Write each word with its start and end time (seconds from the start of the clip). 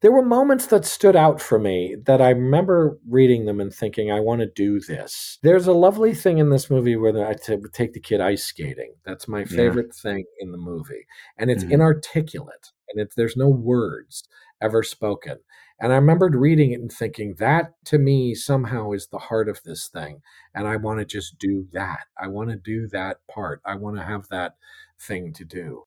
There 0.00 0.12
were 0.12 0.24
moments 0.24 0.66
that 0.66 0.84
stood 0.84 1.16
out 1.16 1.40
for 1.40 1.58
me 1.58 1.96
that 2.06 2.22
I 2.22 2.30
remember 2.30 2.96
reading 3.08 3.46
them 3.46 3.60
and 3.60 3.74
thinking, 3.74 4.12
I 4.12 4.20
want 4.20 4.40
to 4.42 4.46
do 4.46 4.78
this. 4.78 5.38
There's 5.42 5.66
a 5.66 5.72
lovely 5.72 6.14
thing 6.14 6.38
in 6.38 6.50
this 6.50 6.70
movie 6.70 6.94
where 6.94 7.26
I 7.26 7.34
t- 7.34 7.56
take 7.72 7.94
the 7.94 8.00
kid 8.00 8.20
ice 8.20 8.44
skating. 8.44 8.94
That's 9.04 9.26
my 9.26 9.44
favorite 9.44 9.90
yeah. 9.96 10.12
thing 10.12 10.24
in 10.38 10.52
the 10.52 10.58
movie. 10.58 11.04
And 11.36 11.50
it's 11.50 11.64
mm-hmm. 11.64 11.72
inarticulate 11.72 12.70
and 12.88 13.02
it's, 13.02 13.16
there's 13.16 13.36
no 13.36 13.48
words 13.48 14.28
ever 14.62 14.84
spoken. 14.84 15.38
And 15.80 15.92
I 15.92 15.96
remembered 15.96 16.36
reading 16.36 16.70
it 16.70 16.80
and 16.80 16.92
thinking, 16.92 17.34
that 17.40 17.72
to 17.86 17.98
me 17.98 18.36
somehow 18.36 18.92
is 18.92 19.08
the 19.08 19.18
heart 19.18 19.48
of 19.48 19.60
this 19.64 19.88
thing. 19.88 20.22
And 20.54 20.68
I 20.68 20.76
want 20.76 21.00
to 21.00 21.04
just 21.04 21.40
do 21.40 21.66
that. 21.72 22.04
I 22.16 22.28
want 22.28 22.50
to 22.50 22.56
do 22.56 22.86
that 22.92 23.16
part. 23.28 23.60
I 23.64 23.74
want 23.74 23.96
to 23.96 24.04
have 24.04 24.28
that 24.28 24.54
thing 25.00 25.32
to 25.32 25.44
do. 25.44 25.82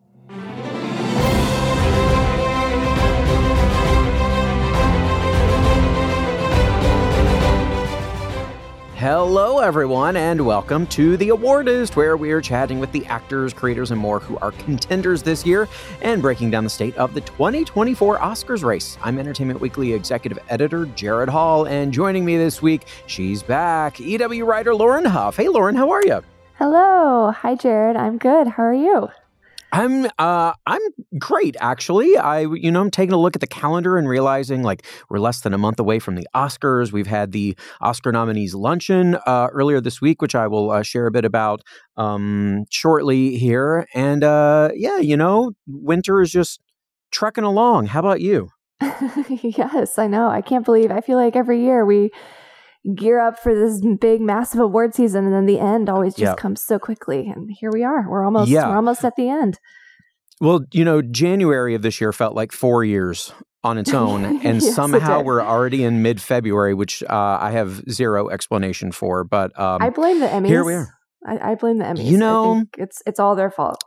Hello, 9.02 9.57
everyone, 9.57 10.16
and 10.16 10.45
welcome 10.45 10.85
to 10.85 11.17
The 11.17 11.30
Awardist, 11.30 11.95
where 11.95 12.16
we 12.16 12.31
are 12.33 12.39
chatting 12.39 12.77
with 12.77 12.91
the 12.91 13.03
actors, 13.07 13.52
creators, 13.52 13.89
and 13.89 13.99
more 13.99 14.19
who 14.19 14.38
are 14.38 14.52
contenders 14.52 15.23
this 15.23 15.44
year 15.44 15.67
and 16.03 16.21
breaking 16.21 16.52
down 16.52 16.63
the 16.63 16.69
state 16.69 16.95
of 16.97 17.16
the 17.16 17.22
2024 17.22 18.19
Oscars 18.19 18.63
race. 18.63 18.99
I'm 19.02 19.17
Entertainment 19.17 19.59
Weekly 19.59 19.94
executive 19.94 20.38
editor 20.49 20.85
Gerrad 20.85 21.29
Hall, 21.29 21.66
and 21.66 21.91
joining 21.91 22.23
me 22.23 22.38
this 22.38 22.61
week, 22.61 22.85
she's 23.07 23.41
back, 23.41 23.99
EW 23.99 24.45
writer 24.45 24.75
Lauren 24.75 25.05
Huff. 25.05 25.35
Hey, 25.35 25.47
Lauren, 25.47 25.73
how 25.73 25.89
are 25.89 26.05
you? 26.05 26.22
Hello. 26.59 27.31
Hi, 27.31 27.55
Gerrad. 27.55 27.95
I'm 27.95 28.19
good. 28.19 28.49
How 28.49 28.61
are 28.66 28.72
you? 28.72 29.09
I'm 29.72 30.05
uh 30.17 30.53
I'm 30.66 30.81
great 31.17 31.55
actually. 31.59 32.17
I 32.17 32.41
you 32.41 32.72
know 32.72 32.81
I'm 32.81 32.91
taking 32.91 33.14
a 33.14 33.17
look 33.17 33.36
at 33.36 33.41
the 33.41 33.47
calendar 33.47 33.97
and 33.97 34.08
realizing 34.08 34.63
like 34.63 34.86
we're 35.09 35.19
less 35.19 35.41
than 35.41 35.53
a 35.53 35.58
month 35.58 35.80
away 35.80 36.00
from 36.00 36.16
the 36.16 36.28
Oscars. 36.36 36.91
We've 36.91 37.08
had 37.08 37.31
the 37.31 37.55
Oscar 37.80 38.11
nominees 38.11 38.53
luncheon 38.53 39.16
uh, 39.25 39.47
earlier 39.52 39.80
this 39.80 40.02
week, 40.02 40.22
which 40.22 40.36
I 40.36 40.47
will 40.47 40.72
uh, 40.72 40.83
share 40.83 41.08
a 41.08 41.11
bit 41.11 41.25
about 41.25 41.61
um, 41.97 42.66
shortly 42.69 43.38
here. 43.38 43.88
And 43.94 44.23
uh, 44.23 44.72
yeah, 44.75 44.97
you 44.97 45.16
know, 45.16 45.53
winter 45.67 46.22
is 46.22 46.31
just 46.31 46.59
trekking 47.11 47.44
along. 47.44 47.88
How 47.88 48.00
about 48.00 48.22
you? 48.22 48.50
yes, 49.41 50.00
I 50.00 50.08
know. 50.08 50.30
I 50.30 50.41
can't 50.41 50.66
believe. 50.66 50.91
I 50.91 51.02
feel 51.02 51.17
like 51.17 51.35
every 51.35 51.61
year 51.61 51.85
we 51.85 52.11
gear 52.96 53.20
up 53.20 53.40
for 53.40 53.54
this 53.54 53.82
big 54.00 54.22
massive 54.22 54.60
award 54.60 54.96
season 54.96 55.26
and 55.26 55.34
then 55.34 55.46
the 55.46 55.60
end 55.60 55.90
always 55.90 56.16
just 56.16 56.38
comes 56.38 56.64
so 56.64 56.80
quickly 56.80 57.28
and 57.28 57.50
here 57.60 57.72
we 57.72 57.84
are. 57.84 58.10
We're 58.10 58.26
almost 58.26 58.50
yeah. 58.50 58.70
we're 58.70 58.76
almost 58.76 59.06
at 59.06 59.16
the 59.16 59.30
end. 59.30 59.60
Well 60.40 60.62
you 60.72 60.84
know 60.84 61.02
january 61.02 61.76
of 61.76 61.84
this 61.84 62.02
year 62.02 62.12
felt 62.12 62.36
like 62.36 62.52
four 62.52 62.84
years 62.84 63.32
on 63.64 63.78
its 63.78 63.94
own 63.94 64.26
and 64.26 64.62
yes, 64.62 64.74
somehow 64.74 65.22
we're 65.22 65.44
already 65.44 65.84
in 65.84 66.02
mid-february 66.02 66.74
which 66.74 67.04
uh, 67.04 67.38
i 67.40 67.52
have 67.52 67.84
zero 67.88 68.30
explanation 68.30 68.92
for 68.92 69.24
but 69.24 69.58
um, 69.59 69.80
i 69.84 69.92
blame 69.92 70.20
the 70.20 70.26
emmys 70.26 70.48
here 70.48 70.64
we 70.64 70.74
are. 70.74 70.88
I, 71.26 71.52
I 71.52 71.56
blame 71.56 71.78
the 71.78 71.86
emmys. 71.86 72.06
You 72.06 72.18
know 72.18 72.64
it's 72.78 73.02
it's 73.06 73.20
all 73.20 73.36
their 73.36 73.52
fault. 73.52 73.84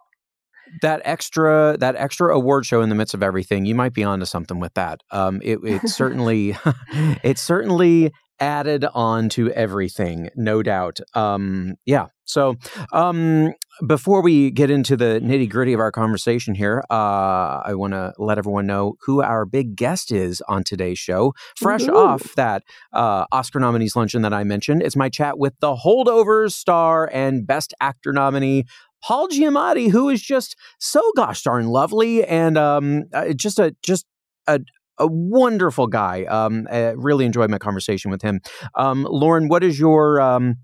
That 0.83 1.03
extra 1.05 1.77
that 1.79 1.97
extra 1.97 2.35
award 2.35 2.67
show 2.67 2.81
in 2.81 2.89
the 2.89 2.95
midst 2.95 3.15
of 3.15 3.23
everything 3.23 3.65
you 3.65 3.75
might 3.75 3.93
be 3.93 4.05
onto 4.05 4.25
something 4.25 4.61
with 4.61 4.75
that. 4.75 5.01
Um, 5.11 5.41
it, 5.43 5.59
it 5.65 5.89
certainly 5.89 6.57
it 7.23 7.39
certainly 7.39 8.13
added 8.41 8.85
on 8.95 9.29
to 9.31 9.51
everything, 9.53 10.31
no 10.37 10.63
doubt. 10.63 11.01
Um, 11.15 11.75
yeah. 11.85 12.07
So 12.25 12.57
um, 12.93 13.53
before 13.87 14.23
we 14.23 14.51
get 14.51 14.71
into 14.71 14.97
the 14.97 15.21
nitty 15.23 15.49
gritty 15.51 15.73
of 15.73 15.81
our 15.81 15.93
conversation 15.93 16.55
here, 16.55 16.83
uh, 16.91 17.63
I 17.65 17.75
want 17.75 17.93
to 17.93 18.15
let 18.19 18.39
everyone 18.39 18.67
know 18.67 18.95
who 19.03 19.23
our 19.23 19.45
big 19.45 19.77
guest 19.77 20.11
is 20.11 20.43
on 20.49 20.65
today's 20.65 20.99
show. 20.99 21.35
Fresh 21.57 21.83
Ooh. 21.83 21.97
off 21.97 22.35
that 22.37 22.63
uh, 22.93 23.27
Oscar 23.31 23.61
nominees 23.61 23.95
luncheon 23.95 24.23
that 24.23 24.33
I 24.33 24.43
mentioned, 24.45 24.83
it's 24.83 24.97
my 24.97 25.09
chat 25.09 25.39
with 25.39 25.55
the 25.61 25.75
Holdovers 25.77 26.53
star 26.53 27.11
and 27.13 27.47
Best 27.47 27.75
Actor 27.81 28.13
nominee. 28.13 28.65
Paul 29.03 29.29
Giamatti, 29.29 29.91
who 29.91 30.09
is 30.09 30.23
just 30.23 30.57
so 30.79 31.03
gosh 31.15 31.43
darn 31.43 31.67
lovely 31.67 32.25
and 32.25 32.57
um, 32.57 33.05
uh, 33.13 33.35
just 33.35 33.59
a 33.59 33.77
just 33.83 34.07
a, 34.47 34.61
a 34.99 35.07
wonderful 35.07 35.87
guy. 35.87 36.25
Um, 36.25 36.67
I 36.71 36.91
really 36.91 37.25
enjoyed 37.25 37.51
my 37.51 37.59
conversation 37.59 38.11
with 38.11 38.23
him. 38.23 38.41
Um, 38.77 39.07
Lauren, 39.11 39.49
what 39.49 39.65
is 39.65 39.79
your 39.79 40.21
um, 40.21 40.57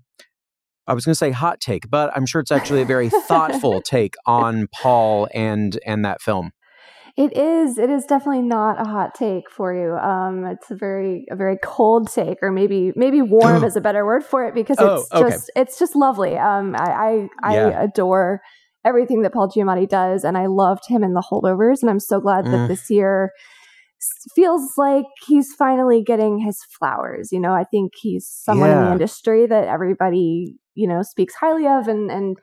I 0.87 0.93
was 0.93 1.05
going 1.05 1.13
to 1.13 1.17
say 1.17 1.31
hot 1.31 1.61
take, 1.61 1.89
but 1.89 2.11
I'm 2.15 2.25
sure 2.25 2.41
it's 2.41 2.51
actually 2.51 2.81
a 2.81 2.85
very 2.85 3.09
thoughtful 3.09 3.81
take 3.85 4.15
on 4.25 4.67
Paul 4.73 5.27
and 5.33 5.79
and 5.85 6.03
that 6.05 6.21
film. 6.21 6.51
It 7.17 7.35
is. 7.35 7.77
It 7.77 7.89
is 7.89 8.05
definitely 8.05 8.43
not 8.43 8.79
a 8.79 8.85
hot 8.85 9.13
take 9.13 9.49
for 9.49 9.73
you. 9.73 9.95
Um, 9.95 10.45
it's 10.45 10.71
a 10.71 10.75
very 10.75 11.25
a 11.29 11.35
very 11.35 11.57
cold 11.61 12.11
take, 12.11 12.37
or 12.41 12.51
maybe 12.51 12.93
maybe 12.95 13.21
warm 13.21 13.63
is 13.63 13.75
a 13.75 13.81
better 13.81 14.05
word 14.05 14.23
for 14.23 14.45
it 14.45 14.55
because 14.55 14.77
oh, 14.79 14.95
it's 14.95 15.09
oh, 15.11 15.21
okay. 15.21 15.29
just 15.29 15.51
it's 15.55 15.79
just 15.79 15.95
lovely. 15.95 16.37
Um, 16.37 16.75
I 16.75 17.27
I, 17.43 17.53
yeah. 17.53 17.67
I 17.67 17.83
adore 17.83 18.41
everything 18.85 19.21
that 19.21 19.33
Paul 19.33 19.49
Giamatti 19.49 19.87
does, 19.87 20.23
and 20.23 20.37
I 20.37 20.47
loved 20.47 20.87
him 20.87 21.03
in 21.03 21.13
The 21.13 21.23
Holdovers, 21.29 21.81
and 21.81 21.89
I'm 21.89 21.99
so 21.99 22.19
glad 22.19 22.45
mm. 22.45 22.51
that 22.51 22.67
this 22.67 22.89
year 22.89 23.31
feels 24.35 24.73
like 24.77 25.05
he's 25.25 25.53
finally 25.53 26.03
getting 26.03 26.39
his 26.39 26.59
flowers. 26.77 27.29
You 27.31 27.39
know, 27.39 27.53
I 27.53 27.63
think 27.63 27.93
he's 27.95 28.27
someone 28.27 28.69
yeah. 28.69 28.79
in 28.79 28.85
the 28.85 28.91
industry 28.93 29.45
that 29.47 29.67
everybody, 29.67 30.55
you 30.75 30.87
know, 30.87 31.01
speaks 31.01 31.35
highly 31.35 31.67
of 31.67 31.87
and, 31.87 32.11
and 32.11 32.37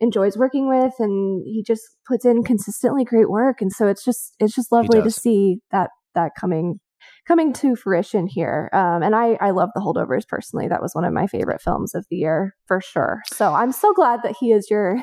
enjoys 0.00 0.36
working 0.36 0.68
with 0.68 0.94
and 0.98 1.42
he 1.46 1.62
just 1.66 1.82
puts 2.06 2.24
in 2.24 2.42
consistently 2.42 3.04
great 3.04 3.30
work. 3.30 3.60
And 3.60 3.72
so 3.72 3.86
it's 3.86 4.04
just 4.04 4.34
it's 4.40 4.54
just 4.54 4.72
lovely 4.72 5.00
to 5.00 5.10
see 5.10 5.58
that 5.70 5.90
that 6.14 6.32
coming 6.38 6.80
coming 7.26 7.52
to 7.52 7.76
fruition 7.76 8.26
here. 8.26 8.68
Um, 8.72 9.02
and 9.02 9.14
I, 9.14 9.38
I 9.40 9.50
love 9.50 9.70
the 9.74 9.80
holdovers 9.80 10.26
personally. 10.26 10.68
That 10.68 10.82
was 10.82 10.94
one 10.94 11.04
of 11.04 11.12
my 11.12 11.26
favorite 11.26 11.62
films 11.62 11.94
of 11.94 12.04
the 12.10 12.16
year 12.16 12.54
for 12.66 12.80
sure. 12.80 13.22
So 13.32 13.52
I'm 13.52 13.72
so 13.72 13.92
glad 13.92 14.20
that 14.24 14.36
he 14.38 14.52
is 14.52 14.68
your 14.70 15.02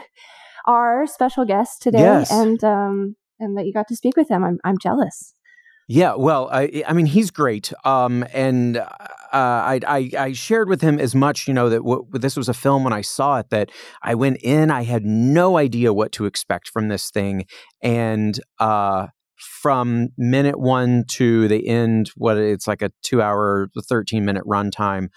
our 0.67 1.07
special 1.07 1.45
guest 1.45 1.81
today 1.81 1.99
yes. 1.99 2.31
and 2.31 2.61
um 2.63 3.15
and 3.39 3.57
that 3.57 3.65
you 3.65 3.73
got 3.73 3.87
to 3.87 3.95
speak 3.95 4.17
with 4.17 4.29
him. 4.29 4.43
I'm 4.43 4.59
I'm 4.63 4.77
jealous. 4.77 5.33
Yeah, 5.91 6.13
well, 6.13 6.49
I, 6.51 6.83
I 6.87 6.93
mean, 6.93 7.07
he's 7.07 7.31
great, 7.31 7.73
um, 7.83 8.23
and 8.31 8.77
uh, 8.77 8.85
I, 9.33 9.79
I, 9.87 10.11
I 10.19 10.33
shared 10.33 10.69
with 10.69 10.81
him 10.81 10.99
as 10.99 11.15
much, 11.15 11.47
you 11.47 11.53
know, 11.55 11.67
that 11.67 11.79
w- 11.79 12.05
this 12.11 12.37
was 12.37 12.47
a 12.47 12.53
film 12.53 12.83
when 12.83 12.93
I 12.93 13.01
saw 13.01 13.39
it 13.39 13.49
that 13.49 13.71
I 14.03 14.13
went 14.13 14.37
in, 14.43 14.69
I 14.69 14.83
had 14.83 15.03
no 15.03 15.57
idea 15.57 15.91
what 15.91 16.11
to 16.11 16.25
expect 16.25 16.69
from 16.69 16.89
this 16.89 17.09
thing, 17.09 17.45
and 17.81 18.39
uh, 18.59 19.07
from 19.37 20.09
minute 20.15 20.59
one 20.59 21.05
to 21.13 21.47
the 21.47 21.67
end, 21.67 22.11
what 22.15 22.37
it's 22.37 22.67
like 22.67 22.83
a 22.83 22.91
two-hour, 23.01 23.69
thirteen-minute 23.87 24.43
runtime. 24.45 25.07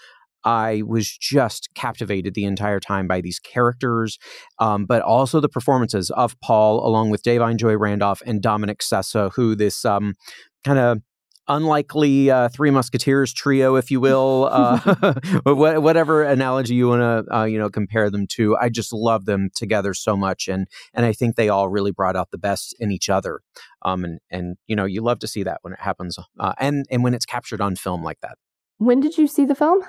I 0.45 0.81
was 0.85 1.07
just 1.07 1.69
captivated 1.73 2.33
the 2.33 2.43
entire 2.45 2.79
time 2.81 3.07
by 3.07 3.21
these 3.21 3.39
characters, 3.39 4.17
um, 4.59 4.85
but 4.85 5.01
also 5.01 5.39
the 5.39 5.47
performances 5.47 6.09
of 6.09 6.37
Paul, 6.41 6.85
along 6.85 7.11
with 7.11 7.23
Da'Vine 7.23 7.55
Joy 7.57 7.77
Randolph 7.77 8.21
and 8.25 8.41
Dominic 8.41 8.79
Sessa, 8.79 9.31
who 9.35 9.55
this 9.55 9.85
um, 9.85 10.15
kind 10.63 10.79
of 10.79 10.99
unlikely 11.47 12.31
uh, 12.31 12.49
Three 12.49 12.71
Musketeers 12.71 13.33
trio, 13.33 13.75
if 13.75 13.91
you 13.91 13.99
will, 13.99 14.49
uh, 14.51 14.79
whatever 15.45 16.23
analogy 16.23 16.75
you 16.75 16.87
want 16.87 17.01
to 17.01 17.35
uh, 17.35 17.43
you 17.43 17.57
know 17.57 17.69
compare 17.69 18.09
them 18.09 18.27
to. 18.27 18.57
I 18.57 18.69
just 18.69 18.93
love 18.93 19.25
them 19.25 19.49
together 19.55 19.93
so 19.93 20.15
much, 20.15 20.47
and 20.47 20.67
and 20.93 21.05
I 21.05 21.13
think 21.13 21.35
they 21.35 21.49
all 21.49 21.69
really 21.69 21.91
brought 21.91 22.15
out 22.15 22.31
the 22.31 22.37
best 22.37 22.75
in 22.79 22.91
each 22.91 23.09
other. 23.09 23.41
Um, 23.83 24.03
and 24.03 24.19
and 24.29 24.57
you 24.67 24.75
know 24.75 24.85
you 24.85 25.01
love 25.01 25.19
to 25.19 25.27
see 25.27 25.43
that 25.43 25.59
when 25.61 25.73
it 25.73 25.79
happens, 25.79 26.17
uh, 26.39 26.53
and 26.59 26.85
and 26.89 27.03
when 27.03 27.13
it's 27.13 27.25
captured 27.25 27.61
on 27.61 27.75
film 27.75 28.03
like 28.03 28.19
that. 28.21 28.37
When 28.77 28.99
did 28.99 29.17
you 29.17 29.27
see 29.27 29.45
the 29.45 29.55
film? 29.55 29.83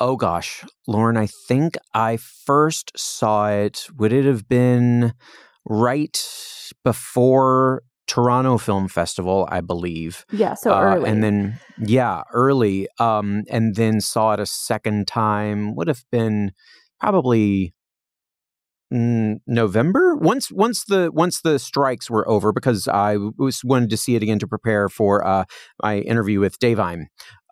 Oh 0.00 0.16
gosh, 0.16 0.64
Lauren, 0.86 1.16
I 1.16 1.28
think 1.48 1.76
I 1.92 2.16
first 2.16 2.92
saw 2.96 3.50
it. 3.50 3.86
Would 3.96 4.12
it 4.12 4.24
have 4.24 4.48
been 4.48 5.12
right 5.64 6.18
before 6.82 7.82
Toronto 8.06 8.58
Film 8.58 8.88
Festival, 8.88 9.48
I 9.50 9.60
believe. 9.60 10.24
Yeah, 10.32 10.54
so 10.54 10.72
uh, 10.72 10.80
early. 10.80 11.10
And 11.10 11.22
then, 11.22 11.58
yeah, 11.78 12.22
early. 12.32 12.88
Um, 12.98 13.44
and 13.48 13.74
then 13.74 14.00
saw 14.00 14.32
it 14.32 14.40
a 14.40 14.46
second 14.46 15.06
time. 15.06 15.74
Would 15.76 15.88
have 15.88 16.04
been 16.10 16.52
probably 17.00 17.74
mm, 18.92 19.36
November. 19.46 20.16
Once 20.16 20.50
once 20.50 20.84
the 20.84 21.10
once 21.12 21.40
the 21.40 21.58
strikes 21.58 22.10
were 22.10 22.28
over, 22.28 22.52
because 22.52 22.88
I 22.88 23.16
was 23.38 23.62
wanted 23.64 23.90
to 23.90 23.96
see 23.96 24.16
it 24.16 24.22
again 24.22 24.38
to 24.40 24.48
prepare 24.48 24.88
for 24.88 25.26
uh, 25.26 25.44
my 25.82 25.98
interview 25.98 26.40
with. 26.40 26.58
Mm-hmm. 26.58 26.80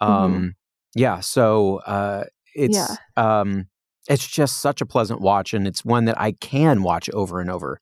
Um, 0.00 0.32
mm-hmm. 0.34 0.46
Yeah, 0.94 1.20
so 1.20 1.76
uh, 1.86 2.24
it's 2.54 2.76
yeah. 2.76 2.96
um, 3.16 3.66
it's 4.08 4.26
just 4.26 4.60
such 4.60 4.80
a 4.80 4.86
pleasant 4.86 5.20
watch, 5.20 5.54
and 5.54 5.66
it's 5.66 5.84
one 5.84 6.06
that 6.06 6.20
I 6.20 6.32
can 6.32 6.82
watch 6.82 7.08
over 7.10 7.40
and 7.40 7.50
over. 7.50 7.80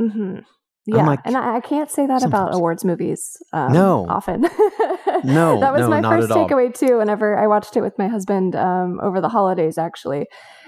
Mm-hmm. 0.00 0.40
Yeah, 0.96 1.06
like, 1.06 1.20
and 1.26 1.36
I, 1.36 1.56
I, 1.56 1.60
can't 1.60 1.90
say 1.90 2.06
that 2.06 2.22
sometimes. 2.22 2.48
about 2.48 2.54
awards 2.54 2.82
movies. 2.82 3.36
Um, 3.52 3.72
no, 3.74 4.06
often. 4.08 4.40
no, 5.22 5.60
that 5.60 5.72
was 5.72 5.82
no, 5.82 5.88
my 5.88 6.00
first 6.00 6.30
takeaway 6.30 6.72
too. 6.72 6.96
Whenever 6.96 7.36
I 7.36 7.46
watched 7.46 7.76
it 7.76 7.82
with 7.82 7.98
my 7.98 8.08
husband 8.08 8.56
um, 8.56 8.98
over 9.02 9.20
the 9.20 9.28
holidays, 9.28 9.76
actually, 9.76 10.26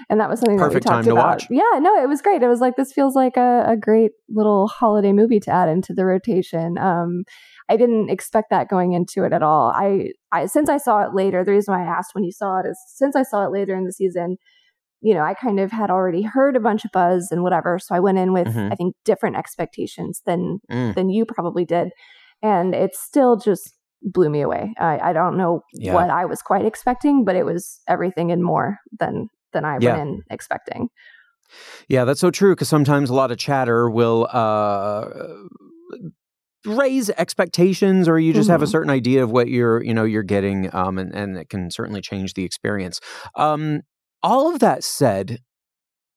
and 0.09 0.19
that 0.19 0.29
was 0.29 0.39
something 0.39 0.59
Perfect 0.59 0.85
that 0.85 0.91
we 0.91 0.95
talked 0.95 1.07
about. 1.07 1.41
Watch. 1.41 1.47
Yeah, 1.49 1.79
no, 1.79 1.95
it 2.01 2.07
was 2.07 2.21
great. 2.21 2.43
It 2.43 2.47
was 2.47 2.61
like 2.61 2.75
this 2.75 2.93
feels 2.93 3.15
like 3.15 3.35
a, 3.35 3.65
a 3.67 3.75
great 3.75 4.11
little 4.29 4.67
holiday 4.67 5.11
movie 5.11 5.39
to 5.39 5.51
add 5.51 5.69
into 5.69 5.91
the 5.91 6.05
rotation. 6.05 6.77
Um, 6.77 7.23
I 7.67 7.75
didn't 7.75 8.11
expect 8.11 8.51
that 8.51 8.69
going 8.69 8.93
into 8.93 9.23
it 9.23 9.33
at 9.33 9.41
all. 9.41 9.71
I, 9.75 10.11
I 10.31 10.45
since 10.45 10.69
I 10.69 10.77
saw 10.77 11.01
it 11.01 11.15
later. 11.15 11.43
The 11.43 11.51
reason 11.51 11.73
why 11.73 11.83
I 11.83 11.87
asked 11.87 12.13
when 12.13 12.23
you 12.23 12.31
saw 12.31 12.59
it 12.59 12.67
is 12.67 12.77
since 12.87 13.15
I 13.15 13.23
saw 13.23 13.45
it 13.45 13.51
later 13.51 13.75
in 13.75 13.85
the 13.85 13.93
season 13.93 14.37
you 15.01 15.13
know, 15.13 15.23
I 15.23 15.33
kind 15.33 15.59
of 15.59 15.71
had 15.71 15.89
already 15.89 16.21
heard 16.21 16.55
a 16.55 16.59
bunch 16.59 16.85
of 16.85 16.91
buzz 16.91 17.29
and 17.31 17.43
whatever. 17.43 17.79
So 17.79 17.95
I 17.95 17.99
went 17.99 18.19
in 18.19 18.33
with, 18.33 18.47
mm-hmm. 18.47 18.71
I 18.71 18.75
think, 18.75 18.95
different 19.03 19.35
expectations 19.35 20.21
than 20.25 20.59
mm. 20.71 20.93
than 20.93 21.09
you 21.09 21.25
probably 21.25 21.65
did, 21.65 21.89
and 22.41 22.75
it 22.75 22.95
still 22.95 23.37
just 23.37 23.73
blew 24.03 24.29
me 24.29 24.41
away. 24.41 24.73
I, 24.79 24.99
I 24.99 25.13
don't 25.13 25.37
know 25.37 25.61
yeah. 25.73 25.93
what 25.93 26.09
I 26.09 26.25
was 26.25 26.41
quite 26.41 26.65
expecting, 26.65 27.25
but 27.25 27.35
it 27.35 27.45
was 27.45 27.81
everything 27.87 28.31
and 28.31 28.43
more 28.43 28.77
than 28.99 29.29
than 29.53 29.65
I 29.65 29.77
yeah. 29.81 29.97
went 29.97 30.09
in 30.09 30.21
expecting. 30.29 30.89
Yeah, 31.87 32.05
that's 32.05 32.21
so 32.21 32.31
true. 32.31 32.53
Because 32.53 32.69
sometimes 32.69 33.09
a 33.09 33.13
lot 33.13 33.31
of 33.31 33.37
chatter 33.37 33.89
will. 33.89 34.27
Uh, 34.31 35.07
raise 36.65 37.09
expectations 37.11 38.07
or 38.07 38.19
you 38.19 38.33
just 38.33 38.45
mm-hmm. 38.45 38.51
have 38.51 38.61
a 38.61 38.65
mm-hmm. 38.65 38.71
certain 38.71 38.91
idea 38.91 39.23
of 39.23 39.31
what 39.31 39.47
you're 39.47 39.83
you 39.83 39.95
know 39.95 40.03
you're 40.03 40.21
getting 40.21 40.73
um 40.75 40.99
and, 40.99 41.11
and 41.15 41.35
it 41.35 41.49
can 41.49 41.71
certainly 41.71 42.01
change 42.01 42.35
the 42.35 42.43
experience 42.43 42.99
um 43.35 43.81
all 44.23 44.53
of 44.53 44.59
that 44.59 44.83
said, 44.83 45.39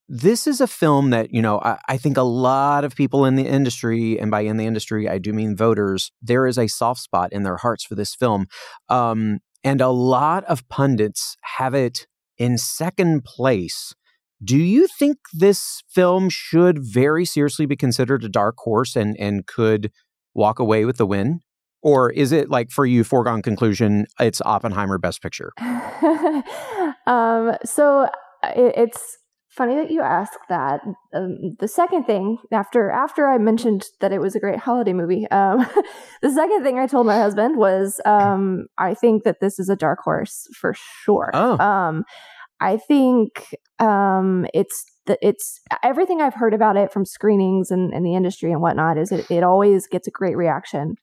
this 0.09 0.47
is 0.47 0.61
a 0.61 0.67
film 0.67 1.11
that, 1.11 1.33
you 1.33 1.41
know, 1.41 1.61
I, 1.61 1.79
I, 1.89 1.97
think 1.97 2.17
a 2.17 2.23
lot 2.23 2.85
of 2.85 2.95
people 2.95 3.25
in 3.25 3.37
the 3.37 3.47
industry, 3.47 4.21
and 4.21 4.31
by 4.31 4.43
in 4.43 4.59
the 4.59 4.67
industry, 4.67 5.09
I 5.09 5.19
do 5.19 5.33
mean 5.33 5.56
voters, 5.56 6.12
there 6.21 6.47
is 6.47 6.59
a 6.59 6.69
soft 6.69 7.01
spot 7.01 7.33
in 7.33 7.43
their 7.43 7.56
hearts 7.56 7.85
for 7.85 7.95
this 7.95 8.15
film. 8.15 8.47
Um, 8.91 9.41
and 9.62 9.81
a 9.81 9.89
lot 9.89 10.45
of 10.45 10.69
pundits 10.69 11.37
have 11.56 11.75
it 11.75 12.06
in 12.37 12.59
second 12.59 13.25
place. 13.25 13.95
Do 14.43 14.59
you 14.59 14.87
think 14.87 15.17
this 15.33 15.83
film 15.89 16.29
should 16.29 16.79
very 16.79 17.25
seriously 17.25 17.65
be 17.65 17.77
considered 17.77 18.25
a 18.25 18.29
dark 18.29 18.57
horse 18.59 18.95
and, 18.95 19.17
and 19.19 19.47
could 19.47 19.91
walk 20.35 20.59
away 20.59 20.85
with 20.85 20.99
the 20.99 21.07
win? 21.07 21.41
Or 21.85 22.11
is 22.11 22.33
it 22.33 22.49
like 22.51 22.71
for 22.71 22.87
you, 22.87 23.05
foregone 23.05 23.43
conclusion, 23.43 24.07
it's 24.19 24.41
Oppenheimer 24.45 24.97
Best 24.97 25.23
Picture? 25.23 25.53
um, 27.07 27.57
so 27.63 28.09
it, 28.57 28.75
it's 28.77 29.19
funny 29.51 29.77
that 29.77 29.91
you 29.91 30.01
ask 30.01 30.33
that. 30.49 30.81
Um, 31.15 31.57
the 31.61 31.69
second 31.69 32.05
thing 32.05 32.39
after 32.51 32.91
after 32.91 33.29
I 33.29 33.37
mentioned 33.37 33.85
that 34.01 34.13
it 34.13 34.21
was 34.21 34.35
a 34.35 34.41
great 34.41 34.59
holiday 34.59 34.95
movie, 34.95 35.29
um, 35.31 35.67
the 36.23 36.31
second 36.31 36.65
thing 36.65 36.79
I 36.79 36.87
told 36.87 37.07
my 37.07 37.19
husband 37.19 37.59
was 37.59 38.01
um, 38.07 38.67
I 38.79 38.95
think 38.95 39.25
that 39.25 39.41
this 39.41 39.59
is 39.59 39.69
a 39.69 39.77
dark 39.77 40.01
horse 40.03 40.49
for 40.59 40.75
sure. 41.05 41.31
Oh. 41.35 41.59
Um, 41.59 42.05
I 42.61 42.79
think 42.79 43.55
um, 43.79 44.47
it's 44.55 44.85
the, 45.07 45.19
it's 45.21 45.61
everything 45.83 46.23
I've 46.23 46.35
heard 46.35 46.55
about 46.55 46.77
it 46.77 46.93
from 46.93 47.05
screenings 47.05 47.71
and, 47.71 47.93
and 47.93 48.07
the 48.07 48.15
industry 48.15 48.53
and 48.53 48.63
whatnot 48.63 48.97
is 48.97 49.13
it, 49.13 49.31
it 49.31 49.43
always 49.43 49.87
gets 49.87 50.09
a 50.09 50.11
great 50.11 50.37
reaction. 50.37 50.97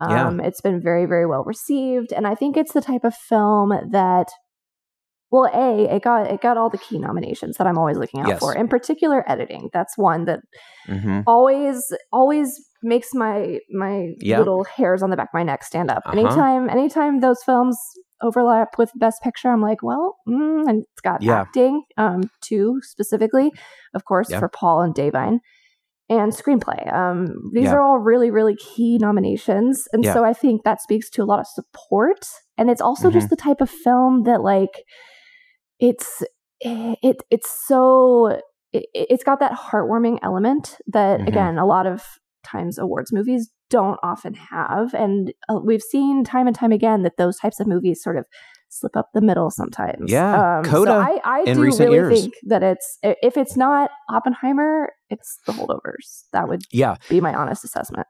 Um, 0.00 0.40
yeah. 0.40 0.46
It's 0.46 0.60
been 0.60 0.80
very, 0.80 1.06
very 1.06 1.26
well 1.26 1.44
received, 1.44 2.12
and 2.12 2.26
I 2.26 2.34
think 2.34 2.56
it's 2.56 2.72
the 2.72 2.80
type 2.80 3.04
of 3.04 3.14
film 3.14 3.72
that, 3.90 4.28
well, 5.30 5.50
a 5.52 5.94
it 5.94 6.02
got 6.02 6.30
it 6.30 6.40
got 6.40 6.56
all 6.56 6.70
the 6.70 6.78
key 6.78 6.98
nominations 6.98 7.56
that 7.58 7.66
I'm 7.66 7.78
always 7.78 7.98
looking 7.98 8.20
out 8.20 8.28
yes. 8.28 8.38
for. 8.40 8.54
In 8.56 8.68
particular, 8.68 9.28
editing. 9.30 9.68
That's 9.72 9.96
one 9.96 10.24
that 10.24 10.40
mm-hmm. 10.88 11.20
always 11.26 11.92
always 12.12 12.58
makes 12.82 13.08
my 13.12 13.58
my 13.70 14.14
yep. 14.20 14.38
little 14.38 14.64
hairs 14.64 15.02
on 15.02 15.10
the 15.10 15.16
back 15.16 15.28
of 15.28 15.34
my 15.34 15.42
neck 15.42 15.64
stand 15.64 15.90
up. 15.90 16.02
Uh-huh. 16.06 16.18
Anytime, 16.18 16.70
anytime 16.70 17.20
those 17.20 17.42
films 17.44 17.78
overlap 18.22 18.78
with 18.78 18.90
Best 18.96 19.22
Picture, 19.22 19.48
I'm 19.48 19.62
like, 19.62 19.82
well, 19.82 20.16
mm, 20.28 20.68
and 20.68 20.84
it's 20.92 21.00
got 21.02 21.22
yeah. 21.22 21.42
acting 21.42 21.82
um, 21.96 22.30
too 22.40 22.80
specifically, 22.82 23.52
of 23.94 24.04
course, 24.04 24.30
yeah. 24.30 24.38
for 24.38 24.48
Paul 24.48 24.82
and 24.82 24.94
Da'Vine 24.94 25.38
and 26.10 26.32
screenplay. 26.32 26.92
Um, 26.92 27.50
these 27.54 27.64
yeah. 27.64 27.74
are 27.74 27.80
all 27.80 27.98
really, 27.98 28.30
really 28.32 28.56
key 28.56 28.98
nominations. 28.98 29.86
And 29.92 30.04
yeah. 30.04 30.12
so 30.12 30.24
I 30.24 30.32
think 30.32 30.64
that 30.64 30.82
speaks 30.82 31.08
to 31.10 31.22
a 31.22 31.24
lot 31.24 31.38
of 31.38 31.46
support. 31.46 32.26
And 32.58 32.68
it's 32.68 32.80
also 32.80 33.08
mm-hmm. 33.08 33.18
just 33.18 33.30
the 33.30 33.36
type 33.36 33.60
of 33.60 33.70
film 33.70 34.24
that 34.24 34.42
like 34.42 34.84
it's 35.78 36.22
it 36.60 37.22
it's 37.30 37.64
so 37.66 38.40
it, 38.72 38.86
it's 38.92 39.24
got 39.24 39.38
that 39.38 39.52
heartwarming 39.52 40.18
element 40.22 40.76
that 40.88 41.20
mm-hmm. 41.20 41.28
again 41.28 41.58
a 41.58 41.64
lot 41.64 41.86
of 41.86 42.02
times 42.44 42.76
awards 42.76 43.12
movies 43.12 43.50
don't 43.70 43.98
often 44.02 44.34
have 44.34 44.92
and 44.94 45.32
uh, 45.48 45.60
we've 45.64 45.82
seen 45.82 46.24
time 46.24 46.46
and 46.46 46.56
time 46.56 46.72
again 46.72 47.02
that 47.02 47.16
those 47.18 47.38
types 47.38 47.60
of 47.60 47.66
movies 47.66 48.02
sort 48.02 48.16
of 48.16 48.24
slip 48.70 48.96
up 48.96 49.08
the 49.12 49.20
middle 49.20 49.50
sometimes. 49.50 50.10
Yeah, 50.10 50.58
um, 50.58 50.64
Coda. 50.64 50.90
So 50.92 50.98
I, 50.98 51.18
I 51.24 51.44
do 51.44 51.60
really 51.60 51.92
years. 51.92 52.20
think 52.20 52.34
that 52.44 52.62
it's 52.62 52.98
if 53.02 53.36
it's 53.36 53.56
not 53.56 53.90
Oppenheimer, 54.08 54.92
it's 55.10 55.38
the 55.46 55.52
holdovers. 55.52 56.24
That 56.32 56.48
would 56.48 56.62
yeah 56.72 56.96
be 57.08 57.20
my 57.20 57.34
honest 57.34 57.64
assessment. 57.64 58.06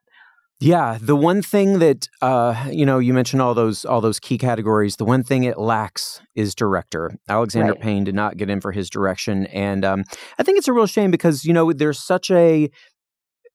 Yeah, 0.63 0.99
the 1.01 1.17
one 1.17 1.41
thing 1.41 1.79
that 1.79 2.07
uh, 2.21 2.69
you 2.71 2.85
know, 2.85 2.99
you 2.99 3.15
mentioned 3.15 3.41
all 3.41 3.55
those 3.55 3.87
all 3.87 4.03
those 4.03 4.21
key 4.21 4.37
categories. 4.37 4.97
The 4.97 5.07
one 5.07 5.25
thing 5.25 5.45
it 5.45 5.59
lacks 5.59 6.21
is 6.35 6.55
director. 6.55 7.13
Alexander 7.31 7.73
right. 7.73 7.81
Payne 7.81 8.05
did 8.05 8.15
not 8.15 8.37
get 8.37 8.51
in 8.51 8.61
for 8.61 8.71
his 8.71 8.91
direction, 8.91 9.47
and 9.47 9.87
um, 9.87 10.05
I 10.39 10.43
think 10.43 10.59
it's 10.59 10.69
a 10.69 10.75
real 10.75 10.87
shame 10.87 11.11
because 11.11 11.47
you 11.47 11.55
know 11.55 11.73
there's 11.73 11.99
such 11.99 12.31
a 12.31 12.71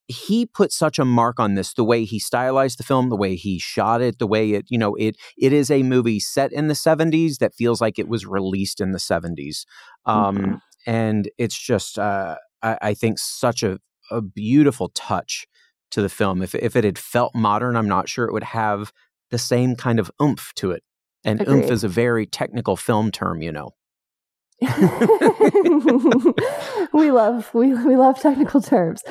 he 0.08 0.46
put 0.46 0.72
such 0.72 0.98
a 0.98 1.04
mark 1.04 1.38
on 1.38 1.54
this 1.54 1.74
the 1.74 1.84
way 1.84 2.04
he 2.04 2.18
stylized 2.18 2.78
the 2.78 2.84
film 2.84 3.08
the 3.08 3.16
way 3.16 3.34
he 3.34 3.58
shot 3.58 4.00
it 4.00 4.18
the 4.18 4.26
way 4.26 4.52
it 4.52 4.64
you 4.68 4.78
know 4.78 4.94
it 4.94 5.16
it 5.36 5.52
is 5.52 5.68
a 5.68 5.82
movie 5.82 6.20
set 6.20 6.52
in 6.52 6.68
the 6.68 6.74
70s 6.74 7.38
that 7.38 7.54
feels 7.54 7.80
like 7.80 7.98
it 7.98 8.06
was 8.06 8.24
released 8.24 8.80
in 8.80 8.92
the 8.92 8.98
70s 8.98 9.64
um, 10.04 10.36
mm-hmm. 10.36 10.54
and 10.86 11.28
it's 11.38 11.58
just 11.58 11.98
uh, 11.98 12.36
I, 12.62 12.78
I, 12.82 12.94
think 12.94 13.18
such 13.18 13.62
a, 13.62 13.78
a 14.10 14.20
beautiful 14.20 14.90
touch 14.94 15.46
to 15.90 16.02
the 16.02 16.08
film. 16.08 16.42
If, 16.42 16.54
if 16.54 16.76
it 16.76 16.84
had 16.84 16.98
felt 16.98 17.34
modern 17.34 17.76
i'm 17.76 17.88
not 17.88 18.08
sure 18.08 18.26
it 18.26 18.32
would 18.32 18.42
have 18.42 18.92
the 19.30 19.38
same 19.38 19.76
kind 19.76 19.98
of 19.98 20.10
oomph 20.20 20.52
to 20.56 20.70
it. 20.70 20.82
And 21.24 21.40
Agreed. 21.40 21.54
oomph 21.54 21.70
is 21.70 21.84
a 21.84 21.88
very 21.88 22.26
technical 22.26 22.76
film 22.76 23.10
term 23.10 23.42
you 23.42 23.52
know 23.52 23.70
we 26.92 27.10
love 27.10 27.52
we 27.52 27.74
we 27.74 27.96
love 27.96 28.18
technical 28.18 28.62
terms. 28.62 29.02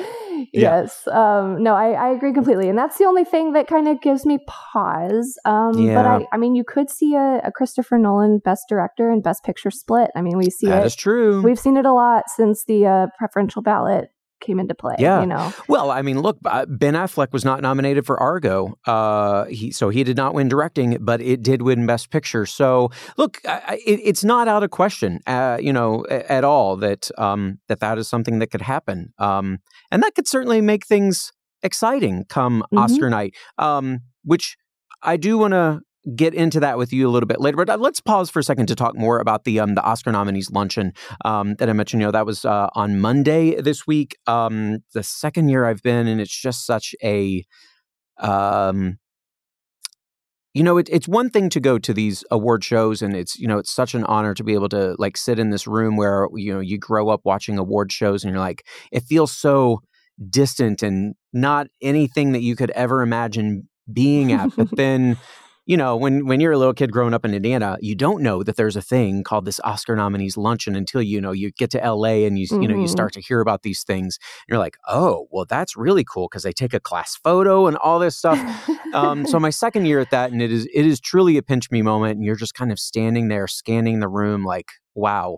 Yeah. 0.52 0.82
Yes. 0.82 1.06
Um, 1.06 1.62
no, 1.62 1.74
I, 1.74 1.92
I 1.92 2.08
agree 2.08 2.32
completely, 2.32 2.68
and 2.68 2.76
that's 2.76 2.98
the 2.98 3.04
only 3.04 3.24
thing 3.24 3.52
that 3.52 3.68
kind 3.68 3.88
of 3.88 4.00
gives 4.00 4.26
me 4.26 4.38
pause. 4.46 5.38
Um, 5.44 5.78
yeah. 5.78 5.94
But 5.94 6.06
I, 6.06 6.26
I 6.32 6.36
mean, 6.36 6.56
you 6.56 6.64
could 6.64 6.90
see 6.90 7.14
a, 7.14 7.40
a, 7.44 7.52
Christopher 7.52 7.96
Nolan 7.96 8.38
Best 8.38 8.64
Director 8.68 9.10
and 9.10 9.22
Best 9.22 9.44
Picture 9.44 9.70
split. 9.70 10.10
I 10.16 10.20
mean, 10.20 10.36
we 10.36 10.50
see 10.50 10.66
that 10.66 10.72
it. 10.72 10.80
That 10.80 10.86
is 10.86 10.96
true. 10.96 11.42
We've 11.42 11.58
seen 11.58 11.76
it 11.76 11.86
a 11.86 11.92
lot 11.92 12.24
since 12.34 12.64
the 12.64 12.86
uh, 12.86 13.06
preferential 13.18 13.62
ballot 13.62 14.10
came 14.40 14.58
into 14.58 14.74
play. 14.74 14.96
Yeah. 14.98 15.20
You 15.20 15.26
know. 15.26 15.52
Well, 15.68 15.90
I 15.90 16.02
mean, 16.02 16.20
look, 16.20 16.38
uh, 16.44 16.66
Ben 16.66 16.94
Affleck 16.94 17.32
was 17.32 17.44
not 17.44 17.60
nominated 17.62 18.06
for 18.06 18.18
Argo. 18.20 18.78
Uh, 18.86 19.44
he 19.46 19.70
so 19.70 19.88
he 19.88 20.04
did 20.04 20.16
not 20.16 20.34
win 20.34 20.48
directing, 20.48 20.98
but 21.00 21.20
it 21.20 21.42
did 21.42 21.62
win 21.62 21.86
Best 21.86 22.10
Picture. 22.10 22.46
So 22.46 22.90
look, 23.16 23.40
I, 23.46 23.80
it, 23.86 24.00
it's 24.02 24.24
not 24.24 24.48
out 24.48 24.62
of 24.62 24.70
question, 24.70 25.20
uh, 25.26 25.58
you 25.60 25.72
know, 25.72 26.04
at 26.10 26.44
all 26.44 26.76
that 26.76 27.10
um, 27.18 27.58
that 27.68 27.80
that 27.80 27.98
is 27.98 28.08
something 28.08 28.38
that 28.38 28.48
could 28.48 28.62
happen, 28.62 29.12
um, 29.18 29.58
and 29.90 30.02
that 30.02 30.14
could 30.14 30.28
certainly 30.28 30.60
make 30.60 30.86
things 30.86 31.32
exciting 31.62 32.24
come 32.28 32.62
mm-hmm. 32.62 32.78
Oscar 32.78 33.10
night. 33.10 33.34
Um, 33.58 34.00
which 34.24 34.56
I 35.02 35.16
do 35.16 35.38
want 35.38 35.52
to 35.52 35.80
get 36.14 36.34
into 36.34 36.60
that 36.60 36.78
with 36.78 36.92
you 36.92 37.08
a 37.08 37.10
little 37.10 37.26
bit 37.26 37.40
later. 37.40 37.56
But 37.56 37.70
uh, 37.70 37.76
let's 37.76 38.00
pause 38.00 38.30
for 38.30 38.38
a 38.38 38.44
second 38.44 38.66
to 38.66 38.76
talk 38.76 38.96
more 38.96 39.18
about 39.18 39.44
the 39.44 39.60
um, 39.60 39.74
the 39.74 39.82
Oscar 39.82 40.12
nominees 40.12 40.50
luncheon 40.50 40.92
um, 41.24 41.54
that 41.56 41.68
I 41.68 41.72
mentioned. 41.72 42.02
You 42.02 42.08
know, 42.08 42.12
that 42.12 42.26
was 42.26 42.44
uh, 42.44 42.68
on 42.74 43.00
Monday 43.00 43.60
this 43.60 43.86
week. 43.86 44.16
Um, 44.26 44.78
the 44.94 45.02
second 45.02 45.48
year 45.48 45.64
I've 45.64 45.82
been, 45.82 46.06
and 46.06 46.20
it's 46.20 46.38
just 46.38 46.66
such 46.66 46.94
a 47.02 47.44
um, 48.18 48.98
you 50.56 50.62
know, 50.62 50.78
it, 50.78 50.88
it's 50.90 51.06
one 51.06 51.28
thing 51.28 51.50
to 51.50 51.60
go 51.60 51.78
to 51.78 51.92
these 51.92 52.24
award 52.30 52.64
shows, 52.64 53.02
and 53.02 53.14
it's 53.14 53.38
you 53.38 53.46
know, 53.46 53.58
it's 53.58 53.70
such 53.70 53.94
an 53.94 54.04
honor 54.04 54.32
to 54.32 54.42
be 54.42 54.54
able 54.54 54.70
to 54.70 54.96
like 54.98 55.18
sit 55.18 55.38
in 55.38 55.50
this 55.50 55.66
room 55.66 55.96
where 55.96 56.28
you 56.34 56.54
know 56.54 56.60
you 56.60 56.78
grow 56.78 57.10
up 57.10 57.20
watching 57.24 57.58
award 57.58 57.92
shows, 57.92 58.24
and 58.24 58.32
you're 58.32 58.40
like, 58.40 58.66
it 58.90 59.02
feels 59.02 59.32
so 59.32 59.82
distant 60.30 60.82
and 60.82 61.14
not 61.34 61.66
anything 61.82 62.32
that 62.32 62.40
you 62.40 62.56
could 62.56 62.70
ever 62.70 63.02
imagine 63.02 63.68
being 63.92 64.32
at. 64.32 64.56
But 64.56 64.70
then 64.76 65.18
you 65.66 65.76
know, 65.76 65.96
when 65.96 66.26
when 66.26 66.38
you're 66.38 66.52
a 66.52 66.58
little 66.58 66.72
kid 66.72 66.92
growing 66.92 67.12
up 67.12 67.24
in 67.24 67.34
Indiana, 67.34 67.76
you 67.80 67.96
don't 67.96 68.22
know 68.22 68.44
that 68.44 68.54
there's 68.54 68.76
a 68.76 68.82
thing 68.82 69.24
called 69.24 69.44
this 69.44 69.58
Oscar 69.64 69.96
nominees 69.96 70.36
luncheon 70.36 70.76
until 70.76 71.02
you 71.02 71.20
know 71.20 71.32
you 71.32 71.50
get 71.50 71.70
to 71.70 71.78
LA 71.78 72.24
and 72.24 72.38
you 72.38 72.46
mm-hmm. 72.46 72.62
you 72.62 72.68
know 72.68 72.74
you 72.74 72.82
mm-hmm. 72.82 72.90
start 72.92 73.12
to 73.14 73.20
hear 73.20 73.40
about 73.40 73.62
these 73.62 73.82
things. 73.82 74.18
And 74.46 74.54
you're 74.54 74.60
like, 74.60 74.76
oh, 74.86 75.26
well, 75.32 75.44
that's 75.44 75.76
really 75.76 76.04
cool 76.04 76.28
because 76.30 76.44
they 76.44 76.52
take 76.52 76.72
a 76.72 76.78
class 76.78 77.16
photo 77.16 77.66
and 77.66 77.76
all 77.78 77.98
this 77.98 78.16
stuff. 78.16 78.38
um, 78.94 79.26
so 79.26 79.40
my 79.40 79.50
second 79.50 79.86
year 79.86 79.98
at 79.98 80.12
that, 80.12 80.30
and 80.30 80.40
it 80.40 80.52
is 80.52 80.68
it 80.72 80.86
is 80.86 81.00
truly 81.00 81.36
a 81.36 81.42
pinch 81.42 81.68
me 81.72 81.82
moment, 81.82 82.14
and 82.14 82.24
you're 82.24 82.36
just 82.36 82.54
kind 82.54 82.70
of 82.70 82.78
standing 82.78 83.26
there 83.26 83.48
scanning 83.48 83.98
the 83.98 84.08
room, 84.08 84.44
like, 84.44 84.70
wow, 84.94 85.36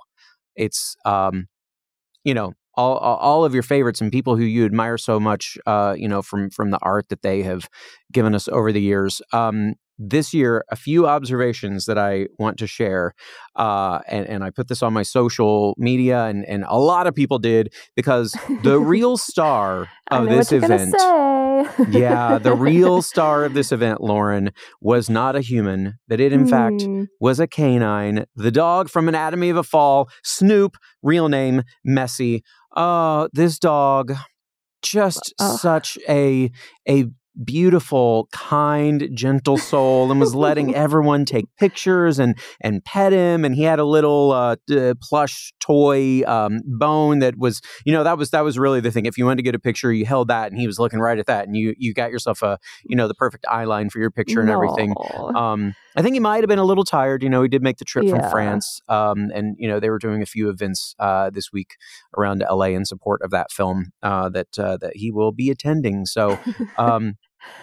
it's 0.56 0.94
um, 1.06 1.48
you 2.22 2.34
know 2.34 2.52
all 2.74 2.98
all 2.98 3.46
of 3.46 3.54
your 3.54 3.62
favorites 3.62 4.02
and 4.02 4.12
people 4.12 4.36
who 4.36 4.44
you 4.44 4.66
admire 4.66 4.98
so 4.98 5.18
much, 5.18 5.56
uh, 5.64 5.94
you 5.96 6.06
know, 6.06 6.20
from 6.20 6.50
from 6.50 6.70
the 6.70 6.78
art 6.82 7.08
that 7.08 7.22
they 7.22 7.42
have 7.42 7.66
given 8.12 8.34
us 8.34 8.46
over 8.48 8.72
the 8.72 8.82
years. 8.82 9.22
Um, 9.32 9.74
this 9.98 10.32
year, 10.32 10.64
a 10.70 10.76
few 10.76 11.06
observations 11.06 11.86
that 11.86 11.98
I 11.98 12.28
want 12.38 12.58
to 12.58 12.66
share, 12.66 13.14
uh, 13.56 14.00
and, 14.08 14.26
and 14.26 14.44
I 14.44 14.50
put 14.50 14.68
this 14.68 14.82
on 14.82 14.92
my 14.92 15.02
social 15.02 15.74
media, 15.76 16.24
and, 16.24 16.44
and 16.46 16.64
a 16.68 16.78
lot 16.78 17.06
of 17.06 17.14
people 17.14 17.38
did 17.38 17.72
because 17.96 18.34
the 18.62 18.78
real 18.78 19.16
star 19.16 19.88
of 20.10 20.28
this 20.28 20.52
event, 20.52 20.94
yeah, 21.88 22.38
the 22.38 22.54
real 22.58 23.02
star 23.02 23.44
of 23.44 23.54
this 23.54 23.72
event, 23.72 24.00
Lauren, 24.00 24.50
was 24.80 25.10
not 25.10 25.34
a 25.34 25.40
human, 25.40 25.94
but 26.06 26.20
it 26.20 26.32
in 26.32 26.44
mm. 26.44 26.50
fact 26.50 26.82
hmm. 26.82 27.04
was 27.20 27.40
a 27.40 27.46
canine, 27.46 28.24
the 28.36 28.50
dog 28.50 28.88
from 28.88 29.08
Anatomy 29.08 29.50
of 29.50 29.56
a 29.56 29.62
Fall, 29.62 30.08
Snoop, 30.22 30.76
real 31.02 31.28
name 31.28 31.62
Messi. 31.86 32.42
Oh, 32.76 33.28
this 33.32 33.58
dog, 33.58 34.14
just 34.82 35.34
such 35.40 35.98
a 36.08 36.50
a 36.88 37.06
beautiful, 37.44 38.28
kind, 38.32 39.08
gentle 39.14 39.58
soul 39.58 40.10
and 40.10 40.20
was 40.20 40.34
letting 40.34 40.74
everyone 40.74 41.24
take 41.24 41.46
pictures 41.56 42.18
and 42.18 42.38
and 42.60 42.84
pet 42.84 43.12
him. 43.12 43.44
And 43.44 43.54
he 43.54 43.62
had 43.62 43.78
a 43.78 43.84
little 43.84 44.32
uh, 44.32 44.56
uh, 44.70 44.94
plush 45.00 45.52
toy 45.60 46.22
um, 46.26 46.60
bone 46.64 47.20
that 47.20 47.38
was, 47.38 47.60
you 47.84 47.92
know, 47.92 48.04
that 48.04 48.18
was 48.18 48.30
that 48.30 48.44
was 48.44 48.58
really 48.58 48.80
the 48.80 48.90
thing. 48.90 49.06
If 49.06 49.18
you 49.18 49.24
wanted 49.24 49.38
to 49.38 49.42
get 49.42 49.54
a 49.54 49.58
picture, 49.58 49.92
you 49.92 50.04
held 50.04 50.28
that, 50.28 50.50
and 50.50 50.60
he 50.60 50.66
was 50.66 50.78
looking 50.78 51.00
right 51.00 51.18
at 51.18 51.26
that, 51.26 51.46
and 51.46 51.56
you 51.56 51.74
you 51.78 51.94
got 51.94 52.10
yourself 52.10 52.42
a, 52.42 52.58
you 52.84 52.96
know, 52.96 53.08
the 53.08 53.14
perfect 53.14 53.46
eye 53.48 53.64
line 53.64 53.90
for 53.90 53.98
your 54.00 54.10
picture 54.10 54.40
and 54.40 54.50
everything. 54.50 54.94
Um, 55.34 55.74
I 55.96 56.02
think 56.02 56.14
he 56.14 56.20
might 56.20 56.38
have 56.38 56.48
been 56.48 56.58
a 56.60 56.64
little 56.64 56.84
tired. 56.84 57.22
You 57.22 57.28
know, 57.28 57.42
he 57.42 57.48
did 57.48 57.62
make 57.62 57.78
the 57.78 57.84
trip 57.84 58.04
yeah. 58.04 58.20
from 58.20 58.30
France, 58.30 58.80
um, 58.88 59.30
and 59.34 59.56
you 59.58 59.68
know 59.68 59.80
they 59.80 59.90
were 59.90 59.98
doing 59.98 60.22
a 60.22 60.26
few 60.26 60.48
events 60.48 60.94
uh, 60.98 61.30
this 61.30 61.52
week 61.52 61.76
around 62.16 62.44
LA 62.48 62.66
in 62.66 62.84
support 62.84 63.20
of 63.22 63.30
that 63.30 63.50
film 63.50 63.92
uh, 64.02 64.28
that 64.28 64.58
uh, 64.58 64.76
that 64.76 64.96
he 64.96 65.10
will 65.10 65.32
be 65.32 65.50
attending. 65.50 66.06
So, 66.06 66.38
um, 66.78 67.16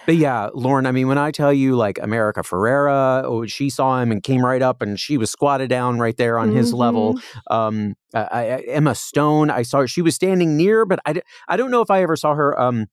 but 0.04 0.16
yeah, 0.16 0.48
Lauren, 0.54 0.86
I 0.86 0.92
mean, 0.92 1.08
when 1.08 1.18
I 1.18 1.30
tell 1.30 1.52
you 1.52 1.76
like 1.76 1.98
America 2.00 2.40
Ferrera, 2.40 3.22
oh, 3.24 3.46
she 3.46 3.70
saw 3.70 4.00
him 4.00 4.12
and 4.12 4.22
came 4.22 4.44
right 4.44 4.62
up 4.62 4.82
and 4.82 4.98
she 4.98 5.18
was 5.18 5.30
squatted 5.30 5.68
down 5.68 5.98
right 5.98 6.16
there 6.16 6.38
on 6.38 6.48
mm-hmm. 6.48 6.56
his 6.58 6.72
level. 6.72 7.14
Mm-hmm. 7.14 7.52
Um, 7.52 7.94
I, 8.14 8.20
I, 8.20 8.60
Emma 8.68 8.94
Stone, 8.94 9.50
I 9.50 9.62
saw 9.62 9.80
her, 9.80 9.88
she 9.88 10.02
was 10.02 10.14
standing 10.14 10.56
near, 10.56 10.86
but 10.86 11.00
I, 11.06 11.20
I 11.48 11.56
don't 11.56 11.70
know 11.70 11.82
if 11.82 11.90
I 11.90 12.02
ever 12.02 12.16
saw 12.16 12.34
her 12.34 12.58
um, 12.60 12.86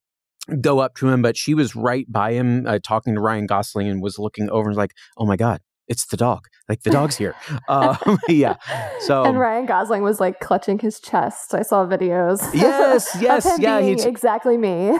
go 0.61 0.79
up 0.79 0.95
to 0.95 1.09
him, 1.09 1.21
but 1.21 1.37
she 1.37 1.53
was 1.53 1.75
right 1.75 2.05
by 2.11 2.33
him 2.33 2.65
uh, 2.67 2.79
talking 2.83 3.15
to 3.15 3.21
Ryan 3.21 3.47
Gosling 3.47 3.87
and 3.87 4.01
was 4.01 4.19
looking 4.19 4.49
over 4.49 4.69
and 4.69 4.69
was 4.69 4.77
like, 4.77 4.93
oh 5.17 5.25
my 5.25 5.37
God, 5.37 5.61
it's 5.87 6.05
the 6.07 6.17
dog. 6.17 6.47
Like 6.69 6.83
the 6.83 6.91
dog's 6.91 7.17
here. 7.17 7.35
um, 7.67 7.97
yeah. 8.29 8.55
So 9.01 9.23
and 9.25 9.37
Ryan 9.37 9.65
Gosling 9.65 10.01
was 10.01 10.19
like 10.19 10.39
clutching 10.39 10.79
his 10.79 10.99
chest. 10.99 11.53
I 11.53 11.61
saw 11.61 11.85
videos. 11.85 12.41
Yes, 12.63 13.17
yes, 13.19 13.59
yeah. 13.59 13.81
He's 13.81 14.05
exactly 14.05 14.57
me. 14.57 14.97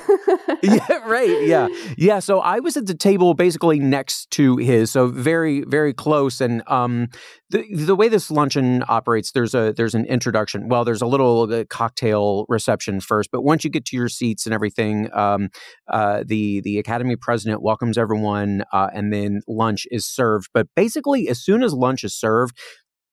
yeah, 0.64 0.98
right. 1.06 1.44
Yeah, 1.44 1.68
yeah. 1.98 2.20
So 2.20 2.40
I 2.40 2.60
was 2.60 2.76
at 2.76 2.88
the 2.88 2.94
table 2.94 3.34
basically 3.34 3.80
next 3.80 4.30
to 4.32 4.58
his, 4.58 4.92
so 4.92 5.08
very, 5.08 5.62
very 5.62 5.94
close. 5.94 6.42
And 6.42 6.62
um, 6.68 7.08
the 7.50 7.64
the 7.74 7.96
way 7.96 8.10
this 8.10 8.30
luncheon 8.30 8.84
operates, 8.90 9.32
there's 9.32 9.54
a 9.54 9.74
there's 9.76 9.96
an 9.96 10.06
introduction. 10.08 10.68
Well, 10.68 10.84
there's 10.84 11.02
a 11.02 11.06
little 11.06 11.54
uh, 11.54 11.64
cocktail 11.70 12.46
reception 12.50 13.00
first, 13.00 13.30
but 13.32 13.44
once 13.44 13.64
you 13.64 13.70
get 13.70 13.86
to 13.86 13.96
your 13.96 14.10
seats 14.10 14.46
and 14.46 14.54
everything, 14.54 15.10
um, 15.14 15.50
uh, 15.88 16.24
the 16.26 16.62
the 16.62 16.80
Academy 16.80 17.16
president 17.16 17.62
welcomes 17.62 17.98
everyone, 17.98 18.64
uh, 18.74 18.90
and 18.94 19.14
then 19.14 19.42
lunch 19.48 19.88
is 19.92 20.06
served. 20.06 20.50
But 20.54 20.68
basically, 20.76 21.28
as 21.30 21.40
soon 21.40 21.64
as 21.64 21.74
lunch 21.74 22.04
is 22.04 22.14
served, 22.16 22.58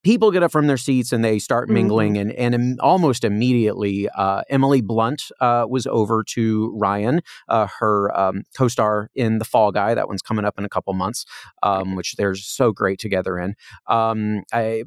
people 0.03 0.31
get 0.31 0.43
up 0.43 0.51
from 0.51 0.67
their 0.67 0.77
seats 0.77 1.13
and 1.13 1.25
they 1.25 1.39
start 1.39 1.69
mingling 1.69 2.15
mm-hmm. 2.15 2.31
and 2.39 2.55
and 2.55 2.81
almost 2.81 3.25
immediately 3.25 4.09
uh, 4.11 4.43
emily 4.49 4.81
blunt 4.81 5.25
uh, 5.41 5.67
was 5.69 5.87
over 5.87 6.25
to 6.25 6.73
ryan 6.77 7.21
uh, 7.49 7.67
her 7.79 8.17
um, 8.19 8.43
co-star 8.57 9.11
in 9.15 9.39
the 9.39 9.45
fall 9.45 9.73
guy. 9.73 9.95
That 9.95 10.09
one's 10.09 10.23
coming 10.23 10.45
up 10.45 10.59
in 10.59 10.65
a 10.65 10.69
couple 10.69 10.93
months 10.95 11.25
um, 11.63 11.97
which 11.97 12.15
they're 12.17 12.35
so 12.35 12.73
great 12.73 12.99
together 12.99 13.39
in. 13.39 13.55
Um, 13.87 14.43
I, 14.53 14.85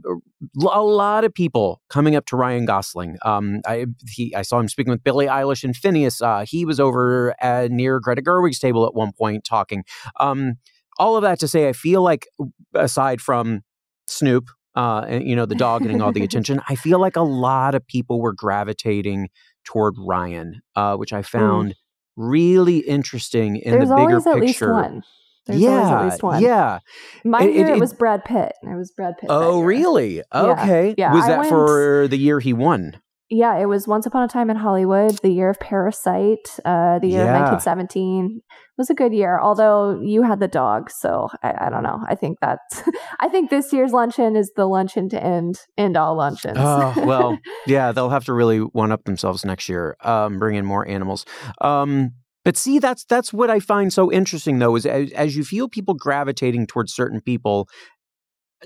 a 0.61 0.81
lot 0.81 1.23
of 1.23 1.33
people 1.33 1.81
coming 1.89 2.15
up 2.15 2.25
to 2.27 2.35
ryan 2.35 2.65
gosling. 2.65 3.17
Um, 3.23 3.61
I, 3.65 3.85
he, 4.09 4.33
I 4.35 4.41
saw 4.41 4.59
him 4.59 4.67
speaking 4.67 4.91
with 4.91 5.03
billie 5.03 5.27
eilish 5.27 5.63
and 5.63 5.75
finneas 5.75 6.21
uh, 6.21 6.45
he 6.45 6.65
was 6.65 6.79
over 6.79 7.35
at, 7.39 7.71
near 7.71 7.99
greta 7.99 8.21
gerwig's 8.21 8.59
table 8.59 8.85
at 8.85 8.93
one 8.93 9.11
point 9.11 9.43
talking. 9.43 9.83
Um, 10.19 10.55
all 10.97 11.15
of 11.15 11.23
that 11.23 11.39
to 11.39 11.47
say 11.47 11.67
i 11.67 11.73
feel 11.73 12.01
like 12.01 12.27
aside 12.73 13.21
from 13.21 13.61
snoop 14.07 14.49
uh, 14.75 15.05
and, 15.07 15.27
you 15.27 15.35
know, 15.35 15.45
the 15.45 15.55
dog 15.55 15.83
getting 15.83 16.01
all 16.01 16.11
the 16.11 16.23
attention. 16.23 16.59
I 16.67 16.75
feel 16.75 16.99
like 16.99 17.15
a 17.15 17.21
lot 17.21 17.75
of 17.75 17.85
people 17.85 18.19
were 18.19 18.33
gravitating 18.33 19.29
toward 19.63 19.95
Ryan, 19.97 20.61
uh, 20.75 20.95
which 20.95 21.13
I 21.13 21.21
mm. 21.21 21.25
found 21.25 21.71
mm. 21.71 21.75
really 22.15 22.79
interesting 22.79 23.57
in 23.57 23.71
There's 23.71 23.89
the 23.89 23.95
bigger 23.95 24.19
always 24.19 24.23
picture. 24.23 24.73
At 24.73 24.77
least 24.77 24.91
one. 24.91 25.03
There's 25.45 25.59
yeah, 25.59 25.99
at 25.99 26.05
least 26.05 26.23
one. 26.23 26.41
Yeah. 26.41 26.79
My 27.25 27.43
it, 27.43 27.53
year, 27.53 27.67
it, 27.67 27.77
it, 27.77 27.79
was 27.79 27.93
Brad 27.93 28.23
Pitt. 28.23 28.53
It 28.63 28.77
was 28.77 28.91
Brad 28.91 29.17
Pitt. 29.17 29.29
Oh, 29.29 29.61
really? 29.61 30.23
Okay. 30.33 30.95
Yeah. 30.97 31.09
yeah. 31.09 31.13
Was 31.13 31.27
that 31.27 31.39
went, 31.39 31.49
for 31.49 32.07
the 32.07 32.17
year 32.17 32.39
he 32.39 32.53
won? 32.53 33.01
Yeah, 33.29 33.57
it 33.57 33.65
was 33.65 33.87
Once 33.87 34.05
Upon 34.05 34.23
a 34.23 34.27
Time 34.27 34.49
in 34.49 34.55
Hollywood, 34.55 35.19
the 35.19 35.31
year 35.31 35.49
of 35.49 35.59
Parasite, 35.59 36.59
uh, 36.63 36.99
the 36.99 37.07
year 37.07 37.25
yeah. 37.25 37.35
of 37.35 37.51
1917. 37.51 38.41
It 38.75 38.81
was 38.81 38.89
a 38.89 38.95
good 38.95 39.13
year, 39.13 39.39
although 39.39 40.01
you 40.01 40.23
had 40.23 40.39
the 40.39 40.47
dog, 40.47 40.89
so 40.89 41.29
I, 41.43 41.67
I 41.67 41.69
don't 41.69 41.83
know. 41.83 42.03
I 42.07 42.15
think 42.15 42.39
that's. 42.41 42.81
I 43.19 43.29
think 43.29 43.51
this 43.51 43.71
year's 43.71 43.91
luncheon 43.91 44.35
is 44.35 44.51
the 44.55 44.65
luncheon 44.65 45.09
to 45.09 45.23
end 45.23 45.59
end 45.77 45.95
all 45.95 46.15
luncheons. 46.17 46.57
Oh 46.59 46.93
well, 47.05 47.37
yeah, 47.67 47.91
they'll 47.91 48.09
have 48.09 48.25
to 48.25 48.33
really 48.33 48.59
one 48.59 48.91
up 48.91 49.03
themselves 49.03 49.45
next 49.45 49.69
year. 49.69 49.95
Um, 50.01 50.39
bring 50.39 50.55
in 50.55 50.65
more 50.65 50.87
animals. 50.87 51.23
Um, 51.61 52.13
but 52.43 52.57
see, 52.57 52.79
that's 52.79 53.05
that's 53.05 53.31
what 53.31 53.51
I 53.51 53.59
find 53.59 53.93
so 53.93 54.11
interesting, 54.11 54.57
though, 54.57 54.75
is 54.75 54.87
as, 54.87 55.11
as 55.11 55.35
you 55.35 55.43
feel 55.43 55.69
people 55.69 55.93
gravitating 55.93 56.65
towards 56.65 56.93
certain 56.93 57.21
people, 57.21 57.69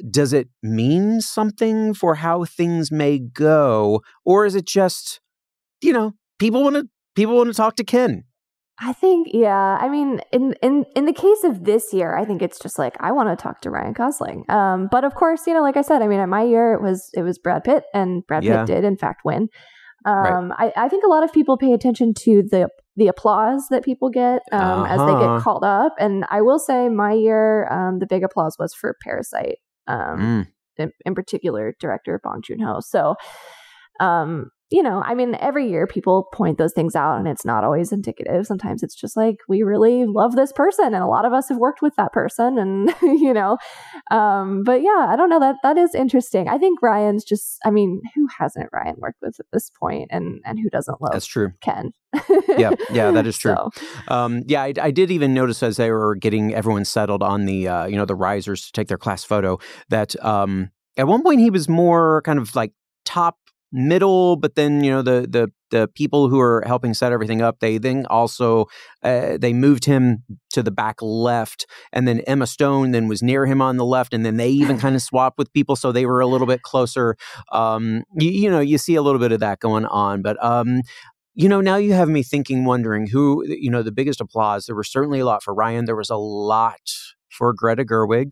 does 0.09 0.33
it 0.33 0.47
mean 0.63 1.21
something 1.21 1.93
for 1.93 2.15
how 2.15 2.45
things 2.45 2.91
may 2.91 3.19
go 3.19 4.01
or 4.25 4.45
is 4.45 4.55
it 4.55 4.65
just 4.65 5.19
you 5.81 5.91
know 5.91 6.13
people 6.39 6.63
want 6.63 6.75
to 6.75 6.87
people 7.15 7.35
want 7.35 7.47
to 7.47 7.53
talk 7.53 7.75
to 7.75 7.83
ken 7.83 8.23
i 8.79 8.93
think 8.93 9.27
yeah 9.31 9.77
i 9.81 9.89
mean 9.89 10.19
in 10.31 10.53
in 10.61 10.85
in 10.95 11.05
the 11.05 11.13
case 11.13 11.43
of 11.43 11.65
this 11.65 11.93
year 11.93 12.15
i 12.17 12.25
think 12.25 12.41
it's 12.41 12.59
just 12.59 12.77
like 12.77 12.95
i 12.99 13.11
want 13.11 13.29
to 13.29 13.41
talk 13.41 13.61
to 13.61 13.69
ryan 13.69 13.93
gosling 13.93 14.43
um 14.49 14.87
but 14.91 15.03
of 15.03 15.15
course 15.15 15.47
you 15.47 15.53
know 15.53 15.61
like 15.61 15.77
i 15.77 15.81
said 15.81 16.01
i 16.01 16.07
mean 16.07 16.19
at 16.19 16.29
my 16.29 16.43
year 16.43 16.73
it 16.73 16.81
was 16.81 17.09
it 17.13 17.21
was 17.21 17.37
brad 17.37 17.63
pitt 17.63 17.83
and 17.93 18.25
brad 18.27 18.43
yeah. 18.43 18.59
pitt 18.59 18.67
did 18.67 18.83
in 18.83 18.97
fact 18.97 19.21
win 19.25 19.49
um 20.05 20.51
right. 20.51 20.73
I, 20.75 20.85
I 20.85 20.89
think 20.89 21.03
a 21.03 21.09
lot 21.09 21.23
of 21.23 21.33
people 21.33 21.57
pay 21.57 21.73
attention 21.73 22.13
to 22.25 22.43
the 22.43 22.69
the 22.97 23.07
applause 23.07 23.67
that 23.69 23.85
people 23.85 24.09
get 24.09 24.41
um, 24.51 24.59
uh-huh. 24.59 24.85
as 24.85 24.99
they 24.99 25.13
get 25.13 25.29
uh-huh. 25.29 25.39
called 25.41 25.63
up. 25.63 25.93
And 25.99 26.25
I 26.29 26.41
will 26.41 26.57
say, 26.59 26.89
my 26.89 27.13
year, 27.13 27.71
um, 27.71 27.99
the 27.99 28.07
big 28.07 28.23
applause 28.23 28.57
was 28.59 28.73
for 28.73 28.97
Parasite 29.03 29.59
um, 29.85 30.19
mm. 30.19 30.47
in, 30.77 30.91
in, 31.05 31.13
particular, 31.13 31.75
director 31.79 32.19
Bong 32.23 32.41
Joon 32.43 32.59
Ho. 32.59 32.79
So, 32.79 33.15
um, 33.99 34.49
you 34.69 34.83
know, 34.83 35.01
I 35.05 35.13
mean, 35.13 35.35
every 35.39 35.69
year 35.69 35.87
people 35.87 36.27
point 36.33 36.57
those 36.57 36.73
things 36.73 36.95
out, 36.95 37.17
and 37.17 37.27
it's 37.27 37.45
not 37.45 37.63
always 37.63 37.93
indicative. 37.93 38.45
Sometimes 38.45 38.83
it's 38.83 38.95
just 38.95 39.15
like 39.15 39.37
we 39.47 39.63
really 39.63 40.05
love 40.05 40.35
this 40.35 40.51
person, 40.51 40.87
and 40.87 41.03
a 41.03 41.07
lot 41.07 41.23
of 41.23 41.31
us 41.31 41.47
have 41.47 41.57
worked 41.57 41.81
with 41.81 41.95
that 41.95 42.11
person, 42.11 42.57
and 42.57 42.93
you 43.01 43.33
know, 43.33 43.57
um, 44.11 44.63
but 44.63 44.81
yeah, 44.81 45.07
I 45.09 45.15
don't 45.15 45.29
know 45.29 45.39
that 45.39 45.55
that 45.63 45.77
is 45.77 45.95
interesting. 45.95 46.49
I 46.49 46.57
think 46.57 46.81
Ryan's 46.81 47.23
just, 47.23 47.59
I 47.63 47.71
mean, 47.71 48.01
who 48.13 48.27
hasn't 48.37 48.69
Ryan 48.73 48.95
worked 48.97 49.19
with 49.21 49.39
at 49.39 49.45
this 49.53 49.71
point, 49.79 50.09
and 50.11 50.41
and 50.43 50.59
who 50.59 50.69
doesn't 50.69 51.01
love? 51.01 51.13
That's 51.13 51.25
true. 51.25 51.53
Ken. 51.61 51.91
yeah, 52.57 52.71
yeah, 52.91 53.11
that 53.11 53.25
is 53.27 53.37
true. 53.37 53.55
So. 53.55 53.69
Um, 54.09 54.43
yeah, 54.47 54.63
I, 54.63 54.73
I, 54.81 54.91
did 54.91 55.11
even 55.11 55.33
notice 55.33 55.61
as 55.61 55.77
they 55.77 55.91
were 55.91 56.15
getting 56.15 56.53
everyone 56.53 56.85
settled 56.85 57.21
on 57.21 57.45
the, 57.45 57.67
uh, 57.67 57.85
you 57.85 57.97
know, 57.97 58.05
the 58.05 58.15
risers 58.15 58.65
to 58.65 58.71
take 58.71 58.87
their 58.87 58.97
class 58.97 59.23
photo 59.23 59.59
that 59.89 60.15
um, 60.23 60.71
at 60.95 61.05
one 61.05 61.21
point 61.21 61.41
he 61.41 61.49
was 61.49 61.67
more 61.67 62.21
kind 62.23 62.39
of 62.39 62.55
like 62.55 62.71
top 63.05 63.37
middle, 63.71 64.35
but 64.35 64.55
then 64.55 64.83
you 64.83 64.91
know 64.91 65.01
the 65.01 65.27
the 65.29 65.51
the 65.69 65.87
people 65.95 66.29
who 66.29 66.39
are 66.39 66.63
helping 66.65 66.93
set 66.93 67.11
everything 67.11 67.41
up, 67.41 67.59
they 67.59 67.77
then 67.77 68.05
also 68.07 68.65
uh, 69.03 69.37
they 69.37 69.53
moved 69.53 69.85
him 69.85 70.23
to 70.51 70.63
the 70.63 70.71
back 70.71 71.01
left, 71.01 71.65
and 71.91 72.07
then 72.07 72.21
Emma 72.21 72.47
Stone 72.47 72.91
then 72.91 73.07
was 73.07 73.21
near 73.21 73.45
him 73.45 73.61
on 73.61 73.77
the 73.77 73.85
left, 73.85 74.13
and 74.13 74.25
then 74.25 74.37
they 74.37 74.49
even 74.49 74.77
kind 74.79 74.95
of 74.95 75.01
swapped 75.01 75.37
with 75.37 75.51
people, 75.53 75.75
so 75.75 75.91
they 75.91 76.05
were 76.05 76.21
a 76.21 76.27
little 76.27 76.47
bit 76.47 76.61
closer. 76.61 77.17
Um, 77.51 78.03
you, 78.17 78.29
you, 78.29 78.49
know, 78.49 78.59
you 78.59 78.77
see 78.77 78.95
a 78.95 79.01
little 79.01 79.19
bit 79.19 79.31
of 79.31 79.39
that 79.41 79.59
going 79.59 79.85
on, 79.85 80.21
but 80.21 80.43
um, 80.43 80.81
you 81.35 81.47
know, 81.47 81.61
now 81.61 81.75
you 81.75 81.93
have 81.93 82.09
me 82.09 82.23
thinking, 82.23 82.65
wondering 82.65 83.07
who, 83.07 83.45
you 83.47 83.69
know, 83.69 83.83
the 83.83 83.91
biggest 83.91 84.19
applause. 84.19 84.65
There 84.65 84.75
was 84.75 84.91
certainly 84.91 85.19
a 85.19 85.25
lot 85.25 85.43
for 85.43 85.53
Ryan. 85.53 85.85
There 85.85 85.95
was 85.95 86.09
a 86.09 86.15
lot 86.15 86.91
for 87.29 87.53
Greta 87.53 87.85
Gerwig. 87.85 88.31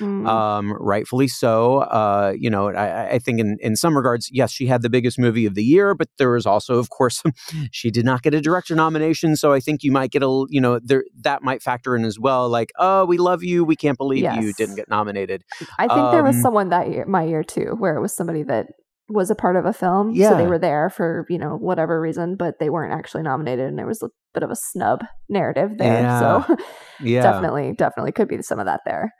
Mm. 0.00 0.26
Um, 0.26 0.72
rightfully 0.72 1.28
so. 1.28 1.78
Uh, 1.78 2.34
you 2.36 2.50
know, 2.50 2.68
I, 2.70 3.12
I, 3.12 3.18
think 3.18 3.40
in, 3.40 3.56
in 3.60 3.76
some 3.76 3.96
regards, 3.96 4.28
yes, 4.32 4.50
she 4.50 4.66
had 4.66 4.82
the 4.82 4.90
biggest 4.90 5.18
movie 5.18 5.46
of 5.46 5.54
the 5.54 5.64
year, 5.64 5.94
but 5.94 6.08
there 6.18 6.30
was 6.30 6.46
also, 6.46 6.78
of 6.78 6.90
course, 6.90 7.22
she 7.72 7.90
did 7.90 8.04
not 8.04 8.22
get 8.22 8.34
a 8.34 8.40
director 8.40 8.74
nomination. 8.74 9.36
So 9.36 9.52
I 9.52 9.60
think 9.60 9.82
you 9.82 9.92
might 9.92 10.10
get 10.10 10.22
a, 10.22 10.46
you 10.48 10.60
know, 10.60 10.78
there 10.82 11.04
that 11.20 11.42
might 11.42 11.62
factor 11.62 11.96
in 11.96 12.04
as 12.04 12.18
well. 12.18 12.48
Like, 12.48 12.70
oh, 12.78 13.04
we 13.04 13.18
love 13.18 13.42
you. 13.42 13.64
We 13.64 13.76
can't 13.76 13.98
believe 13.98 14.22
yes. 14.22 14.42
you 14.42 14.52
didn't 14.52 14.76
get 14.76 14.88
nominated. 14.88 15.44
I 15.78 15.88
think 15.88 16.00
um, 16.00 16.12
there 16.12 16.24
was 16.24 16.36
um, 16.36 16.42
someone 16.42 16.68
that 16.70 16.90
year, 16.90 17.04
my 17.06 17.24
year 17.24 17.42
too, 17.42 17.76
where 17.78 17.96
it 17.96 18.00
was 18.00 18.14
somebody 18.14 18.42
that 18.44 18.66
was 19.08 19.30
a 19.30 19.34
part 19.34 19.56
of 19.56 19.64
a 19.64 19.72
film. 19.72 20.10
Yeah. 20.10 20.30
So 20.30 20.36
they 20.36 20.46
were 20.46 20.58
there 20.58 20.90
for, 20.90 21.26
you 21.28 21.38
know, 21.38 21.56
whatever 21.56 22.00
reason, 22.00 22.36
but 22.36 22.58
they 22.58 22.70
weren't 22.70 22.92
actually 22.92 23.22
nominated 23.22 23.66
and 23.66 23.78
there 23.78 23.86
was 23.86 24.02
a 24.02 24.08
bit 24.34 24.42
of 24.42 24.50
a 24.50 24.56
snub 24.56 25.04
narrative 25.28 25.72
there. 25.78 26.02
Yeah. 26.02 26.44
So 26.44 26.56
yeah. 27.00 27.22
definitely, 27.22 27.72
definitely 27.76 28.12
could 28.12 28.28
be 28.28 28.42
some 28.42 28.58
of 28.58 28.66
that 28.66 28.80
there. 28.84 29.12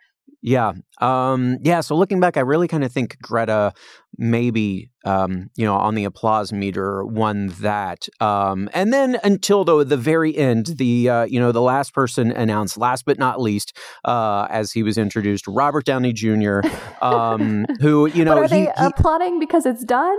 Yeah. 0.46 0.74
Um, 1.00 1.58
yeah. 1.62 1.80
So 1.80 1.96
looking 1.96 2.20
back, 2.20 2.36
I 2.36 2.40
really 2.40 2.68
kind 2.68 2.84
of 2.84 2.92
think 2.92 3.18
Greta 3.20 3.74
maybe 4.18 4.90
um, 5.04 5.50
you 5.56 5.64
know 5.64 5.74
on 5.74 5.94
the 5.94 6.04
applause 6.04 6.52
meter 6.52 7.04
won 7.04 7.48
that 7.60 8.08
um, 8.20 8.68
and 8.72 8.92
then 8.92 9.18
until 9.22 9.64
though 9.64 9.84
the 9.84 9.96
very 9.96 10.36
end 10.36 10.66
the 10.78 11.08
uh, 11.08 11.24
you 11.24 11.38
know 11.38 11.52
the 11.52 11.60
last 11.60 11.94
person 11.94 12.32
announced 12.32 12.76
last 12.76 13.04
but 13.04 13.18
not 13.18 13.40
least 13.40 13.76
uh, 14.04 14.46
as 14.50 14.72
he 14.72 14.82
was 14.82 14.98
introduced 14.98 15.46
robert 15.46 15.84
downey 15.84 16.12
jr 16.12 16.60
um, 17.00 17.66
who 17.80 18.06
you 18.06 18.24
know 18.24 18.34
but 18.34 18.38
are 18.38 18.42
he, 18.44 18.48
they 18.48 18.60
he, 18.64 18.70
applauding 18.76 19.38
because 19.38 19.66
it's 19.66 19.84
done 19.84 20.16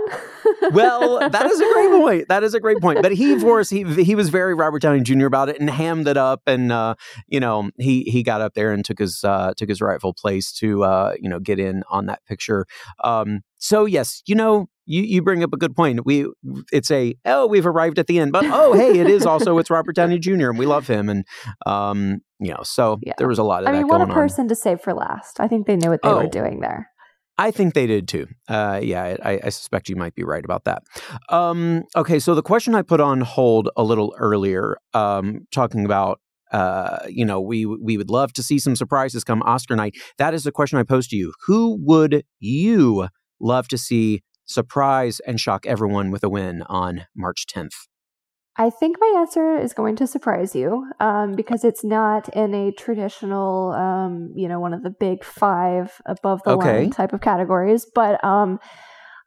well 0.72 1.18
that 1.18 1.46
is 1.46 1.60
a 1.60 1.72
great 1.72 1.90
point 2.00 2.28
that 2.28 2.42
is 2.42 2.54
a 2.54 2.60
great 2.60 2.80
point 2.80 3.02
but 3.02 3.12
he 3.12 3.32
of 3.32 3.42
course 3.42 3.68
he, 3.68 3.82
he 4.02 4.14
was 4.14 4.28
very 4.28 4.54
robert 4.54 4.80
downey 4.80 5.00
jr 5.00 5.26
about 5.26 5.48
it 5.48 5.60
and 5.60 5.68
hammed 5.68 6.08
it 6.08 6.16
up 6.16 6.42
and 6.46 6.72
uh, 6.72 6.94
you 7.26 7.40
know 7.40 7.70
he 7.78 8.04
he 8.04 8.22
got 8.22 8.40
up 8.40 8.54
there 8.54 8.72
and 8.72 8.84
took 8.84 8.98
his 8.98 9.22
uh, 9.24 9.52
took 9.56 9.68
his 9.68 9.80
rightful 9.80 10.14
place 10.20 10.52
to 10.52 10.84
uh, 10.84 11.14
you 11.20 11.28
know 11.28 11.38
get 11.38 11.58
in 11.58 11.82
on 11.90 12.06
that 12.06 12.24
picture 12.26 12.66
um, 13.04 13.42
so 13.58 13.84
yes, 13.84 14.22
you 14.26 14.34
know, 14.34 14.68
you, 14.86 15.02
you 15.02 15.22
bring 15.22 15.42
up 15.42 15.52
a 15.52 15.56
good 15.56 15.76
point. 15.76 16.06
We 16.06 16.26
it's 16.72 16.90
a 16.90 17.14
oh 17.24 17.46
we've 17.46 17.66
arrived 17.66 17.98
at 17.98 18.06
the 18.06 18.18
end, 18.18 18.32
but 18.32 18.44
oh 18.46 18.72
hey, 18.72 18.98
it 18.98 19.08
is 19.08 19.26
also 19.26 19.58
it's 19.58 19.70
Robert 19.70 19.94
Downey 19.94 20.18
Jr. 20.18 20.50
and 20.50 20.58
we 20.58 20.66
love 20.66 20.86
him, 20.86 21.08
and 21.08 21.24
um 21.66 22.20
you 22.38 22.50
know 22.50 22.60
so 22.62 22.98
yeah. 23.02 23.12
there 23.18 23.28
was 23.28 23.38
a 23.38 23.42
lot 23.42 23.60
of. 23.60 23.66
That. 23.66 23.74
I 23.74 23.78
mean, 23.78 23.88
what 23.88 24.00
a 24.00 24.06
person 24.06 24.42
on. 24.42 24.48
to 24.48 24.54
save 24.54 24.80
for 24.80 24.94
last. 24.94 25.40
I 25.40 25.48
think 25.48 25.66
they 25.66 25.76
knew 25.76 25.90
what 25.90 26.00
they 26.02 26.08
oh, 26.08 26.18
were 26.18 26.28
doing 26.28 26.60
there. 26.60 26.88
I 27.40 27.52
think 27.52 27.74
they 27.74 27.86
did 27.86 28.08
too. 28.08 28.26
Uh, 28.48 28.80
yeah, 28.82 29.16
I, 29.22 29.40
I, 29.44 29.48
suspect 29.50 29.88
you 29.88 29.94
might 29.94 30.16
be 30.16 30.24
right 30.24 30.44
about 30.44 30.64
that. 30.64 30.82
Um, 31.28 31.84
okay, 31.94 32.18
so 32.18 32.34
the 32.34 32.42
question 32.42 32.74
I 32.74 32.82
put 32.82 33.00
on 33.00 33.20
hold 33.20 33.68
a 33.76 33.84
little 33.84 34.12
earlier, 34.18 34.76
um, 34.92 35.46
talking 35.52 35.84
about 35.84 36.20
uh, 36.52 36.98
you 37.08 37.24
know, 37.24 37.40
we 37.40 37.66
we 37.66 37.96
would 37.96 38.10
love 38.10 38.32
to 38.34 38.42
see 38.42 38.58
some 38.58 38.76
surprises 38.76 39.24
come 39.24 39.42
Oscar 39.42 39.76
night. 39.76 39.94
That 40.18 40.34
is 40.34 40.44
the 40.44 40.52
question 40.52 40.78
I 40.78 40.82
pose 40.82 41.08
to 41.08 41.16
you. 41.16 41.32
Who 41.46 41.78
would 41.80 42.24
you 42.40 43.08
love 43.40 43.68
to 43.68 43.78
see 43.78 44.22
surprise 44.46 45.20
and 45.20 45.38
shock 45.38 45.66
everyone 45.66 46.10
with 46.10 46.24
a 46.24 46.28
win 46.28 46.62
on 46.62 47.06
March 47.14 47.46
10th? 47.54 47.74
I 48.60 48.70
think 48.70 48.96
my 49.00 49.14
answer 49.20 49.56
is 49.56 49.72
going 49.72 49.94
to 49.96 50.06
surprise 50.08 50.56
you 50.56 50.90
um, 50.98 51.36
because 51.36 51.62
it's 51.62 51.84
not 51.84 52.28
in 52.34 52.54
a 52.54 52.72
traditional, 52.72 53.70
um, 53.70 54.32
you 54.34 54.48
know, 54.48 54.58
one 54.58 54.74
of 54.74 54.82
the 54.82 54.90
big 54.90 55.22
five 55.22 56.00
above 56.06 56.42
the 56.44 56.50
okay. 56.50 56.80
line 56.80 56.90
type 56.90 57.12
of 57.12 57.20
categories. 57.20 57.86
But 57.94 58.22
um, 58.24 58.58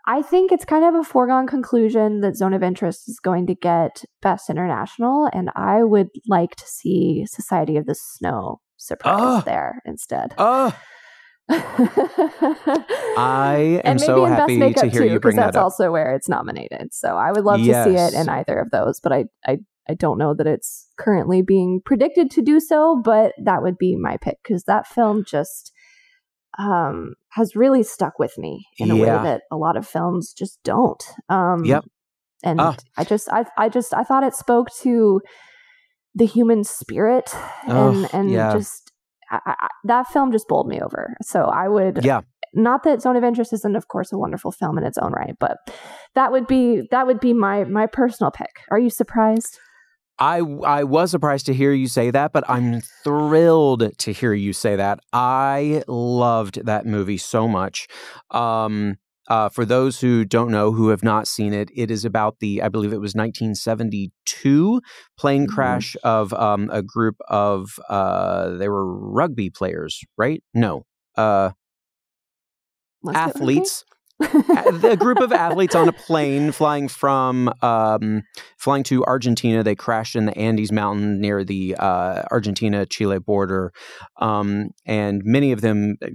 I 0.06 0.22
think 0.22 0.52
it's 0.52 0.66
kind 0.66 0.84
of 0.84 0.96
a 0.96 1.04
foregone 1.04 1.48
conclusion 1.48 2.22
that 2.22 2.36
Zone 2.36 2.54
of 2.54 2.64
Interest 2.64 3.08
is 3.08 3.20
going 3.20 3.48
to 3.48 3.56
get 3.56 4.04
Best 4.22 4.50
International. 4.50 5.30
And 5.32 5.50
I 5.56 5.84
would 5.84 6.10
like 6.28 6.56
to 6.56 6.66
see 6.66 7.26
Society 7.28 7.78
of 7.78 7.86
the 7.86 7.96
Snow 7.96 8.62
surprise 8.78 9.22
uh, 9.22 9.42
there 9.42 9.82
instead. 9.86 10.34
Uh, 10.38 10.72
I 11.50 13.82
am 13.84 14.00
so 14.00 14.26
happy 14.26 14.58
to 14.58 14.88
hear 14.88 15.02
too, 15.02 15.06
you 15.06 15.20
bring 15.20 15.36
that 15.36 15.48
that's 15.48 15.58
up. 15.58 15.64
also 15.64 15.92
where 15.92 16.16
it's 16.16 16.30
nominated. 16.30 16.94
So 16.94 17.18
I 17.18 17.32
would 17.32 17.44
love 17.44 17.60
yes. 17.60 17.86
to 17.86 17.92
see 17.92 17.98
it 17.98 18.20
in 18.20 18.30
either 18.30 18.58
of 18.58 18.72
those, 18.72 19.02
but 19.02 19.12
I, 19.12 19.26
I 19.46 19.58
I 19.90 19.96
don't 19.96 20.18
know 20.18 20.34
that 20.34 20.48
it's 20.48 20.88
currently 20.98 21.42
being 21.42 21.82
predicted 21.84 22.32
to 22.32 22.42
do 22.42 22.60
so, 22.60 23.02
but 23.04 23.34
that 23.44 23.62
would 23.62 23.78
be 23.78 23.98
my 23.98 24.18
pick 24.18 24.38
because 24.44 24.64
that 24.64 24.88
film 24.88 25.26
just 25.28 25.74
um, 26.58 27.16
has 27.32 27.56
really 27.56 27.84
stuck 27.84 28.20
with 28.20 28.38
me 28.38 28.66
in 28.78 28.88
yeah. 28.88 28.94
a 28.94 28.98
way 28.98 29.06
that 29.06 29.42
a 29.52 29.58
lot 29.58 29.78
of 29.78 29.88
films 29.88 30.34
just 30.34 30.60
don't. 30.64 31.04
Um, 31.30 31.64
yep. 31.66 31.86
And 32.44 32.60
ah. 32.60 32.76
I 32.98 33.04
just, 33.04 33.30
I, 33.32 33.46
I 33.58 33.70
just, 33.70 33.94
I 33.94 34.04
thought 34.04 34.24
it 34.24 34.34
spoke 34.34 34.68
to 34.82 35.22
the 36.16 36.26
human 36.26 36.64
spirit 36.64 37.34
and, 37.64 38.06
oh, 38.06 38.10
and 38.12 38.32
yeah. 38.32 38.52
just 38.54 38.92
I, 39.30 39.40
I, 39.46 39.68
that 39.86 40.08
film 40.08 40.32
just 40.32 40.48
bowled 40.48 40.68
me 40.68 40.82
over. 40.82 41.16
So 41.22 41.44
I 41.44 41.68
would, 41.68 42.04
yeah. 42.04 42.22
Not 42.54 42.84
that 42.84 43.02
Zone 43.02 43.16
of 43.16 43.24
Interest 43.24 43.54
isn't, 43.54 43.78
of 43.78 43.88
course, 43.88 44.12
a 44.12 44.18
wonderful 44.18 44.52
film 44.52 44.78
in 44.78 44.84
its 44.84 44.98
own 44.98 45.14
right, 45.14 45.36
but 45.40 45.56
that 46.16 46.34
would 46.34 46.48
be 46.48 46.82
that 46.92 47.08
would 47.08 47.22
be 47.22 47.32
my 47.32 47.64
my 47.64 47.88
personal 47.88 48.30
pick. 48.30 48.50
Are 48.70 48.78
you 48.80 48.90
surprised? 48.90 49.58
I 50.20 50.40
I 50.40 50.84
was 50.84 51.12
surprised 51.12 51.46
to 51.48 51.54
hear 51.54 51.74
you 51.74 51.88
say 51.88 52.12
that, 52.12 52.32
but 52.32 52.44
I'm 52.50 52.82
thrilled 53.04 53.98
to 53.98 54.14
hear 54.14 54.34
you 54.34 54.54
say 54.54 54.76
that. 54.76 55.00
I 55.12 55.84
loved 55.88 56.66
that 56.66 56.86
movie 56.86 57.18
so 57.18 57.48
much. 57.48 57.88
Um, 58.30 58.98
uh, 59.28 59.48
for 59.48 59.64
those 59.64 60.02
who 60.02 60.26
don't 60.26 60.52
know, 60.52 60.74
who 60.74 60.90
have 60.90 61.04
not 61.04 61.26
seen 61.26 61.54
it, 61.54 61.70
it 61.74 61.90
is 61.90 62.04
about 62.04 62.40
the, 62.40 62.62
I 62.62 62.68
believe 62.68 62.92
it 62.92 63.00
was 63.00 63.16
1972 63.16 64.82
plane 65.18 65.44
mm-hmm. 65.44 65.54
crash 65.54 65.96
of 66.04 66.34
um, 66.34 66.70
a 66.74 66.82
group 66.82 67.16
of, 67.30 67.80
uh, 67.88 68.50
they 68.58 68.68
were 68.68 68.86
rugby 68.86 69.50
players, 69.50 70.04
right? 70.18 70.44
No. 70.54 70.86
Uh, 71.16 71.52
athletes. 73.14 73.86
A 74.22 74.98
group 74.98 75.20
of 75.20 75.32
athletes 75.32 75.76
on 75.76 75.88
a 75.88 75.94
plane 75.94 76.52
flying 76.52 76.88
from 76.88 77.54
um, 77.62 78.24
flying 78.58 78.84
to 78.84 79.04
Argentina. 79.06 79.64
They 79.64 79.76
crashed 79.76 80.16
in 80.16 80.26
the 80.26 80.38
Andes 80.38 80.72
Mountain 80.72 81.20
near 81.20 81.44
the 81.44 81.76
uh, 81.76 82.24
Argentina 82.32 82.86
Chile 82.86 83.20
border, 83.20 83.72
um, 84.18 84.72
and 84.86 85.22
many 85.24 85.52
of 85.52 85.62
them 85.62 85.98
uh, 86.02 86.08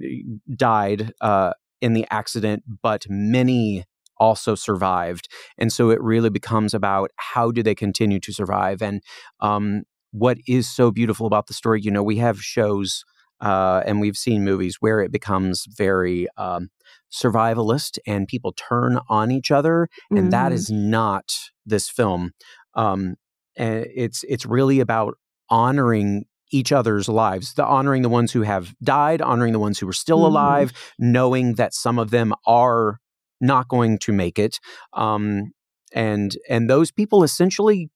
died 0.55 1.13
uh, 1.21 1.53
in 1.81 1.93
the 1.93 2.07
accident, 2.11 2.63
but 2.83 3.07
many 3.09 3.85
also 4.19 4.55
survived. 4.55 5.29
And 5.59 5.73
so 5.73 5.91
it 5.91 6.01
really 6.01 6.31
becomes 6.31 6.75
about 6.75 7.11
how 7.17 7.51
do 7.51 7.63
they 7.63 7.75
continue 7.75 8.19
to 8.21 8.33
survive. 8.33 8.81
And 8.81 9.03
um, 9.41 9.83
what 10.13 10.39
is 10.47 10.69
so 10.69 10.91
beautiful 10.91 11.27
about 11.27 11.47
the 11.47 11.55
story, 11.55 11.83
you 11.83 11.91
know, 11.91 12.03
we 12.03 12.17
have 12.17 12.41
shows 12.41 13.05
uh, 13.41 13.83
and 13.85 14.01
we've 14.01 14.17
seen 14.17 14.45
movies 14.45 14.77
where 14.81 15.01
it 15.01 15.13
becomes 15.13 15.67
very 15.67 16.27
um, 16.39 16.71
survivalist 17.13 17.99
and 18.07 18.29
people 18.29 18.53
turn 18.53 18.99
on 19.09 19.31
each 19.31 19.51
other. 19.51 19.89
And 20.11 20.19
mm-hmm. 20.19 20.31
that 20.31 20.53
is 20.53 20.71
not 20.71 21.33
this 21.65 21.89
film. 21.89 22.33
Um, 22.75 23.17
and 23.57 23.87
it's 23.95 24.25
it's 24.29 24.45
really 24.45 24.81
about 24.81 25.15
honoring 25.49 26.25
each 26.53 26.73
other's 26.73 27.09
lives, 27.09 27.55
the 27.55 27.65
honoring 27.65 28.03
the 28.03 28.09
ones 28.09 28.33
who 28.33 28.43
have 28.43 28.75
died, 28.83 29.21
honoring 29.21 29.53
the 29.53 29.59
ones 29.59 29.79
who 29.79 29.89
are 29.89 29.93
still 29.93 30.19
mm-hmm. 30.19 30.27
alive, 30.27 30.73
knowing 30.99 31.55
that 31.55 31.75
some 31.75 31.99
of 31.99 32.11
them 32.11 32.33
are 32.47 32.99
not 33.41 33.69
going 33.69 33.99
to 33.99 34.13
make 34.13 34.39
it, 34.39 34.61
um, 34.93 35.53
and 35.93 36.37
and 36.49 36.71
those 36.71 36.91
people 36.91 37.23
essentially 37.25 37.91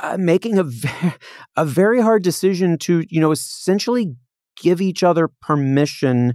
uh, 0.00 0.16
making 0.18 0.58
a 0.58 0.64
very, 0.64 1.12
a 1.56 1.64
very 1.64 2.00
hard 2.00 2.22
decision 2.22 2.78
to 2.78 3.04
you 3.08 3.20
know 3.20 3.30
essentially 3.30 4.14
give 4.60 4.80
each 4.80 5.02
other 5.02 5.28
permission 5.40 6.34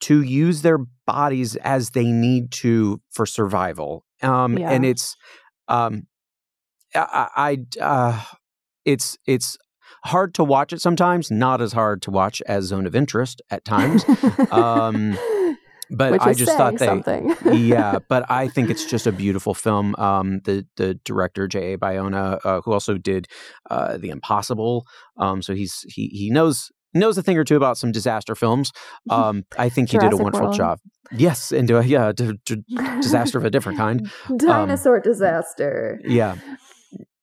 to 0.00 0.22
use 0.22 0.62
their 0.62 0.78
bodies 1.06 1.56
as 1.56 1.90
they 1.90 2.06
need 2.06 2.52
to 2.52 3.00
for 3.10 3.26
survival. 3.26 4.04
Um, 4.22 4.58
yeah. 4.58 4.70
And 4.70 4.84
it's 4.84 5.16
um, 5.68 6.06
I, 6.94 7.28
I 7.36 7.58
uh, 7.80 8.24
it's 8.84 9.16
it's 9.26 9.56
hard 10.04 10.34
to 10.34 10.44
watch 10.44 10.72
it 10.72 10.80
sometimes, 10.80 11.30
not 11.30 11.60
as 11.60 11.72
hard 11.72 12.02
to 12.02 12.10
watch 12.10 12.40
as 12.46 12.66
Zone 12.66 12.86
of 12.86 12.94
Interest 12.94 13.42
at 13.50 13.64
times. 13.64 14.04
um, 14.50 15.18
but 15.90 16.20
I 16.20 16.32
just 16.32 16.56
thought 16.56 16.78
they, 16.78 16.86
something. 16.86 17.36
yeah. 17.52 17.98
But 18.08 18.30
I 18.30 18.48
think 18.48 18.70
it's 18.70 18.84
just 18.84 19.06
a 19.06 19.12
beautiful 19.12 19.54
film. 19.54 19.94
Um, 19.96 20.40
the 20.44 20.66
the 20.76 20.94
director 21.04 21.48
J. 21.48 21.74
A. 21.74 21.78
Bayona, 21.78 22.38
uh, 22.44 22.60
who 22.62 22.72
also 22.72 22.96
did 22.98 23.26
uh, 23.70 23.96
The 23.96 24.10
Impossible, 24.10 24.86
um, 25.16 25.42
so 25.42 25.54
he's 25.54 25.84
he 25.88 26.08
he 26.08 26.30
knows 26.30 26.70
knows 26.96 27.18
a 27.18 27.22
thing 27.22 27.38
or 27.38 27.44
two 27.44 27.56
about 27.56 27.78
some 27.78 27.92
disaster 27.92 28.34
films. 28.34 28.72
Um, 29.08 29.44
I 29.56 29.68
think 29.68 29.90
he 29.90 29.98
did 29.98 30.12
a 30.12 30.16
wonderful 30.16 30.46
World. 30.46 30.56
job. 30.56 30.80
Yes, 31.12 31.52
into 31.52 31.78
a 31.78 31.84
yeah 31.84 32.10
d- 32.12 32.38
d- 32.44 32.64
disaster 33.00 33.38
of 33.38 33.44
a 33.44 33.50
different 33.50 33.78
kind. 33.78 34.10
Dinosaur 34.36 34.96
um, 34.96 35.02
disaster. 35.02 36.00
Yeah. 36.04 36.36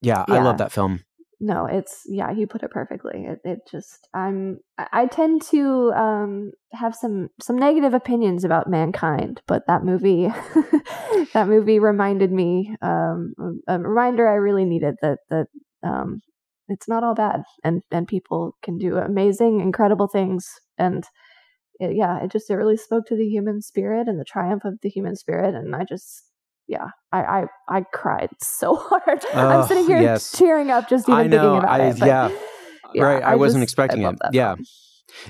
yeah, 0.01 0.23
yeah, 0.27 0.33
I 0.33 0.41
love 0.41 0.59
that 0.59 0.71
film 0.71 1.03
no 1.43 1.65
it's 1.65 2.03
yeah 2.07 2.31
you 2.31 2.47
put 2.47 2.63
it 2.63 2.71
perfectly 2.71 3.25
it, 3.25 3.39
it 3.43 3.59
just 3.69 4.07
i'm 4.13 4.59
i 4.77 5.05
tend 5.05 5.41
to 5.41 5.91
um 5.91 6.51
have 6.71 6.95
some 6.95 7.29
some 7.41 7.57
negative 7.57 7.93
opinions 7.93 8.45
about 8.45 8.69
mankind 8.69 9.41
but 9.45 9.63
that 9.67 9.83
movie 9.83 10.27
that 11.33 11.47
movie 11.47 11.79
reminded 11.79 12.31
me 12.31 12.73
um 12.81 13.33
a 13.67 13.77
reminder 13.77 14.27
i 14.27 14.35
really 14.35 14.63
needed 14.63 14.95
that 15.01 15.19
that 15.29 15.47
um 15.83 16.21
it's 16.67 16.87
not 16.87 17.03
all 17.03 17.15
bad, 17.15 17.43
and 17.63 17.81
and 17.91 18.07
people 18.07 18.55
can 18.63 18.77
do 18.77 18.97
amazing, 18.97 19.59
incredible 19.59 20.07
things, 20.07 20.47
and 20.77 21.03
it, 21.79 21.95
yeah, 21.95 22.23
it 22.23 22.31
just 22.31 22.49
it 22.49 22.55
really 22.55 22.77
spoke 22.77 23.05
to 23.07 23.15
the 23.15 23.27
human 23.27 23.61
spirit 23.61 24.07
and 24.07 24.19
the 24.19 24.25
triumph 24.25 24.63
of 24.65 24.75
the 24.81 24.89
human 24.89 25.15
spirit, 25.15 25.55
and 25.55 25.75
I 25.75 25.83
just 25.87 26.23
yeah, 26.67 26.87
I 27.11 27.19
I, 27.19 27.45
I 27.69 27.81
cried 27.93 28.29
so 28.41 28.75
hard. 28.79 29.25
I'm 29.33 29.67
sitting 29.67 29.85
here 29.85 30.01
yes. 30.01 30.31
tearing 30.31 30.71
up 30.71 30.89
just 30.89 31.09
even 31.09 31.31
thinking 31.31 31.57
about 31.57 31.81
I, 31.81 31.87
it. 31.87 31.99
But, 31.99 32.07
yeah. 32.07 32.29
yeah, 32.93 33.03
right. 33.03 33.23
I, 33.23 33.33
I 33.33 33.35
wasn't 33.35 33.61
just, 33.61 33.71
expecting 33.71 34.03
it. 34.03 34.15
Yeah. 34.31 34.55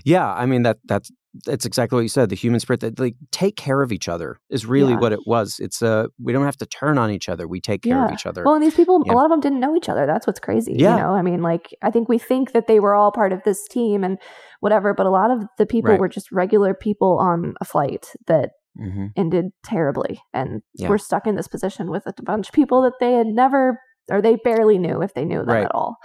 Yeah. 0.04 0.32
I 0.32 0.46
mean 0.46 0.64
that 0.64 0.78
that's 0.86 1.12
that's 1.46 1.66
exactly 1.66 1.96
what 1.96 2.02
you 2.02 2.10
said. 2.10 2.30
The 2.30 2.36
human 2.36 2.60
spirit 2.60 2.82
that 2.82 3.00
like 3.00 3.16
take 3.32 3.56
care 3.56 3.82
of 3.82 3.92
each 3.92 4.08
other 4.08 4.38
is 4.50 4.66
really 4.66 4.94
yeah. 4.94 5.00
what 5.00 5.14
it 5.14 5.22
was. 5.26 5.60
It's 5.60 5.82
uh 5.82 6.08
we 6.22 6.32
don't 6.34 6.46
have 6.46 6.58
to 6.58 6.66
turn 6.66 6.98
on 6.98 7.12
each 7.12 7.30
other. 7.30 7.48
We 7.48 7.60
take 7.60 7.84
care 7.84 7.98
yeah. 7.98 8.06
of 8.06 8.12
each 8.12 8.26
other. 8.26 8.44
Well, 8.44 8.56
and 8.56 8.64
these 8.64 8.76
people, 8.76 9.02
yeah. 9.06 9.14
a 9.14 9.16
lot 9.16 9.26
of 9.26 9.32
them 9.32 9.40
didn't 9.40 9.60
know 9.60 9.76
each 9.76 9.90
other. 9.90 10.06
That's 10.06 10.28
what's 10.28 10.40
crazy. 10.40 10.76
Yeah. 10.78 10.96
You 10.96 11.02
know, 11.02 11.14
I 11.14 11.22
mean, 11.22 11.42
like 11.42 11.76
I 11.82 11.92
think 11.92 12.08
we 12.10 12.20
think 12.20 12.52
that 12.52 12.68
they 12.68 12.80
were 12.80 12.94
all 12.94 13.12
part 13.12 13.34
of 13.34 13.42
this 13.44 13.68
team 13.68 14.04
and 14.04 14.20
whatever, 14.60 14.94
but 14.94 15.06
a 15.06 15.12
lot 15.12 15.32
of 15.32 15.44
the 15.58 15.66
people 15.66 15.92
right. 15.92 16.00
were 16.00 16.10
just 16.10 16.32
regular 16.32 16.74
people 16.74 17.18
on 17.20 17.56
a 17.60 17.66
flight 17.66 18.12
that 18.28 18.52
mm-hmm. 18.80 19.08
ended 19.16 19.46
terribly, 19.64 20.22
and 20.34 20.62
were 20.80 20.98
stuck 20.98 21.28
in 21.28 21.36
this 21.36 21.48
position 21.48 21.90
with 21.90 22.04
a 22.06 22.14
bunch 22.24 22.50
of 22.50 22.54
people 22.54 22.82
that 22.84 22.94
they 23.00 23.14
had 23.14 23.28
never 23.28 23.80
or 24.10 24.22
they 24.22 24.36
barely 24.36 24.78
knew 24.78 25.02
if 25.02 25.14
they 25.14 25.26
knew 25.26 25.40
them 25.40 25.48
right. 25.48 25.66
at 25.66 25.74
all. 25.74 25.98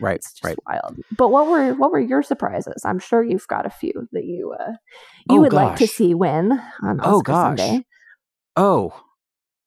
Right. 0.00 0.16
It's 0.16 0.32
just 0.32 0.44
right. 0.44 0.58
wild. 0.66 0.98
But 1.16 1.30
what 1.30 1.46
were 1.46 1.72
what 1.74 1.90
were 1.90 2.00
your 2.00 2.22
surprises? 2.22 2.82
I'm 2.84 2.98
sure 2.98 3.22
you've 3.22 3.46
got 3.48 3.66
a 3.66 3.70
few 3.70 4.08
that 4.12 4.24
you 4.24 4.54
uh 4.58 4.72
you 5.30 5.38
oh, 5.38 5.40
would 5.40 5.52
gosh. 5.52 5.68
like 5.70 5.78
to 5.78 5.86
see 5.86 6.14
win 6.14 6.52
on 6.82 7.00
Oscar 7.00 7.10
oh 7.10 7.20
gosh. 7.22 7.58
Sunday. 7.58 7.86
Oh, 8.56 9.00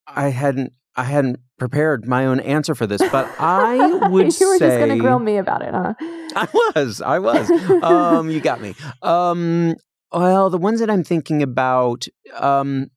I 0.07 0.29
hadn't 0.29 0.73
I 0.95 1.03
hadn't 1.03 1.39
prepared 1.57 2.07
my 2.07 2.25
own 2.25 2.39
answer 2.39 2.75
for 2.75 2.85
this, 2.85 3.01
but 3.11 3.29
I 3.39 3.77
would 4.09 4.39
you 4.39 4.49
were 4.49 4.57
say, 4.57 4.67
just 4.67 4.77
going 4.79 4.89
to 4.89 4.97
grill 4.97 5.19
me 5.19 5.37
about 5.37 5.61
it, 5.61 5.73
huh? 5.73 5.93
I 6.35 6.47
was, 6.75 7.01
I 7.01 7.19
was. 7.19 7.49
um, 7.83 8.29
you 8.29 8.41
got 8.41 8.59
me. 8.59 8.75
Um, 9.01 9.75
well, 10.11 10.49
the 10.49 10.57
ones 10.57 10.79
that 10.79 10.89
I'm 10.89 11.03
thinking 11.03 11.43
about, 11.43 12.07
um, 12.33 12.87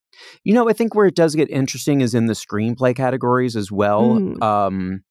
you 0.44 0.54
know, 0.54 0.68
I 0.68 0.72
think 0.72 0.94
where 0.94 1.06
it 1.06 1.14
does 1.14 1.34
get 1.34 1.50
interesting 1.50 2.00
is 2.00 2.14
in 2.14 2.26
the 2.26 2.34
screenplay 2.34 2.94
categories 2.94 3.56
as 3.56 3.70
well. 3.70 4.16
Mm. 4.16 4.42
Um, 4.42 5.04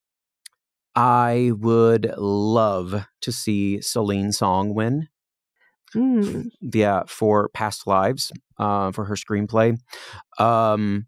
I 0.95 1.51
would 1.57 2.13
love 2.17 3.05
to 3.21 3.31
see 3.31 3.81
Celine 3.81 4.31
Song 4.31 4.73
win. 4.73 5.07
Mm. 5.95 6.49
Yeah, 6.61 7.03
for 7.07 7.49
Past 7.49 7.85
Lives, 7.85 8.31
uh, 8.57 8.91
for 8.91 9.05
her 9.05 9.15
screenplay. 9.15 9.77
Um, 10.39 11.07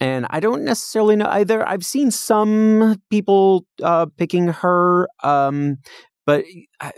and 0.00 0.26
I 0.30 0.40
don't 0.40 0.64
necessarily 0.64 1.16
know 1.16 1.28
either. 1.28 1.68
I've 1.68 1.84
seen 1.84 2.10
some 2.10 3.00
people 3.10 3.66
uh, 3.82 4.06
picking 4.16 4.48
her, 4.48 5.08
um, 5.22 5.78
but 6.26 6.44
I, 6.80 6.92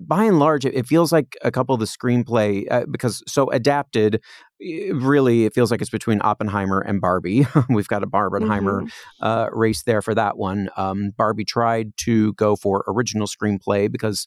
by 0.00 0.24
and 0.24 0.38
large, 0.38 0.64
it, 0.64 0.74
it, 0.74 0.86
feels 0.86 1.12
like 1.12 1.36
a 1.42 1.50
couple 1.50 1.74
of 1.74 1.80
the 1.80 1.86
screenplay 1.86 2.66
uh, 2.70 2.84
because 2.90 3.22
so 3.28 3.50
adapted. 3.50 4.22
Really, 4.60 5.44
it 5.44 5.54
feels 5.54 5.70
like 5.70 5.80
it's 5.80 5.90
between 5.90 6.20
Oppenheimer 6.22 6.80
and 6.80 7.00
Barbie. 7.00 7.46
We've 7.68 7.88
got 7.88 8.02
a 8.02 8.06
Barbenheimer 8.06 8.82
mm-hmm. 8.82 9.24
uh, 9.24 9.48
race 9.52 9.82
there 9.84 10.02
for 10.02 10.14
that 10.14 10.36
one. 10.36 10.70
Um, 10.76 11.10
Barbie 11.16 11.44
tried 11.44 11.96
to 11.98 12.32
go 12.34 12.56
for 12.56 12.84
original 12.88 13.26
screenplay 13.26 13.90
because 13.90 14.26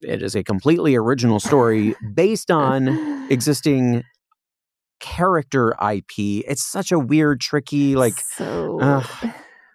it 0.00 0.22
is 0.22 0.34
a 0.34 0.44
completely 0.44 0.94
original 0.94 1.40
story 1.40 1.94
based 2.14 2.50
on 2.50 3.30
existing 3.30 4.04
character 5.00 5.74
IP. 5.80 6.44
It's 6.46 6.64
such 6.64 6.92
a 6.92 6.98
weird, 6.98 7.40
tricky, 7.40 7.96
like. 7.96 8.14
So. 8.36 8.80
Uh, 8.80 9.04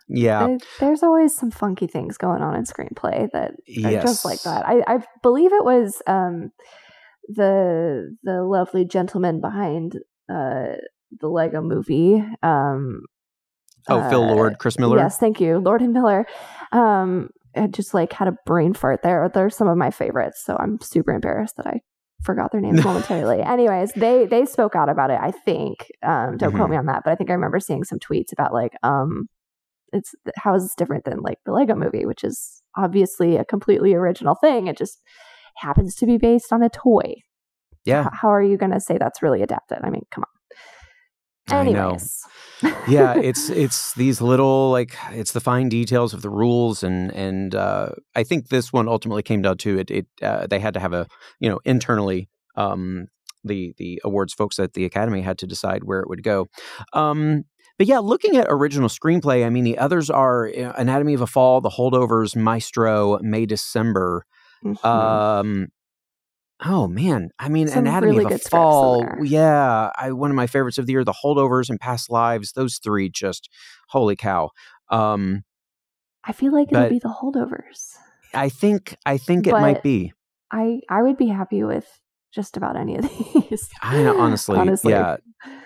yeah. 0.08 0.48
There, 0.48 0.58
there's 0.80 1.04
always 1.04 1.36
some 1.36 1.52
funky 1.52 1.88
things 1.88 2.18
going 2.18 2.42
on 2.42 2.56
in 2.56 2.64
screenplay 2.64 3.30
that 3.32 3.54
yes. 3.68 3.94
are 3.94 4.02
just 4.02 4.26
like 4.26 4.42
that. 4.44 4.68
I, 4.68 4.84
I 4.88 5.04
believe 5.22 5.54
it 5.54 5.64
was 5.64 6.02
um, 6.08 6.52
the 7.28 8.16
the 8.24 8.44
lovely 8.44 8.86
gentleman 8.86 9.42
behind 9.42 9.98
uh, 10.30 10.76
the 11.20 11.28
Lego 11.28 11.62
movie. 11.62 12.24
Um, 12.42 13.04
oh, 13.90 14.00
uh, 14.00 14.10
Phil 14.10 14.26
Lord, 14.26 14.58
Chris 14.60 14.80
Miller. 14.80 14.98
Yes, 14.98 15.18
thank 15.18 15.40
you, 15.40 15.58
Lord 15.60 15.82
and 15.82 15.94
Miller. 15.94 16.26
Um, 16.72 17.30
I 17.56 17.68
just 17.68 17.94
like 17.94 18.14
had 18.14 18.28
a 18.28 18.38
brain 18.46 18.74
fart 18.74 19.02
there. 19.04 19.30
They're 19.34 19.50
some 19.50 19.68
of 19.68 19.78
my 19.78 19.92
favorites, 19.92 20.44
so 20.44 20.58
I'm 20.60 20.80
super 20.82 21.14
embarrassed 21.14 21.58
that 21.58 21.68
I 21.68 21.82
forgot 22.24 22.52
their 22.52 22.62
names 22.62 22.84
momentarily. 22.84 23.42
Anyways, 23.44 23.94
they 23.94 24.26
they 24.26 24.46
spoke 24.46 24.76
out 24.76 24.90
about 24.90 25.12
it. 25.12 25.20
I 25.22 25.32
think. 25.32 25.92
Um, 26.02 26.38
don't 26.38 26.50
mm-hmm. 26.50 26.58
quote 26.58 26.70
me 26.70 26.78
on 26.78 26.88
that, 26.88 27.04
but 27.04 27.12
I 27.12 27.16
think 27.16 27.30
I 27.30 27.34
remember 27.34 27.60
seeing 27.60 27.84
some 27.84 28.00
tweets 28.00 28.32
about 28.32 28.54
like, 28.54 28.74
um, 28.84 29.28
it's 29.94 30.14
how 30.38 30.56
is 30.56 30.64
this 30.64 30.76
different 30.76 31.06
than 31.06 31.22
like 31.22 31.38
the 31.46 31.54
Lego 31.54 31.76
Movie, 31.76 32.06
which 32.06 32.24
is 32.24 32.62
obviously 32.76 33.38
a 33.38 33.46
completely 33.46 33.94
original 33.94 34.36
thing. 34.36 34.68
It 34.68 34.78
just 34.78 35.02
happens 35.58 35.96
to 35.96 36.06
be 36.06 36.18
based 36.18 36.52
on 36.52 36.64
a 36.64 36.70
toy. 36.70 37.16
Yeah. 37.86 38.10
How 38.14 38.30
are 38.30 38.42
you 38.42 38.58
going 38.58 38.72
to 38.72 38.80
say 38.80 38.98
that's 38.98 39.22
really 39.22 39.42
adapted? 39.42 39.80
I 39.84 39.90
mean, 39.90 40.04
come 40.12 40.24
on. 40.24 41.58
Anyways. 41.60 42.22
yeah, 42.88 43.16
it's 43.16 43.50
it's 43.50 43.94
these 43.96 44.22
little 44.22 44.72
like 44.72 44.96
it's 45.12 45.34
the 45.34 45.42
fine 45.42 45.70
details 45.70 46.14
of 46.14 46.22
the 46.22 46.30
rules 46.30 46.84
and 46.84 47.14
and 47.14 47.54
uh, 47.54 47.90
I 48.16 48.24
think 48.24 48.50
this 48.50 48.72
one 48.72 48.88
ultimately 48.88 49.24
came 49.24 49.42
down 49.42 49.58
to 49.60 49.80
it. 49.80 49.92
It 49.92 50.08
uh, 50.22 50.48
they 50.48 50.60
had 50.60 50.74
to 50.76 50.80
have 50.80 50.94
a 50.94 51.08
you 51.40 51.50
know 51.50 51.60
internally 51.66 52.30
um, 52.56 53.08
the 53.44 53.74
the 53.78 54.02
awards 54.04 54.34
folks 54.34 54.60
at 54.60 54.74
the 54.74 54.86
Academy 54.86 55.22
had 55.22 55.38
to 55.40 55.48
decide 55.48 55.84
where 55.84 56.00
it 56.00 56.08
would 56.08 56.24
go. 56.24 56.48
Um, 56.94 57.44
but 57.78 57.88
yeah, 57.88 58.00
looking 58.00 58.38
at 58.38 58.48
original 58.50 58.90
screenplay, 58.90 59.46
I 59.46 59.50
mean 59.50 59.64
the 59.64 59.78
others 59.78 60.10
are 60.10 60.46
Anatomy 60.46 61.14
of 61.14 61.22
a 61.22 61.28
Fall, 61.28 61.62
The 61.62 61.70
Holdovers, 61.70 62.36
Maestro, 62.36 63.20
May 63.20 63.46
December. 63.46 64.26
Mm-hmm. 64.64 64.86
Um, 64.88 65.68
Oh 66.66 66.88
man, 66.88 67.32
I 67.40 67.50
mean, 67.50 67.68
Some 67.68 67.80
Anatomy 67.80 68.20
really 68.20 68.36
of 68.36 68.40
a 68.40 68.50
Fall. 68.50 69.06
Yeah, 69.22 69.92
I 69.98 70.12
one 70.14 70.30
of 70.30 70.36
my 70.36 70.48
favorites 70.48 70.78
of 70.78 70.86
the 70.86 70.94
year. 70.94 71.04
The 71.04 71.14
Holdovers 71.24 71.70
and 71.70 71.80
Past 71.80 72.10
Lives. 72.10 72.54
Those 72.54 72.78
three 72.78 73.10
just 73.10 73.50
holy 73.90 74.16
cow. 74.16 74.52
Um, 74.90 75.44
I 76.24 76.32
feel 76.32 76.54
like 76.54 76.72
it'll 76.72 76.90
be 76.90 77.00
the 77.00 77.10
Holdovers. 77.10 77.98
I 78.34 78.48
think 78.48 78.96
I 79.06 79.18
think 79.18 79.46
but 79.46 79.58
it 79.58 79.62
might 79.62 79.84
be. 79.84 80.14
I 80.52 80.80
I 80.90 81.02
would 81.02 81.18
be 81.18 81.28
happy 81.28 81.64
with 81.64 82.00
just 82.34 82.58
about 82.58 82.76
any 82.76 82.98
of 82.98 83.04
these. 83.50 83.70
I 83.82 84.06
honestly, 84.06 84.58
honestly, 84.58 84.92
yeah, 84.92 85.18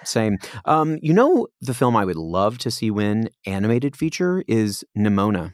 same. 0.03 0.37
Um, 0.65 0.99
you 1.01 1.13
know, 1.13 1.47
the 1.61 1.73
film 1.73 1.95
I 1.95 2.05
would 2.05 2.17
love 2.17 2.57
to 2.59 2.71
see 2.71 2.91
win 2.91 3.29
animated 3.45 3.95
feature 3.95 4.43
is 4.47 4.83
Nimona. 4.97 5.53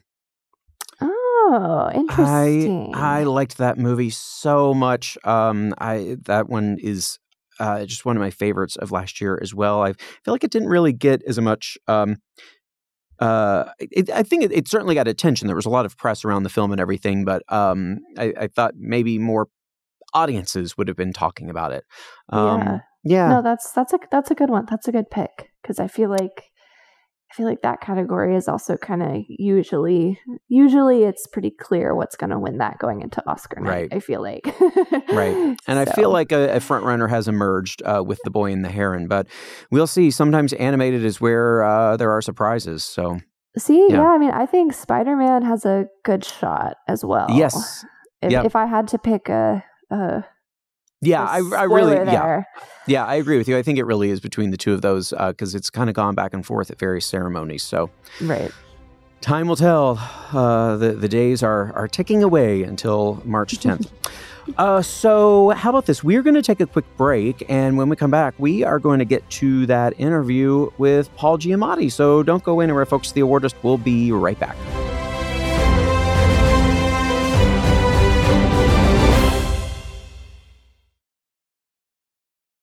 Oh, 1.01 1.91
interesting. 1.93 2.93
I 2.95 3.19
I 3.19 3.23
liked 3.23 3.57
that 3.57 3.77
movie 3.77 4.09
so 4.09 4.73
much. 4.73 5.17
Um, 5.23 5.73
I 5.77 6.17
that 6.25 6.49
one 6.49 6.77
is 6.79 7.19
uh, 7.59 7.85
just 7.85 8.05
one 8.05 8.17
of 8.17 8.21
my 8.21 8.31
favorites 8.31 8.75
of 8.75 8.91
last 8.91 9.21
year 9.21 9.39
as 9.41 9.53
well. 9.53 9.83
I 9.83 9.93
feel 9.93 10.33
like 10.33 10.43
it 10.43 10.51
didn't 10.51 10.69
really 10.69 10.93
get 10.93 11.21
as 11.27 11.39
much. 11.39 11.77
Um, 11.87 12.17
uh, 13.19 13.65
it, 13.79 14.09
I 14.09 14.23
think 14.23 14.43
it, 14.43 14.51
it, 14.51 14.67
certainly 14.67 14.95
got 14.95 15.07
attention. 15.07 15.47
There 15.47 15.55
was 15.55 15.67
a 15.67 15.69
lot 15.69 15.85
of 15.85 15.95
press 15.95 16.25
around 16.25 16.43
the 16.43 16.49
film 16.49 16.71
and 16.71 16.81
everything, 16.81 17.25
but 17.25 17.43
um, 17.47 17.99
I, 18.17 18.33
I, 18.37 18.47
thought 18.47 18.73
maybe 18.75 19.19
more 19.19 19.47
audiences 20.13 20.77
would 20.77 20.87
have 20.87 20.97
been 20.97 21.13
talking 21.13 21.49
about 21.49 21.71
it. 21.71 21.83
Um, 22.29 22.59
yeah. 22.59 22.77
Yeah. 23.03 23.27
No, 23.29 23.41
that's 23.41 23.71
that's 23.71 23.93
a 23.93 23.99
that's 24.11 24.31
a 24.31 24.35
good 24.35 24.49
one. 24.49 24.65
That's 24.69 24.87
a 24.87 24.91
good 24.91 25.09
pick 25.11 25.51
because 25.61 25.79
I 25.79 25.87
feel 25.87 26.09
like 26.09 26.51
I 27.33 27.35
feel 27.35 27.47
like 27.47 27.63
that 27.63 27.81
category 27.81 28.35
is 28.35 28.47
also 28.47 28.77
kind 28.77 29.01
of 29.01 29.23
usually 29.27 30.19
usually 30.47 31.03
it's 31.03 31.25
pretty 31.25 31.49
clear 31.49 31.95
what's 31.95 32.15
going 32.15 32.29
to 32.29 32.37
win 32.37 32.59
that 32.59 32.77
going 32.77 33.01
into 33.01 33.27
Oscar 33.27 33.59
night. 33.59 33.69
Right. 33.69 33.87
I 33.91 33.99
feel 33.99 34.21
like 34.21 34.45
right, 35.09 35.35
and 35.67 35.77
so. 35.77 35.81
I 35.81 35.85
feel 35.85 36.11
like 36.11 36.31
a, 36.31 36.55
a 36.55 36.59
front 36.59 36.85
runner 36.85 37.07
has 37.07 37.27
emerged 37.27 37.81
uh, 37.83 38.03
with 38.05 38.19
the 38.23 38.29
Boy 38.29 38.51
and 38.51 38.63
the 38.63 38.69
Heron, 38.69 39.07
but 39.07 39.27
we'll 39.71 39.87
see. 39.87 40.11
Sometimes 40.11 40.53
animated 40.53 41.03
is 41.03 41.19
where 41.19 41.63
uh, 41.63 41.97
there 41.97 42.11
are 42.11 42.21
surprises. 42.21 42.83
So 42.83 43.19
see, 43.57 43.87
yeah. 43.89 43.95
yeah, 43.95 44.11
I 44.11 44.17
mean, 44.19 44.31
I 44.31 44.45
think 44.45 44.71
Spider 44.73 45.15
Man 45.15 45.41
has 45.41 45.65
a 45.65 45.87
good 46.05 46.23
shot 46.23 46.75
as 46.87 47.03
well. 47.03 47.27
Yes, 47.31 47.83
if, 48.21 48.31
yep. 48.31 48.45
if 48.45 48.55
I 48.55 48.67
had 48.67 48.87
to 48.89 48.99
pick 48.99 49.27
a, 49.27 49.63
a 49.93 50.25
yeah, 51.03 51.23
I, 51.23 51.37
I 51.37 51.63
really, 51.63 51.95
there. 51.95 52.05
yeah, 52.05 52.43
yeah, 52.87 53.05
I 53.05 53.15
agree 53.15 53.37
with 53.37 53.47
you. 53.47 53.57
I 53.57 53.61
think 53.61 53.77
it 53.77 53.83
really 53.83 54.09
is 54.09 54.19
between 54.19 54.51
the 54.51 54.57
two 54.57 54.73
of 54.73 54.81
those 54.81 55.09
because 55.09 55.53
uh, 55.53 55.57
it's 55.57 55.69
kind 55.69 55.89
of 55.89 55.95
gone 55.95 56.15
back 56.15 56.33
and 56.33 56.45
forth 56.45 56.71
at 56.71 56.79
various 56.79 57.05
ceremonies. 57.05 57.61
So, 57.63 57.89
right, 58.21 58.51
time 59.19 59.47
will 59.47 59.57
tell. 59.57 59.99
Uh, 60.31 60.77
the 60.77 60.93
the 60.93 61.09
days 61.09 61.43
are 61.43 61.73
are 61.73 61.87
ticking 61.87 62.23
away 62.23 62.63
until 62.63 63.21
March 63.25 63.59
tenth. 63.59 63.91
uh, 64.57 64.81
so, 64.81 65.49
how 65.49 65.69
about 65.71 65.87
this? 65.87 66.05
We're 66.05 66.23
going 66.23 66.35
to 66.35 66.41
take 66.41 66.61
a 66.61 66.67
quick 66.67 66.85
break, 66.95 67.43
and 67.49 67.77
when 67.77 67.89
we 67.89 67.97
come 67.97 68.11
back, 68.11 68.33
we 68.37 68.63
are 68.63 68.79
going 68.79 68.99
to 68.99 69.05
get 69.05 69.29
to 69.31 69.65
that 69.65 69.99
interview 69.99 70.69
with 70.77 71.13
Paul 71.17 71.37
Giamatti. 71.37 71.91
So, 71.91 72.23
don't 72.23 72.43
go 72.43 72.61
anywhere, 72.61 72.85
folks. 72.85 73.11
The 73.11 73.21
awardist 73.21 73.61
will 73.61 73.77
be 73.77 74.13
right 74.13 74.39
back. 74.39 74.55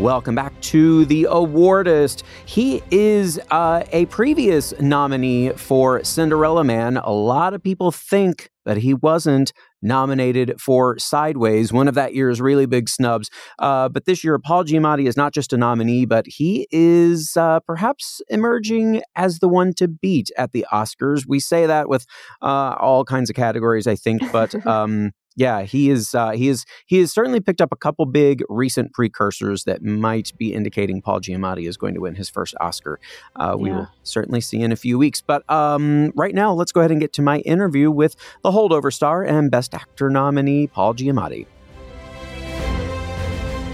Welcome 0.00 0.34
back 0.34 0.58
to 0.62 1.04
The 1.04 1.24
Awardist. 1.24 2.22
He 2.46 2.82
is 2.90 3.38
uh, 3.50 3.82
a 3.92 4.06
previous 4.06 4.72
nominee 4.80 5.50
for 5.50 6.02
Cinderella 6.04 6.64
Man. 6.64 6.96
A 6.96 7.12
lot 7.12 7.52
of 7.52 7.62
people 7.62 7.92
think 7.92 8.48
that 8.64 8.78
he 8.78 8.94
wasn't 8.94 9.52
nominated 9.82 10.58
for 10.58 10.98
Sideways, 10.98 11.70
one 11.70 11.86
of 11.86 11.94
that 11.96 12.14
year's 12.14 12.40
really 12.40 12.64
big 12.64 12.88
snubs. 12.88 13.28
Uh, 13.58 13.90
but 13.90 14.06
this 14.06 14.24
year, 14.24 14.38
Paul 14.38 14.64
Giamatti 14.64 15.06
is 15.06 15.18
not 15.18 15.34
just 15.34 15.52
a 15.52 15.58
nominee, 15.58 16.06
but 16.06 16.24
he 16.26 16.66
is 16.70 17.36
uh, 17.36 17.60
perhaps 17.60 18.22
emerging 18.30 19.02
as 19.16 19.40
the 19.40 19.48
one 19.48 19.74
to 19.74 19.86
beat 19.86 20.30
at 20.38 20.52
the 20.52 20.64
Oscars. 20.72 21.26
We 21.28 21.40
say 21.40 21.66
that 21.66 21.90
with 21.90 22.06
uh, 22.40 22.74
all 22.80 23.04
kinds 23.04 23.28
of 23.28 23.36
categories, 23.36 23.86
I 23.86 23.96
think, 23.96 24.22
but. 24.32 24.54
Um, 24.70 25.10
yeah, 25.36 25.62
he 25.62 25.90
is. 25.90 26.14
Uh, 26.14 26.30
he 26.30 26.48
is. 26.48 26.66
He 26.86 26.98
has 26.98 27.12
certainly 27.12 27.40
picked 27.40 27.60
up 27.60 27.72
a 27.72 27.76
couple 27.76 28.04
big 28.06 28.42
recent 28.48 28.92
precursors 28.92 29.64
that 29.64 29.82
might 29.82 30.32
be 30.36 30.52
indicating 30.52 31.00
Paul 31.00 31.20
Giamatti 31.20 31.68
is 31.68 31.76
going 31.76 31.94
to 31.94 32.00
win 32.00 32.14
his 32.14 32.28
first 32.28 32.54
Oscar. 32.60 32.98
Uh, 33.36 33.56
we 33.58 33.70
yeah. 33.70 33.76
will 33.76 33.88
certainly 34.02 34.40
see 34.40 34.60
in 34.60 34.72
a 34.72 34.76
few 34.76 34.98
weeks. 34.98 35.20
But 35.20 35.48
um, 35.50 36.12
right 36.16 36.34
now, 36.34 36.52
let's 36.52 36.72
go 36.72 36.80
ahead 36.80 36.90
and 36.90 37.00
get 37.00 37.12
to 37.14 37.22
my 37.22 37.38
interview 37.40 37.90
with 37.90 38.16
the 38.42 38.50
holdover 38.50 38.92
star 38.92 39.22
and 39.22 39.50
Best 39.50 39.74
Actor 39.74 40.10
nominee 40.10 40.66
Paul 40.66 40.94
Giamatti. 40.94 41.46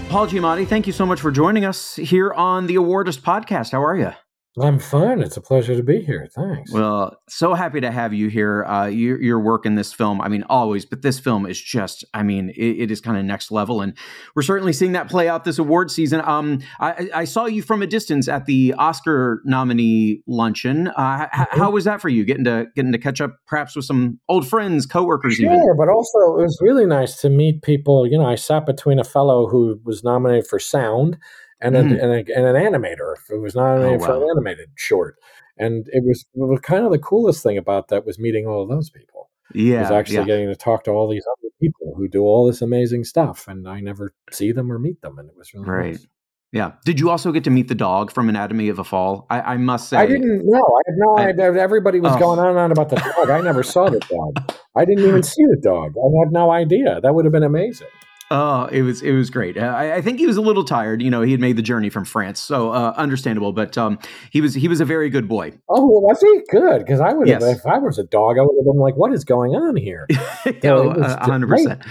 Paul 0.09 0.27
Giamatti, 0.27 0.65
thank 0.65 0.87
you 0.87 0.93
so 0.93 1.05
much 1.05 1.19
for 1.19 1.31
joining 1.31 1.65
us 1.65 1.97
here 1.97 2.31
on 2.31 2.67
the 2.67 2.75
Awardist 2.75 3.19
podcast. 3.19 3.71
How 3.71 3.83
are 3.83 3.97
you? 3.97 4.13
I'm 4.59 4.79
fine. 4.79 5.21
It's 5.21 5.37
a 5.37 5.41
pleasure 5.41 5.75
to 5.75 5.83
be 5.83 6.01
here. 6.01 6.27
Thanks. 6.33 6.71
Well, 6.71 7.19
so 7.27 7.53
happy 7.53 7.79
to 7.81 7.91
have 7.91 8.13
you 8.13 8.27
here. 8.27 8.65
Uh, 8.65 8.87
your, 8.87 9.21
your 9.21 9.39
work 9.39 9.65
in 9.65 9.75
this 9.75 9.93
film, 9.93 10.19
I 10.19 10.29
mean, 10.29 10.43
always, 10.49 10.83
but 10.83 11.03
this 11.03 11.19
film 11.19 11.45
is 11.45 11.61
just, 11.61 12.03
I 12.13 12.23
mean, 12.23 12.49
it, 12.49 12.81
it 12.81 12.91
is 12.91 12.99
kind 12.99 13.17
of 13.17 13.25
next 13.25 13.51
level. 13.51 13.81
And 13.81 13.93
we're 14.35 14.41
certainly 14.41 14.73
seeing 14.73 14.93
that 14.93 15.09
play 15.09 15.29
out 15.29 15.43
this 15.43 15.59
award 15.59 15.91
season. 15.91 16.21
Um, 16.25 16.61
I, 16.79 17.09
I 17.13 17.25
saw 17.25 17.45
you 17.45 17.61
from 17.61 17.83
a 17.83 17.87
distance 17.87 18.27
at 18.27 18.45
the 18.45 18.73
Oscar 18.77 19.41
nominee 19.45 20.23
luncheon. 20.25 20.87
Uh, 20.87 21.27
mm-hmm. 21.27 21.59
How 21.59 21.69
was 21.69 21.83
that 21.83 22.01
for 22.01 22.09
you? 22.09 22.25
Getting 22.25 22.45
to 22.45 22.65
getting 22.75 22.91
to 22.91 22.97
catch 22.97 23.21
up 23.21 23.37
perhaps 23.45 23.75
with 23.75 23.85
some 23.85 24.19
old 24.27 24.47
friends, 24.47 24.85
coworkers, 24.85 25.35
sure, 25.35 25.45
even? 25.45 25.75
but 25.77 25.87
also 25.87 26.17
it 26.39 26.43
was 26.43 26.57
really 26.61 26.85
nice 26.85 27.21
to 27.21 27.29
meet 27.29 27.61
people. 27.61 28.07
You 28.07 28.17
know, 28.17 28.25
I 28.25 28.35
sat 28.35 28.65
between 28.65 28.97
a 28.97 29.03
fellow 29.03 29.47
who 29.47 29.79
was 29.83 30.03
nominated 30.03 30.47
for 30.47 30.59
sound 30.59 31.17
and, 31.61 31.75
mm. 31.75 31.79
a, 31.79 32.03
and, 32.03 32.11
a, 32.11 32.35
and, 32.35 32.45
an 32.45 32.55
animator 32.55 33.15
It 33.29 33.41
was 33.41 33.55
nominated 33.55 34.01
oh, 34.01 34.07
wow. 34.07 34.23
an 34.23 34.29
animated 34.29 34.69
short. 34.75 35.15
And 35.57 35.87
it 35.87 36.03
was, 36.05 36.25
it 36.33 36.39
was, 36.39 36.59
kind 36.61 36.85
of 36.85 36.91
the 36.91 36.99
coolest 36.99 37.41
thing 37.41 37.57
about 37.57 37.87
that 37.87 38.05
was 38.05 38.19
meeting 38.19 38.45
all 38.45 38.63
of 38.63 38.69
those 38.69 38.89
people. 38.89 39.29
Yeah, 39.53 39.81
was 39.81 39.91
actually 39.91 40.17
yeah. 40.17 40.25
getting 40.25 40.47
to 40.49 40.55
talk 40.55 40.83
to 40.83 40.91
all 40.91 41.09
these 41.09 41.25
other 41.25 41.49
people 41.61 41.93
who 41.95 42.07
do 42.09 42.23
all 42.23 42.45
this 42.45 42.61
amazing 42.61 43.05
stuff, 43.05 43.47
and 43.47 43.67
I 43.67 43.79
never 43.79 44.13
see 44.29 44.51
them 44.51 44.69
or 44.69 44.77
meet 44.77 45.01
them, 45.01 45.17
and 45.17 45.29
it 45.29 45.37
was 45.37 45.53
really 45.53 45.65
right. 45.65 45.91
Nice. 45.93 46.05
Yeah. 46.51 46.73
Did 46.85 46.99
you 46.99 47.09
also 47.09 47.31
get 47.31 47.43
to 47.43 47.49
meet 47.49 47.67
the 47.67 47.75
dog 47.75 48.11
from 48.11 48.29
Anatomy 48.29 48.69
of 48.69 48.79
a 48.79 48.83
Fall? 48.83 49.25
I, 49.29 49.41
I 49.41 49.57
must 49.57 49.89
say, 49.89 49.97
I 49.97 50.05
didn't 50.05 50.45
know. 50.45 50.63
I 50.63 50.81
had 50.85 50.95
no 50.97 51.17
idea. 51.17 51.61
Everybody 51.61 51.99
was 51.99 52.13
oh. 52.15 52.19
going 52.19 52.39
on 52.39 52.49
and 52.49 52.57
on 52.57 52.71
about 52.71 52.89
the 52.89 52.95
dog. 52.95 53.29
I 53.29 53.41
never 53.41 53.63
saw 53.63 53.89
the 53.89 53.99
dog. 53.99 54.55
I 54.75 54.85
didn't 54.85 55.05
even 55.05 55.23
see 55.23 55.43
the 55.43 55.59
dog. 55.61 55.93
I 55.97 56.07
had 56.19 56.31
no 56.31 56.51
idea. 56.51 57.01
That 57.01 57.13
would 57.15 57.25
have 57.25 57.31
been 57.31 57.43
amazing. 57.43 57.87
Oh, 58.29 58.65
it 58.65 58.81
was 58.81 59.01
it 59.01 59.13
was 59.13 59.29
great. 59.29 59.57
I, 59.57 59.95
I, 59.95 60.01
think 60.01 60.19
he 60.19 60.27
was 60.27 60.35
a 60.35 60.41
little 60.41 60.65
tired. 60.65 61.01
You 61.01 61.09
know, 61.09 61.21
he 61.21 61.31
had 61.31 61.39
made 61.39 61.55
the 61.55 61.61
journey 61.61 61.89
from 61.89 62.03
France, 62.03 62.41
so 62.41 62.71
uh, 62.71 62.93
understandable. 62.97 63.53
But 63.53 63.77
um, 63.77 63.99
he 64.31 64.41
was 64.41 64.53
he 64.53 64.67
was 64.67 64.81
a 64.81 64.85
very 64.85 65.09
good 65.09 65.29
boy. 65.29 65.53
Oh, 65.69 65.87
well, 65.87 66.01
was 66.01 66.19
he 66.19 66.41
good? 66.49 66.79
Because 66.79 66.99
I 66.99 67.13
would 67.13 67.29
have, 67.29 67.41
yes. 67.41 67.59
if 67.59 67.65
I 67.65 67.77
was 67.77 67.97
a 67.97 68.03
dog, 68.03 68.37
I 68.37 68.41
would 68.41 68.55
have 68.57 68.65
been 68.65 68.81
like, 68.81 68.97
"What 68.97 69.13
is 69.13 69.23
going 69.23 69.51
on 69.51 69.77
here?" 69.77 70.07
oh, 70.65 71.01
hundred 71.19 71.47
percent. 71.47 71.81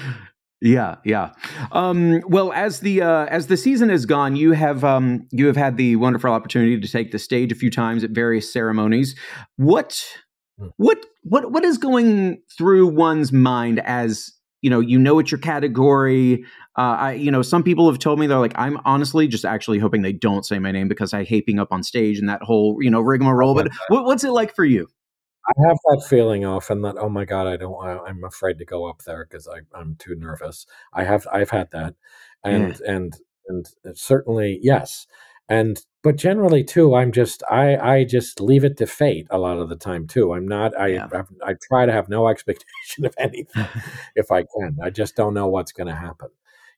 Yeah, 0.60 0.96
yeah. 1.04 1.32
Um, 1.72 2.22
well, 2.26 2.52
as 2.52 2.80
the 2.80 3.00
uh, 3.00 3.26
as 3.26 3.46
the 3.46 3.56
season 3.56 3.88
has 3.88 4.04
gone, 4.04 4.36
you 4.36 4.52
have 4.52 4.84
um, 4.84 5.26
you 5.30 5.46
have 5.46 5.56
had 5.56 5.78
the 5.78 5.96
wonderful 5.96 6.30
opportunity 6.30 6.78
to 6.78 6.88
take 6.88 7.12
the 7.12 7.18
stage 7.18 7.50
a 7.50 7.54
few 7.54 7.70
times 7.70 8.04
at 8.04 8.10
various 8.10 8.52
ceremonies. 8.52 9.14
What 9.56 10.04
hmm. 10.58 10.68
what 10.76 11.04
what 11.22 11.50
what 11.50 11.64
is 11.64 11.78
going 11.78 12.42
through 12.58 12.88
one's 12.88 13.32
mind 13.32 13.80
as 13.80 14.35
you 14.62 14.70
know 14.70 14.80
you 14.80 14.98
know 14.98 15.18
it's 15.18 15.30
your 15.30 15.40
category 15.40 16.44
uh, 16.76 16.96
I, 16.98 17.12
you 17.12 17.30
know 17.30 17.42
some 17.42 17.62
people 17.62 17.88
have 17.90 17.98
told 17.98 18.18
me 18.18 18.26
they're 18.26 18.38
like 18.38 18.56
i'm 18.56 18.78
honestly 18.84 19.28
just 19.28 19.44
actually 19.44 19.78
hoping 19.78 20.02
they 20.02 20.12
don't 20.12 20.44
say 20.44 20.58
my 20.58 20.72
name 20.72 20.88
because 20.88 21.14
i 21.14 21.24
hate 21.24 21.46
being 21.46 21.58
up 21.58 21.72
on 21.72 21.82
stage 21.82 22.18
and 22.18 22.28
that 22.28 22.42
whole 22.42 22.78
you 22.80 22.90
know 22.90 23.00
rigmarole 23.00 23.54
but 23.54 23.68
what, 23.88 24.04
what's 24.04 24.24
it 24.24 24.30
like 24.30 24.54
for 24.54 24.64
you? 24.64 24.88
I 25.48 25.68
have 25.68 25.78
that 25.86 26.04
feeling 26.08 26.44
often 26.44 26.82
that 26.82 26.96
oh 26.98 27.08
my 27.08 27.24
god 27.24 27.46
i 27.46 27.56
don't 27.56 27.76
I, 27.84 28.08
am 28.08 28.24
afraid 28.24 28.58
to 28.58 28.64
go 28.64 28.88
up 28.88 29.02
there 29.04 29.26
because 29.28 29.48
i'm 29.74 29.96
too 29.96 30.16
nervous. 30.16 30.66
I 30.92 31.04
have 31.04 31.26
i've 31.32 31.50
had 31.50 31.70
that. 31.70 31.94
And 32.42 32.78
yeah. 32.80 32.92
and 32.92 33.16
and 33.48 33.66
certainly 33.94 34.58
yes 34.62 35.06
and 35.48 35.80
but 36.02 36.16
generally 36.16 36.64
too 36.64 36.94
i'm 36.94 37.12
just 37.12 37.42
i 37.50 37.76
i 37.76 38.04
just 38.04 38.40
leave 38.40 38.64
it 38.64 38.76
to 38.76 38.86
fate 38.86 39.26
a 39.30 39.38
lot 39.38 39.58
of 39.58 39.68
the 39.68 39.76
time 39.76 40.06
too. 40.06 40.32
I'm 40.32 40.46
not 40.46 40.78
i 40.78 40.88
yeah. 40.88 41.08
I, 41.12 41.50
I, 41.50 41.54
try 41.68 41.86
to 41.86 41.92
have 41.92 42.08
no 42.08 42.28
expectation 42.32 43.04
of 43.04 43.14
anything 43.18 43.66
if 44.16 44.30
i 44.30 44.42
can. 44.42 44.76
I 44.82 44.90
just 44.90 45.16
don't 45.16 45.34
know 45.34 45.46
what's 45.46 45.72
going 45.72 45.88
to 45.88 45.94
happen. 45.94 46.28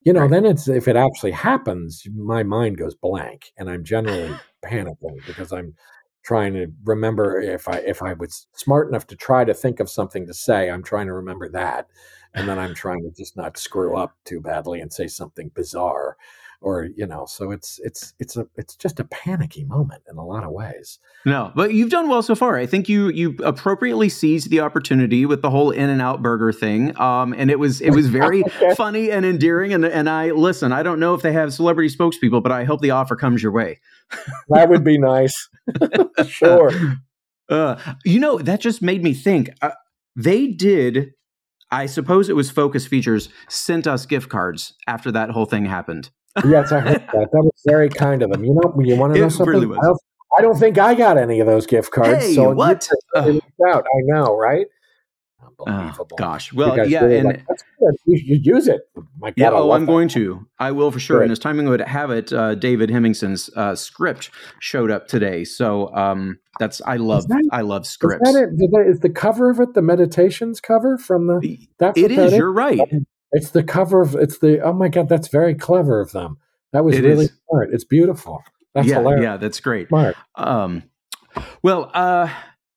You 0.03 0.13
know 0.13 0.23
right. 0.23 0.31
then 0.31 0.47
it's 0.47 0.69
if 0.69 0.89
it 0.89 0.97
actually 0.97 1.33
happens 1.33 2.07
my 2.15 2.43
mind 2.43 2.79
goes 2.79 2.95
blank 2.95 3.53
and 3.57 3.69
i'm 3.69 3.85
generally 3.85 4.35
panicking 4.65 5.27
because 5.27 5.53
i'm 5.53 5.75
trying 6.23 6.53
to 6.55 6.67
remember 6.85 7.41
if 7.41 7.69
i 7.69 7.79
if 7.79 8.03
i 8.03 8.13
was 8.13 8.47
smart 8.55 8.89
enough 8.89 9.07
to 9.09 9.17
try 9.17 9.45
to 9.45 9.55
think 9.55 9.81
of 9.81 9.91
something 9.91 10.27
to 10.27 10.35
say 10.35 10.71
i'm 10.71 10.83
trying 10.83 11.07
to 11.07 11.15
remember 11.15 11.49
that. 11.51 11.89
And 12.35 12.49
then 12.49 12.59
i'm 12.59 12.75
trying 12.75 13.03
to 13.03 13.11
just 13.17 13.37
not 13.37 13.59
screw 13.59 13.97
up 13.97 14.17
too 14.25 14.41
badly 14.41 14.81
and 14.81 14.93
say 14.93 15.07
something 15.09 15.51
bizarre 15.55 16.17
or 16.61 16.89
you 16.97 17.07
know 17.07 17.25
so 17.27 17.51
it's 17.51 17.79
it's 17.85 18.15
it's 18.19 18.37
a 18.37 18.47
it's 18.57 18.75
just 18.75 18.99
a 18.99 19.05
panicky 19.05 19.65
moment 19.65 20.03
in 20.11 20.17
a 20.17 20.25
lot 20.25 20.45
of 20.45 20.51
ways. 20.51 20.99
No 21.25 21.53
but 21.55 21.73
you've 21.73 21.91
done 21.91 22.09
well 22.09 22.23
so 22.23 22.35
far. 22.35 22.57
I 22.57 22.67
think 22.67 22.89
you 22.89 23.09
you 23.09 23.37
appropriately 23.45 24.09
seized 24.09 24.51
the 24.51 24.61
opportunity 24.61 25.27
with 25.27 25.43
the 25.43 25.51
whole 25.51 25.71
in 25.71 25.89
and 25.89 26.03
out 26.03 26.23
burger 26.23 26.53
thing 26.53 26.99
um 27.01 27.33
and 27.37 27.51
it 27.51 27.59
was 27.59 27.81
it 27.81 27.91
was 27.91 28.07
very 28.09 28.43
funny 28.77 29.11
and 29.11 29.25
endearing 29.25 29.73
and 29.73 29.85
and 29.85 30.09
i 30.09 30.31
listen 30.31 30.73
i 30.73 30.83
don't 30.83 31.01
know 31.01 31.15
if 31.15 31.23
they 31.23 31.33
have 31.33 31.53
celebrity 31.53 31.95
spokespeople 31.95 32.43
but 32.43 32.53
i 32.53 32.65
hope 32.65 32.81
the 32.81 32.91
offer 32.91 33.17
comes 33.17 33.43
your 33.43 33.53
way. 33.53 33.81
That 34.49 34.71
would 34.71 34.85
be 34.85 34.99
nice. 34.99 35.49
Sure. 36.27 36.71
Uh, 37.49 37.77
you 38.05 38.19
know 38.19 38.39
that 38.39 38.61
just 38.61 38.83
made 38.83 39.03
me 39.03 39.15
think 39.15 39.51
uh, 39.63 39.71
they 40.17 40.49
did 40.49 41.13
I 41.71 41.85
suppose 41.85 42.31
it 42.31 42.37
was 42.37 42.51
Focus 42.51 42.87
Features 42.87 43.29
sent 43.49 43.87
us 43.87 44.07
gift 44.07 44.31
cards 44.31 44.75
after 44.87 45.13
that 45.13 45.31
whole 45.31 45.45
thing 45.45 45.67
happened 45.67 46.11
yes, 46.45 46.73
I 46.73 46.81
heard 46.81 47.07
that. 47.13 47.29
That 47.33 47.43
was 47.43 47.63
very 47.67 47.89
kind 47.89 48.23
of 48.23 48.31
them. 48.31 48.45
You 48.45 48.55
know, 48.55 48.75
you 48.81 48.97
want 48.97 49.15
to 49.15 49.21
know 49.21 49.29
something? 49.29 49.61
Really 49.61 49.79
I, 49.79 49.83
don't, 49.83 50.01
I, 50.39 50.43
don't, 50.43 50.59
think 50.59 50.79
I 50.79 50.95
got 50.95 51.19
any 51.19 51.41
of 51.41 51.47
those 51.47 51.67
gift 51.67 51.91
cards. 51.91 52.25
Hey, 52.25 52.35
so 52.35 52.51
what? 52.51 52.89
Uh, 53.15 53.39
out. 53.69 53.85
I 53.85 54.01
know, 54.05 54.37
right? 54.37 54.67
Unbelievable. 55.67 56.09
Oh, 56.13 56.17
gosh. 56.17 56.53
Well, 56.53 56.89
yeah, 56.89 57.05
and 57.05 57.27
like, 57.27 57.45
you, 58.07 58.21
you, 58.25 58.55
use 58.55 58.69
it. 58.69 58.83
My 59.19 59.31
God, 59.31 59.35
yeah, 59.37 59.51
oh, 59.51 59.73
I'm 59.73 59.83
that. 59.83 59.87
going 59.87 60.09
to. 60.09 60.47
I 60.59 60.71
will 60.73 60.91
for 60.91 61.01
sure. 61.01 61.19
Good. 61.19 61.25
And 61.25 61.33
as 61.33 61.39
timing 61.39 61.69
would 61.69 61.81
have 61.81 62.11
it, 62.11 62.33
uh, 62.33 62.55
David 62.55 62.91
Hemingson's 62.91 63.51
uh, 63.57 63.75
script 63.75 64.31
showed 64.61 64.91
up 64.91 65.09
today. 65.09 65.45
So 65.45 65.93
um, 65.95 66.39
that's 66.61 66.81
I 66.87 66.97
love 66.97 67.27
that, 67.29 67.49
I 67.51 67.63
love 67.63 67.87
scripts. 67.87 68.29
Is, 68.29 68.35
that 68.35 68.85
it? 68.85 68.89
is 68.89 69.01
the 69.01 69.11
cover 69.11 69.51
of 69.51 69.59
it 69.59 69.75
the 69.75 69.83
meditations 69.83 70.61
cover 70.61 70.97
from 70.97 71.27
the? 71.27 71.59
That's 71.79 71.99
it 71.99 72.13
is. 72.13 72.35
You're 72.35 72.53
right. 72.53 72.81
It's 73.33 73.51
the 73.51 73.63
cover 73.63 74.01
of 74.01 74.15
it's 74.15 74.39
the 74.39 74.61
oh 74.61 74.73
my 74.73 74.89
god, 74.89 75.09
that's 75.09 75.29
very 75.29 75.55
clever 75.55 76.01
of 76.01 76.13
them. 76.13 76.39
That 76.73 76.85
was 76.85 76.97
it 76.97 77.05
really 77.05 77.27
is. 77.27 77.33
smart. 77.49 77.71
It's 77.73 77.85
beautiful. 77.85 78.43
That's 78.75 78.89
yeah, 78.89 78.97
hilarious. 78.97 79.23
Yeah, 79.23 79.37
that's 79.37 79.61
great. 79.61 79.89
Smart. 79.89 80.17
Um, 80.35 80.83
well, 81.63 81.91
uh, 81.95 82.29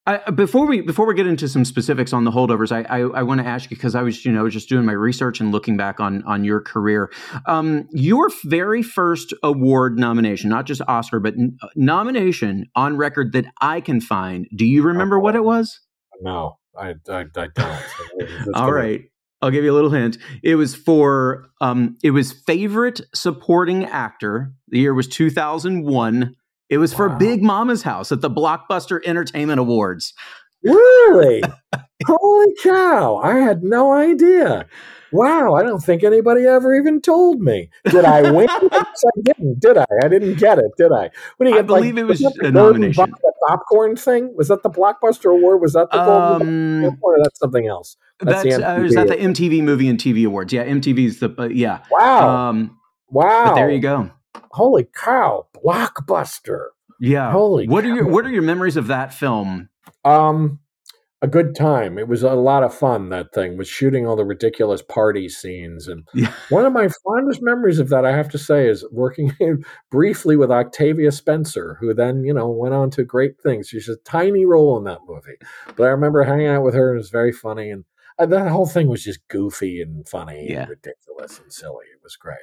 I, 0.08 0.32
before 0.32 0.66
we 0.66 0.82
before 0.82 1.06
we 1.06 1.14
get 1.14 1.28
into 1.28 1.48
some 1.48 1.64
specifics 1.64 2.12
on 2.12 2.24
the 2.24 2.32
holdovers, 2.32 2.72
I 2.72 2.82
I, 2.84 3.00
I 3.20 3.24
want 3.24 3.40
to 3.40 3.48
ask 3.48 3.70
you 3.70 3.78
because 3.78 3.94
I 3.94 4.02
was 4.02 4.26
you 4.26 4.32
know 4.32 4.50
just 4.50 4.68
doing 4.68 4.86
my 4.86 4.94
research 4.94 5.40
and 5.40 5.52
looking 5.52 5.78
back 5.78 6.00
on 6.00 6.24
on 6.24 6.44
your 6.44 6.60
career. 6.60 7.12
Um, 7.46 7.88
your 7.92 8.32
very 8.44 8.82
first 8.82 9.34
award 9.44 10.00
nomination, 10.00 10.50
not 10.50 10.66
just 10.66 10.82
Oscar, 10.88 11.20
but 11.20 11.36
n- 11.36 11.58
nomination 11.76 12.66
on 12.76 12.98
record 12.98 13.34
that 13.34 13.46
I 13.62 13.80
can 13.80 14.02
find. 14.02 14.48
Do 14.56 14.66
you 14.66 14.82
remember 14.82 15.20
what 15.20 15.36
it 15.36 15.44
was? 15.44 15.80
No, 16.22 16.58
I 16.76 16.96
I, 17.08 17.26
I 17.36 17.48
don't. 17.54 17.84
All 18.56 18.72
right. 18.72 19.11
I'll 19.42 19.52
give 19.52 19.64
you 19.64 19.72
a 19.72 19.76
little 19.76 19.90
hint. 19.90 20.18
It 20.44 20.56
was 20.56 20.76
for 20.76 21.48
um, 21.62 21.98
it 22.04 22.12
was 22.12 22.32
favorite 22.32 23.02
supporting 23.14 23.86
actor. 23.86 24.54
The 24.68 24.80
year 24.80 24.94
was 24.94 25.08
2001. 25.08 26.36
It 26.70 26.78
was 26.78 26.94
wow. 26.94 26.98
for 26.98 27.10
Big 27.10 27.42
Mama's 27.42 27.84
House 27.84 28.12
at 28.12 28.22
the 28.22 28.30
Blockbuster 28.30 29.02
Entertainment 29.06 29.60
Awards. 29.60 30.14
Really? 30.64 31.44
Holy 32.06 32.56
cow! 32.64 33.18
I 33.18 33.38
had 33.38 33.64
no 33.64 33.94
idea. 33.94 34.68
Wow, 35.12 35.56
I 35.56 35.64
don't 35.64 35.80
think 35.80 36.04
anybody 36.04 36.46
ever 36.46 36.74
even 36.74 37.02
told 37.02 37.42
me. 37.42 37.70
Did 37.86 38.06
I 38.06 38.32
win? 38.32 38.48
I 38.72 38.86
didn't, 39.24 39.60
did 39.60 39.78
I? 39.78 39.86
I 40.04 40.08
didn't 40.08 40.36
get 40.36 40.58
it, 40.58 40.72
did 40.78 40.92
I? 40.92 41.10
What 41.38 41.46
do 41.46 41.50
you 41.50 41.56
get? 41.56 41.60
I 41.60 41.62
believe 41.64 41.96
like, 41.96 42.02
it 42.02 42.06
was, 42.06 42.22
was 42.22 42.38
a 42.38 42.52
nomination. 42.52 43.14
popcorn 43.48 43.96
thing? 43.96 44.34
Was 44.36 44.48
that 44.48 44.64
the 44.64 44.70
Blockbuster 44.70 45.32
Award? 45.32 45.62
Was 45.62 45.74
that 45.74 45.92
the 45.92 46.04
Golden 46.04 46.86
um, 46.86 46.98
or 47.02 47.18
that's 47.24 47.40
something 47.40 47.68
else? 47.68 47.98
That's, 48.20 48.44
that's 48.44 48.64
uh, 48.64 48.82
is 48.84 48.96
that 48.96 49.08
the 49.08 49.16
MTV 49.16 49.64
Movie 49.64 49.90
and 49.90 50.00
TV 50.00 50.26
Awards? 50.26 50.54
Yeah, 50.54 50.66
MTV's 50.66 51.20
the 51.20 51.34
uh, 51.38 51.48
yeah. 51.48 51.84
Wow. 51.92 52.50
Um, 52.50 52.80
wow. 53.10 53.46
But 53.46 53.56
there 53.56 53.72
you 53.72 53.80
go. 53.80 54.12
Holy 54.52 54.88
cow! 54.94 55.48
Blockbuster. 55.54 56.68
Yeah. 57.00 57.32
Holy. 57.32 57.68
What 57.68 57.84
cow. 57.84 57.90
are 57.90 57.96
your 57.96 58.08
What 58.08 58.26
are 58.26 58.32
your 58.32 58.44
memories 58.44 58.78
of 58.78 58.88
that 58.88 59.14
film? 59.14 59.70
Um, 60.06 60.60
a 61.22 61.28
good 61.28 61.56
time. 61.56 61.98
It 61.98 62.08
was 62.08 62.24
a 62.24 62.34
lot 62.34 62.64
of 62.64 62.74
fun. 62.74 63.10
That 63.10 63.34
thing 63.34 63.58
was 63.58 63.68
shooting 63.68 64.08
all 64.08 64.16
the 64.16 64.26
ridiculous 64.26 64.82
party 64.82 65.30
scenes, 65.30 65.88
and 65.88 66.08
yeah. 66.14 66.34
one 66.50 66.66
of 66.66 66.74
my 66.74 66.90
fondest 67.04 67.42
memories 67.42 67.80
of 67.80 67.90
that, 67.90 68.06
I 68.06 68.12
have 68.12 68.30
to 68.30 68.38
say, 68.38 68.68
is 68.68 68.86
working 68.92 69.34
briefly 69.92 70.36
with 70.36 70.52
Octavia 70.52 71.12
Spencer, 71.12 71.78
who 71.80 71.94
then 71.94 72.24
you 72.24 72.34
know 72.34 72.50
went 72.50 72.74
on 72.74 72.90
to 72.92 73.04
great 73.04 73.40
things. 73.42 73.68
She's 73.68 73.90
a 73.90 73.98
tiny 73.98 74.46
role 74.46 74.78
in 74.78 74.84
that 74.86 75.02
movie, 75.08 75.38
but 75.76 75.84
I 75.84 75.90
remember 75.90 76.24
hanging 76.24 76.48
out 76.48 76.64
with 76.64 76.74
her, 76.74 76.90
and 76.90 76.98
it 76.98 77.02
was 77.02 77.10
very 77.10 77.32
funny, 77.32 77.70
and 77.70 77.86
uh, 78.18 78.26
that 78.26 78.50
whole 78.50 78.68
thing 78.68 78.88
was 78.88 79.04
just 79.04 79.28
goofy 79.28 79.82
and 79.82 80.08
funny 80.08 80.48
yeah. 80.50 80.62
and 80.62 80.70
ridiculous 80.70 81.40
and 81.40 81.54
silly. 81.54 81.86
It 81.94 82.04
was 82.04 82.16
great. 82.16 82.38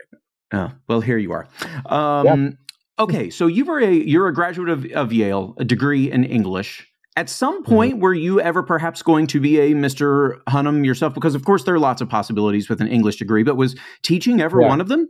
Oh 0.52 0.72
well, 0.86 1.00
here 1.00 1.18
you 1.18 1.32
are. 1.32 1.48
Um, 1.86 2.58
Okay, 3.00 3.30
so 3.30 3.46
you 3.46 3.64
were 3.64 3.78
a 3.78 3.92
you're 3.92 4.26
a 4.26 4.34
graduate 4.34 4.68
of, 4.68 4.84
of 4.86 5.12
Yale, 5.12 5.54
a 5.58 5.64
degree 5.64 6.10
in 6.10 6.24
English. 6.24 6.88
At 7.16 7.28
some 7.28 7.62
mm-hmm. 7.62 7.72
point, 7.72 7.92
mm-hmm. 7.94 8.02
were 8.02 8.14
you 8.14 8.40
ever 8.40 8.62
perhaps 8.62 9.02
going 9.02 9.26
to 9.28 9.40
be 9.40 9.58
a 9.58 9.72
Mr. 9.72 10.40
Hunham 10.48 10.84
yourself? 10.84 11.14
Because 11.14 11.34
of 11.34 11.44
course 11.44 11.64
there 11.64 11.74
are 11.74 11.80
lots 11.80 12.00
of 12.00 12.08
possibilities 12.08 12.68
with 12.68 12.80
an 12.80 12.88
English 12.88 13.16
degree, 13.16 13.42
but 13.42 13.56
was 13.56 13.76
teaching 14.02 14.40
ever 14.40 14.60
yeah. 14.60 14.68
one 14.68 14.80
of 14.80 14.88
them? 14.88 15.08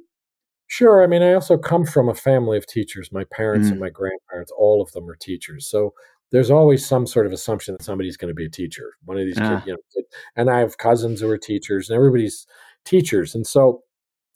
Sure. 0.68 1.02
I 1.02 1.06
mean, 1.06 1.22
I 1.22 1.32
also 1.32 1.56
come 1.56 1.86
from 1.86 2.08
a 2.08 2.14
family 2.14 2.58
of 2.58 2.66
teachers. 2.66 3.10
My 3.10 3.24
parents 3.32 3.68
mm. 3.68 3.72
and 3.72 3.80
my 3.80 3.88
grandparents, 3.88 4.52
all 4.56 4.82
of 4.82 4.92
them 4.92 5.08
are 5.08 5.16
teachers. 5.16 5.68
So 5.68 5.94
there's 6.30 6.50
always 6.50 6.86
some 6.86 7.06
sort 7.06 7.26
of 7.26 7.32
assumption 7.32 7.74
that 7.74 7.84
somebody's 7.84 8.18
going 8.18 8.28
to 8.28 8.34
be 8.34 8.44
a 8.44 8.50
teacher. 8.50 8.92
One 9.04 9.16
of 9.16 9.24
these 9.24 9.38
kids, 9.38 9.62
you 9.66 9.72
know, 9.72 10.02
and 10.36 10.50
I 10.50 10.58
have 10.58 10.76
cousins 10.76 11.20
who 11.20 11.30
are 11.30 11.38
teachers, 11.38 11.88
and 11.88 11.96
everybody's 11.96 12.46
teachers. 12.84 13.34
And 13.34 13.46
so 13.46 13.82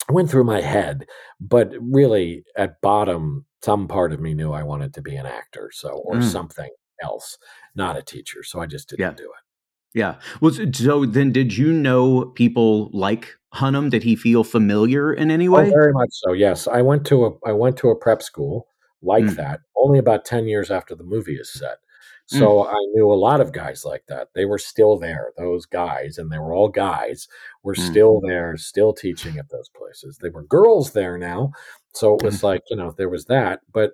I 0.09 0.13
went 0.13 0.31
through 0.31 0.45
my 0.45 0.63
head, 0.63 1.07
but 1.39 1.73
really 1.81 2.45
at 2.57 2.81
bottom, 2.81 3.45
some 3.63 3.89
part 3.89 4.13
of 4.13 4.21
me 4.21 4.33
knew 4.33 4.53
I 4.53 4.63
wanted 4.63 4.95
to 4.95 5.03
be 5.03 5.15
an 5.17 5.27
actor, 5.27 5.71
so 5.73 5.91
or 6.07 6.17
mm. 6.17 6.25
something 6.25 6.71
else, 7.03 7.39
not 7.75 7.97
a 7.97 8.03
teacher. 8.03 8.43
So 8.43 8.61
I 8.61 8.67
just 8.67 8.89
didn't 8.89 9.01
yeah. 9.01 9.13
do 9.13 9.25
it. 9.25 9.99
Yeah. 9.99 10.15
Well, 10.41 10.53
so 10.73 11.05
then 11.05 11.33
did 11.33 11.57
you 11.57 11.73
know 11.73 12.27
people 12.35 12.91
like 12.93 13.37
Hunham? 13.55 13.91
Did 13.91 14.03
he 14.03 14.17
feel 14.17 14.43
familiar 14.43 15.13
in 15.13 15.31
any 15.31 15.49
oh, 15.49 15.53
way? 15.53 15.69
Oh, 15.69 15.71
very 15.71 15.93
much 15.93 16.11
so. 16.13 16.33
Yes. 16.33 16.67
I 16.67 16.81
went 16.81 17.07
to 17.09 17.27
a 17.27 17.31
I 17.47 17.53
went 17.53 17.77
to 17.79 17.91
a 17.91 17.97
prep 17.97 18.23
school 18.23 18.69
like 19.03 19.25
mm. 19.25 19.37
that 19.37 19.61
only 19.77 19.99
about 19.99 20.25
10 20.25 20.47
years 20.47 20.71
after 20.71 20.95
the 20.95 21.05
movie 21.05 21.35
is 21.35 21.53
set. 21.53 21.79
So 22.27 22.65
mm. 22.65 22.69
I 22.71 22.79
knew 22.93 23.13
a 23.13 23.15
lot 23.15 23.41
of 23.41 23.53
guys 23.53 23.85
like 23.85 24.05
that. 24.09 24.29
They 24.35 24.45
were 24.45 24.59
still 24.59 24.97
there, 24.99 25.33
those 25.37 25.67
guys, 25.67 26.19
and 26.19 26.31
they 26.31 26.39
were 26.39 26.55
all 26.55 26.69
guys, 26.69 27.29
were 27.63 27.75
mm. 27.75 27.91
still 27.91 28.21
there, 28.21 28.57
still 28.57 28.93
teaching 28.93 29.39
at 29.39 29.51
those 29.51 29.69
places. 29.69 30.19
They 30.19 30.31
were 30.31 30.45
girls 30.45 30.93
there 30.93 31.19
now. 31.19 31.53
So 31.95 32.15
it 32.15 32.23
was 32.23 32.39
mm. 32.39 32.45
like, 32.45 32.63
you 32.71 32.77
know, 32.77 32.95
there 32.97 33.09
was 33.09 33.27
that. 33.27 33.61
But 33.73 33.93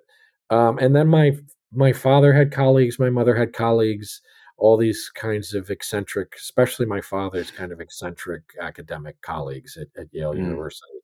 um, 0.49 0.77
and 0.77 0.95
then 0.95 1.07
my 1.07 1.37
my 1.71 1.93
father 1.93 2.33
had 2.33 2.51
colleagues, 2.51 2.99
my 2.99 3.09
mother 3.09 3.35
had 3.35 3.53
colleagues, 3.53 4.21
all 4.57 4.77
these 4.77 5.09
kinds 5.15 5.53
of 5.53 5.69
eccentric, 5.69 6.35
especially 6.37 6.85
my 6.85 7.01
father's 7.01 7.51
kind 7.51 7.71
of 7.71 7.79
eccentric 7.79 8.43
academic 8.61 9.21
colleagues 9.21 9.77
at, 9.77 9.87
at 9.99 10.07
Yale 10.11 10.33
mm. 10.33 10.39
University, 10.39 10.99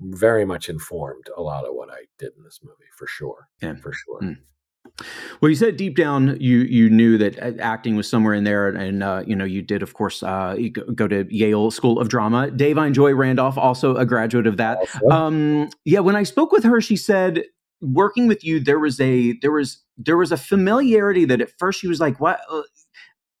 very 0.00 0.44
much 0.44 0.68
informed 0.68 1.28
a 1.36 1.42
lot 1.42 1.64
of 1.64 1.74
what 1.74 1.90
I 1.90 2.04
did 2.18 2.32
in 2.36 2.44
this 2.44 2.60
movie, 2.62 2.90
for 2.96 3.06
sure. 3.06 3.48
Yeah. 3.62 3.76
For 3.76 3.92
sure. 3.92 4.20
Mm. 4.22 4.38
Well, 5.40 5.48
you 5.50 5.54
said 5.54 5.76
deep 5.76 5.96
down 5.96 6.36
you 6.40 6.58
you 6.60 6.88
knew 6.88 7.18
that 7.18 7.38
uh, 7.40 7.52
acting 7.60 7.94
was 7.94 8.08
somewhere 8.08 8.34
in 8.34 8.44
there, 8.44 8.68
and 8.68 9.02
uh, 9.02 9.22
you 9.26 9.36
know 9.36 9.44
you 9.44 9.62
did, 9.62 9.82
of 9.82 9.94
course, 9.94 10.22
uh, 10.22 10.56
go 10.94 11.06
to 11.06 11.26
Yale 11.34 11.70
School 11.70 12.00
of 12.00 12.08
Drama. 12.08 12.50
Dave, 12.50 12.76
Da'Vine 12.76 12.92
Joy 12.92 13.14
Randolph, 13.14 13.58
also 13.58 13.96
a 13.96 14.06
graduate 14.06 14.46
of 14.46 14.56
that. 14.56 14.78
Um, 15.10 15.68
yeah, 15.84 16.00
when 16.00 16.16
I 16.16 16.22
spoke 16.22 16.52
with 16.52 16.64
her, 16.64 16.80
she 16.80 16.96
said 16.96 17.44
working 17.80 18.26
with 18.26 18.44
you 18.44 18.60
there 18.60 18.78
was 18.78 19.00
a 19.00 19.32
there 19.40 19.52
was 19.52 19.82
there 19.96 20.16
was 20.16 20.32
a 20.32 20.36
familiarity 20.36 21.24
that 21.26 21.40
at 21.40 21.50
first 21.58 21.80
she 21.80 21.88
was 21.88 22.00
like, 22.00 22.20
"What? 22.20 22.40
Uh, 22.50 22.62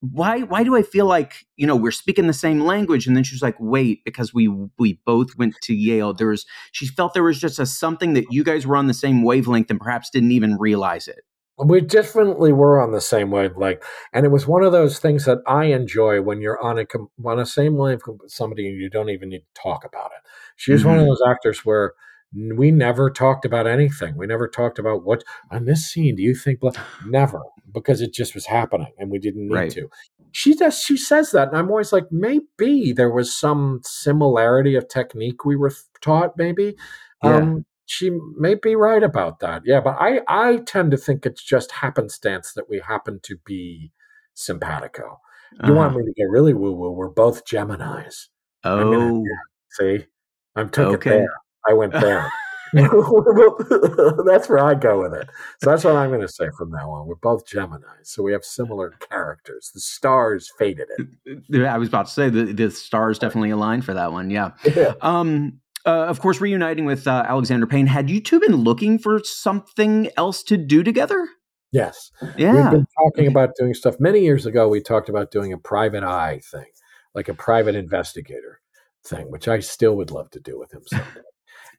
why 0.00 0.40
why 0.42 0.62
do 0.62 0.76
I 0.76 0.82
feel 0.82 1.06
like 1.06 1.46
you 1.56 1.66
know 1.66 1.76
we're 1.76 1.90
speaking 1.90 2.26
the 2.26 2.32
same 2.32 2.60
language?" 2.60 3.06
And 3.06 3.16
then 3.16 3.24
she 3.24 3.34
was 3.34 3.42
like, 3.42 3.56
"Wait, 3.58 4.04
because 4.04 4.34
we 4.34 4.48
we 4.78 5.00
both 5.04 5.36
went 5.36 5.54
to 5.62 5.74
Yale. 5.74 6.14
There 6.14 6.28
was 6.28 6.46
she 6.72 6.86
felt 6.86 7.14
there 7.14 7.22
was 7.24 7.40
just 7.40 7.58
a 7.58 7.66
something 7.66 8.14
that 8.14 8.30
you 8.30 8.44
guys 8.44 8.66
were 8.66 8.76
on 8.76 8.86
the 8.86 8.94
same 8.94 9.22
wavelength 9.22 9.70
and 9.70 9.80
perhaps 9.80 10.10
didn't 10.10 10.32
even 10.32 10.56
realize 10.58 11.08
it." 11.08 11.20
we 11.64 11.80
definitely 11.80 12.52
were 12.52 12.80
on 12.80 12.92
the 12.92 13.00
same 13.00 13.30
wavelength, 13.30 13.82
and 14.12 14.24
it 14.24 14.30
was 14.30 14.46
one 14.46 14.62
of 14.62 14.72
those 14.72 14.98
things 15.00 15.24
that 15.24 15.38
I 15.46 15.64
enjoy 15.64 16.22
when 16.22 16.40
you're 16.40 16.62
on 16.62 16.78
a 16.78 16.86
on 17.24 17.38
a 17.38 17.46
same 17.46 17.76
wavelength 17.76 18.20
with 18.20 18.30
somebody 18.30 18.68
and 18.68 18.80
you 18.80 18.88
don't 18.88 19.10
even 19.10 19.30
need 19.30 19.40
to 19.40 19.60
talk 19.60 19.84
about 19.84 20.12
it. 20.16 20.28
She 20.56 20.72
was 20.72 20.82
mm-hmm. 20.82 20.90
one 20.90 20.98
of 20.98 21.02
mm-hmm. 21.02 21.10
those 21.10 21.22
actors 21.28 21.64
where 21.64 21.94
we 22.34 22.70
never 22.70 23.10
talked 23.10 23.44
about 23.44 23.66
anything. 23.66 24.16
We 24.16 24.26
never 24.26 24.48
talked 24.48 24.78
about 24.78 25.04
what 25.04 25.24
on 25.50 25.64
this 25.64 25.86
scene. 25.86 26.16
Do 26.16 26.22
you 26.22 26.34
think? 26.34 26.60
Never, 27.06 27.42
because 27.72 28.00
it 28.00 28.12
just 28.12 28.34
was 28.34 28.46
happening, 28.46 28.92
and 28.98 29.10
we 29.10 29.18
didn't 29.18 29.48
need 29.48 29.54
right. 29.54 29.70
to. 29.72 29.88
She 30.32 30.54
does. 30.54 30.78
She 30.78 30.96
says 30.96 31.30
that, 31.30 31.48
and 31.48 31.56
I'm 31.56 31.70
always 31.70 31.92
like, 31.92 32.04
maybe 32.10 32.92
there 32.92 33.10
was 33.10 33.34
some 33.34 33.80
similarity 33.84 34.74
of 34.74 34.88
technique 34.88 35.44
we 35.44 35.56
were 35.56 35.72
taught. 36.02 36.34
Maybe, 36.36 36.76
yeah. 37.24 37.36
um, 37.36 37.64
she 37.86 38.10
may 38.36 38.54
be 38.54 38.76
right 38.76 39.02
about 39.02 39.40
that. 39.40 39.62
Yeah, 39.64 39.80
but 39.80 39.96
I 39.98 40.20
I 40.28 40.58
tend 40.58 40.90
to 40.90 40.98
think 40.98 41.24
it's 41.24 41.42
just 41.42 41.72
happenstance 41.72 42.52
that 42.54 42.68
we 42.68 42.80
happen 42.86 43.20
to 43.22 43.36
be 43.46 43.92
simpatico. 44.34 45.18
You 45.52 45.60
uh-huh. 45.60 45.74
want 45.74 45.96
me 45.96 46.04
to 46.04 46.12
get 46.12 46.28
really 46.28 46.52
woo 46.52 46.72
woo? 46.72 46.90
We're 46.90 47.08
both 47.08 47.46
Gemini's. 47.46 48.28
Oh, 48.64 48.92
gonna, 48.92 49.22
see, 49.70 50.06
I'm 50.54 50.68
took 50.68 50.96
okay. 50.96 51.10
it 51.10 51.12
there. 51.20 51.34
I 51.68 51.74
went 51.74 51.92
there. 51.92 52.30
that's 52.72 54.48
where 54.48 54.62
I 54.62 54.74
go 54.74 55.00
with 55.00 55.14
it. 55.14 55.28
So 55.62 55.70
that's 55.70 55.84
what 55.84 55.96
I'm 55.96 56.10
going 56.10 56.20
to 56.20 56.28
say 56.28 56.48
from 56.56 56.70
now 56.70 56.90
on. 56.90 57.06
We're 57.06 57.14
both 57.14 57.46
Gemini, 57.46 57.86
so 58.02 58.22
we 58.22 58.32
have 58.32 58.44
similar 58.44 58.90
characters. 59.08 59.70
The 59.72 59.80
stars 59.80 60.52
faded 60.58 60.88
it. 60.98 61.64
I 61.64 61.78
was 61.78 61.88
about 61.88 62.06
to 62.06 62.12
say 62.12 62.28
the 62.28 62.52
the 62.52 62.70
stars 62.70 63.18
definitely 63.18 63.50
aligned 63.50 63.86
for 63.86 63.94
that 63.94 64.12
one. 64.12 64.28
Yeah. 64.28 64.50
yeah. 64.76 64.92
Um, 65.00 65.60
uh, 65.86 66.04
of 66.06 66.20
course, 66.20 66.42
reuniting 66.42 66.84
with 66.84 67.06
uh, 67.06 67.24
Alexander 67.26 67.66
Payne, 67.66 67.86
had 67.86 68.10
you 68.10 68.20
two 68.20 68.38
been 68.38 68.56
looking 68.56 68.98
for 68.98 69.20
something 69.24 70.10
else 70.18 70.42
to 70.42 70.58
do 70.58 70.82
together? 70.82 71.26
Yes. 71.72 72.10
Yeah. 72.36 72.52
We've 72.52 72.70
been 72.70 72.86
talking 73.04 73.26
about 73.26 73.50
doing 73.58 73.72
stuff. 73.74 73.96
Many 73.98 74.20
years 74.20 74.44
ago, 74.44 74.68
we 74.68 74.80
talked 74.80 75.08
about 75.08 75.30
doing 75.30 75.52
a 75.52 75.58
private 75.58 76.02
eye 76.02 76.40
thing, 76.50 76.66
like 77.14 77.28
a 77.28 77.34
private 77.34 77.74
investigator 77.74 78.60
thing, 79.06 79.30
which 79.30 79.48
I 79.48 79.60
still 79.60 79.96
would 79.96 80.10
love 80.10 80.30
to 80.32 80.40
do 80.40 80.58
with 80.58 80.72
him 80.72 80.82
someday. 80.86 81.20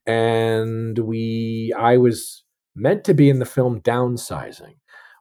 And 0.05 0.97
we, 0.99 1.73
I 1.77 1.97
was 1.97 2.43
meant 2.75 3.03
to 3.05 3.13
be 3.13 3.29
in 3.29 3.39
the 3.39 3.45
film 3.45 3.81
Downsizing, 3.81 4.75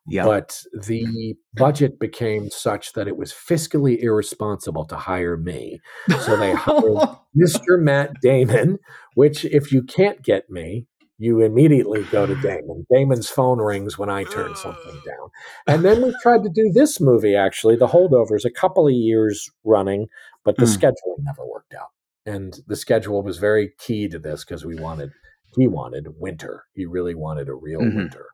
yeah. 0.08 0.24
But 0.24 0.62
the 0.72 1.36
budget 1.54 1.98
became 1.98 2.50
such 2.50 2.94
that 2.94 3.06
it 3.06 3.16
was 3.16 3.32
fiscally 3.32 3.98
irresponsible 4.02 4.86
to 4.86 4.96
hire 4.96 5.36
me. 5.36 5.80
So 6.24 6.36
they 6.36 6.54
hired 6.54 6.84
Mr. 7.36 7.78
Matt 7.78 8.12
Damon, 8.22 8.78
which 9.14 9.44
if 9.44 9.70
you 9.70 9.82
can't 9.82 10.22
get 10.22 10.48
me, 10.48 10.86
you 11.18 11.40
immediately 11.40 12.04
go 12.04 12.24
to 12.24 12.34
Damon. 12.36 12.86
Damon's 12.92 13.28
phone 13.28 13.58
rings 13.58 13.98
when 13.98 14.08
I 14.08 14.24
turn 14.24 14.54
something 14.56 14.94
down. 15.06 15.28
And 15.66 15.84
then 15.84 16.02
we 16.02 16.14
tried 16.22 16.42
to 16.44 16.50
do 16.50 16.70
this 16.72 17.00
movie, 17.00 17.36
actually, 17.36 17.76
The 17.76 17.88
Holdovers, 17.88 18.44
a 18.44 18.50
couple 18.50 18.86
of 18.86 18.94
years 18.94 19.50
running, 19.64 20.06
but 20.44 20.56
the 20.56 20.64
mm. 20.64 20.76
scheduling 20.76 21.22
never 21.24 21.44
worked 21.44 21.74
out. 21.74 21.88
And 22.28 22.58
the 22.66 22.76
schedule 22.76 23.22
was 23.22 23.38
very 23.38 23.72
key 23.78 24.08
to 24.08 24.18
this 24.18 24.44
because 24.44 24.64
we 24.64 24.76
wanted, 24.76 25.10
he 25.56 25.66
wanted 25.66 26.06
winter. 26.18 26.64
He 26.74 26.84
really 26.84 27.14
wanted 27.14 27.48
a 27.48 27.54
real 27.54 27.80
mm-hmm. 27.80 27.96
winter. 27.96 28.26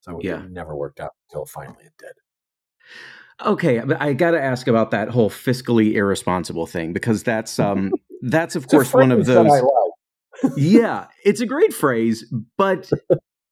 So 0.00 0.18
yeah. 0.22 0.44
it 0.44 0.50
never 0.50 0.76
worked 0.76 1.00
out 1.00 1.12
until 1.30 1.46
finally 1.46 1.84
it 1.84 1.92
did. 1.98 2.12
Okay, 3.44 3.80
I 3.80 4.12
got 4.12 4.32
to 4.32 4.42
ask 4.42 4.66
about 4.68 4.90
that 4.90 5.08
whole 5.08 5.30
fiscally 5.30 5.94
irresponsible 5.94 6.66
thing 6.66 6.92
because 6.92 7.22
that's 7.22 7.58
um 7.58 7.92
that's 8.22 8.56
of 8.56 8.68
course 8.68 8.92
one 8.92 9.10
of 9.10 9.26
those. 9.26 9.46
Like. 9.46 9.62
yeah, 10.56 11.06
it's 11.24 11.40
a 11.40 11.46
great 11.46 11.72
phrase, 11.72 12.24
but 12.56 12.90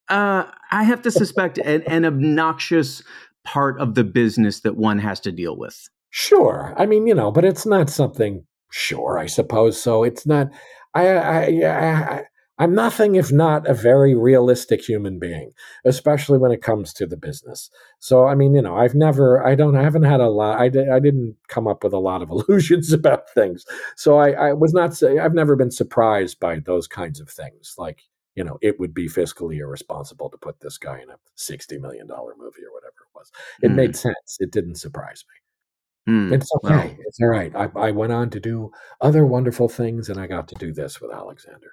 uh, 0.08 0.44
I 0.70 0.82
have 0.84 1.02
to 1.02 1.10
suspect 1.10 1.58
an, 1.58 1.82
an 1.82 2.04
obnoxious 2.04 3.02
part 3.44 3.80
of 3.80 3.94
the 3.94 4.04
business 4.04 4.60
that 4.60 4.76
one 4.76 4.98
has 4.98 5.18
to 5.20 5.32
deal 5.32 5.56
with. 5.56 5.88
Sure, 6.10 6.74
I 6.76 6.86
mean 6.86 7.06
you 7.06 7.14
know, 7.14 7.30
but 7.30 7.44
it's 7.44 7.66
not 7.66 7.90
something 7.90 8.44
Sure, 8.70 9.18
I 9.18 9.26
suppose 9.26 9.80
so. 9.80 10.04
It's 10.04 10.26
not. 10.26 10.48
I, 10.94 11.08
I, 11.08 11.40
I, 11.66 12.24
I'm 12.60 12.74
nothing 12.74 13.14
if 13.14 13.32
not 13.32 13.66
a 13.66 13.72
very 13.72 14.14
realistic 14.14 14.82
human 14.86 15.18
being, 15.18 15.52
especially 15.86 16.36
when 16.36 16.52
it 16.52 16.60
comes 16.60 16.92
to 16.94 17.06
the 17.06 17.16
business. 17.16 17.70
So, 18.00 18.26
I 18.26 18.34
mean, 18.34 18.54
you 18.54 18.60
know, 18.60 18.76
I've 18.76 18.94
never, 18.94 19.44
I 19.44 19.54
don't, 19.54 19.76
I 19.76 19.82
haven't 19.82 20.02
had 20.02 20.20
a 20.20 20.28
lot, 20.28 20.60
I, 20.60 20.64
I 20.64 21.00
didn't 21.00 21.36
come 21.48 21.66
up 21.66 21.82
with 21.82 21.94
a 21.94 21.98
lot 21.98 22.20
of 22.20 22.28
illusions 22.48 22.92
about 22.92 23.30
things. 23.30 23.64
So 23.96 24.18
I, 24.18 24.32
I 24.32 24.52
was 24.52 24.74
not, 24.74 25.02
I've 25.02 25.32
never 25.32 25.56
been 25.56 25.70
surprised 25.70 26.38
by 26.38 26.58
those 26.58 26.86
kinds 26.86 27.18
of 27.18 27.30
things. 27.30 27.76
Like, 27.78 28.02
you 28.34 28.44
know, 28.44 28.58
it 28.60 28.78
would 28.78 28.92
be 28.92 29.08
fiscally 29.08 29.56
irresponsible 29.58 30.28
to 30.28 30.36
put 30.36 30.60
this 30.60 30.76
guy 30.76 31.00
in 31.00 31.08
a 31.08 31.16
$60 31.38 31.80
million 31.80 32.06
movie 32.08 32.64
or 32.64 32.72
whatever 32.74 32.92
it 33.00 33.14
was. 33.14 33.32
It 33.62 33.70
mm. 33.70 33.74
made 33.76 33.96
sense. 33.96 34.36
It 34.38 34.52
didn't 34.52 34.74
surprise 34.76 35.24
me. 35.28 35.39
Mm. 36.08 36.32
It's 36.32 36.48
okay. 36.56 36.74
Wow. 36.74 36.96
It's 37.06 37.18
all 37.20 37.28
right. 37.28 37.54
I, 37.54 37.68
I 37.76 37.90
went 37.90 38.12
on 38.12 38.30
to 38.30 38.40
do 38.40 38.70
other 39.00 39.24
wonderful 39.24 39.68
things 39.68 40.08
and 40.08 40.18
I 40.18 40.26
got 40.26 40.48
to 40.48 40.54
do 40.54 40.72
this 40.72 41.00
with 41.00 41.12
Alexander. 41.12 41.72